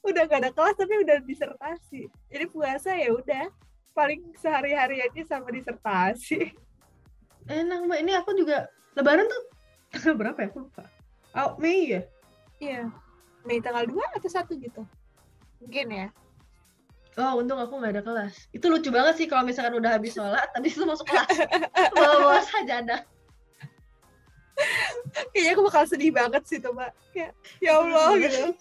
udah 0.09 0.23
nggak 0.25 0.41
ada 0.41 0.51
kelas 0.57 0.77
tapi 0.81 0.95
udah 1.05 1.21
disertasi. 1.21 2.09
Jadi 2.33 2.45
puasa 2.49 2.97
ya 2.97 3.13
udah 3.13 3.45
paling 3.97 4.21
sehari 4.37 4.77
hariannya 4.77 5.25
sama 5.25 5.49
disertasi. 5.49 6.53
Enak 7.49 7.89
mbak. 7.89 7.99
Ini 8.05 8.13
aku 8.21 8.37
juga 8.37 8.69
lebaran 8.93 9.25
tuh 9.25 9.43
tanggal 9.97 10.15
berapa 10.21 10.39
ya? 10.45 10.49
Aku 10.53 10.69
lupa. 10.69 10.85
Oh 11.33 11.57
Mei 11.57 11.97
ya? 11.97 12.03
Iya. 12.61 12.93
Mei 13.49 13.65
tanggal 13.65 13.89
2 13.89 14.19
atau 14.21 14.29
satu 14.29 14.53
gitu? 14.61 14.85
Mungkin 15.65 15.87
ya. 15.89 16.09
Oh, 17.17 17.41
untung 17.41 17.57
aku 17.57 17.81
nggak 17.81 17.97
ada 17.97 18.03
kelas. 18.05 18.53
Itu 18.53 18.69
lucu 18.69 18.93
banget 18.93 19.17
sih 19.17 19.25
kalau 19.25 19.49
misalkan 19.49 19.81
udah 19.81 19.97
habis 19.97 20.13
sholat, 20.13 20.53
habis 20.53 20.77
itu 20.77 20.85
masuk 20.85 21.09
kelas. 21.09 21.33
Bawa-bawa 21.97 22.45
sajadah. 22.53 23.01
kayaknya 25.33 25.53
aku 25.53 25.63
bakal 25.69 25.85
sedih 25.89 26.13
banget 26.13 26.45
sih 26.45 26.61
tuh 26.61 26.77
mbak. 26.77 26.93
Kayak 27.17 27.33
ya 27.65 27.81
Allah 27.81 28.09
gitu. 28.21 28.53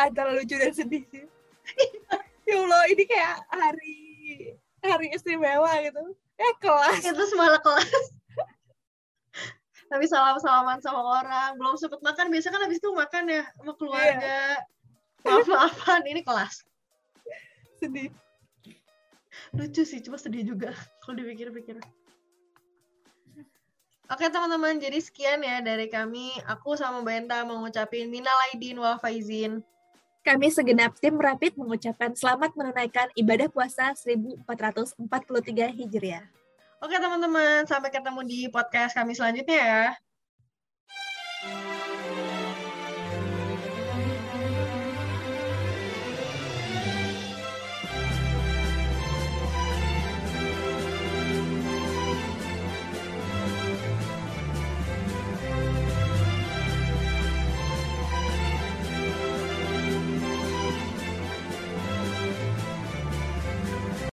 Antara 0.00 0.32
lucu 0.32 0.56
dan 0.56 0.72
sedih 0.72 1.04
sih. 1.12 1.24
Ya 2.48 2.56
Allah 2.56 2.82
ini 2.88 3.04
kayak 3.04 3.36
hari 3.52 4.11
hari 4.82 5.14
istimewa 5.14 5.70
gitu 5.84 6.02
eh 6.42 6.54
kelas 6.58 7.06
Itu 7.06 7.24
semalam 7.30 7.60
kelas. 7.62 8.04
Tapi 9.92 10.08
salam-salaman 10.08 10.80
sama 10.80 11.04
orang, 11.20 11.60
belum 11.60 11.76
sempet 11.76 12.00
makan. 12.00 12.32
Biasa 12.32 12.48
kan 12.48 12.64
habis 12.64 12.80
itu 12.80 12.88
makan 12.96 13.28
ya 13.28 13.44
sama 13.60 13.76
keluarga. 13.76 14.56
Maaf-maafan, 15.20 16.02
ini 16.08 16.24
kelas. 16.24 16.64
sedih 17.76 18.08
Lucu 19.52 19.84
sih, 19.84 20.00
cuma 20.00 20.16
sedih 20.16 20.48
juga 20.48 20.72
kalau 21.04 21.20
dipikir-pikir. 21.20 21.76
Oke 24.08 24.28
teman-teman, 24.32 24.80
jadi 24.80 24.96
sekian 24.96 25.44
ya 25.44 25.60
dari 25.60 25.92
kami. 25.92 26.36
Aku 26.48 26.72
sama 26.76 27.04
Benta 27.04 27.44
mengucapin 27.44 28.08
minal 28.08 28.34
aidin 28.48 28.80
wal 28.80 28.96
faizin. 28.96 29.60
Kami 30.22 30.54
segenap 30.54 30.94
tim 31.02 31.18
Rapid 31.18 31.58
mengucapkan 31.58 32.14
selamat 32.14 32.54
menunaikan 32.54 33.10
ibadah 33.18 33.50
puasa 33.50 33.90
1443 33.98 35.02
Hijriah. 35.74 36.22
Oke 36.78 36.94
teman-teman, 36.94 37.66
sampai 37.66 37.90
ketemu 37.90 38.22
di 38.22 38.46
podcast 38.46 38.94
kami 38.94 39.18
selanjutnya 39.18 39.58
ya. 39.58 39.84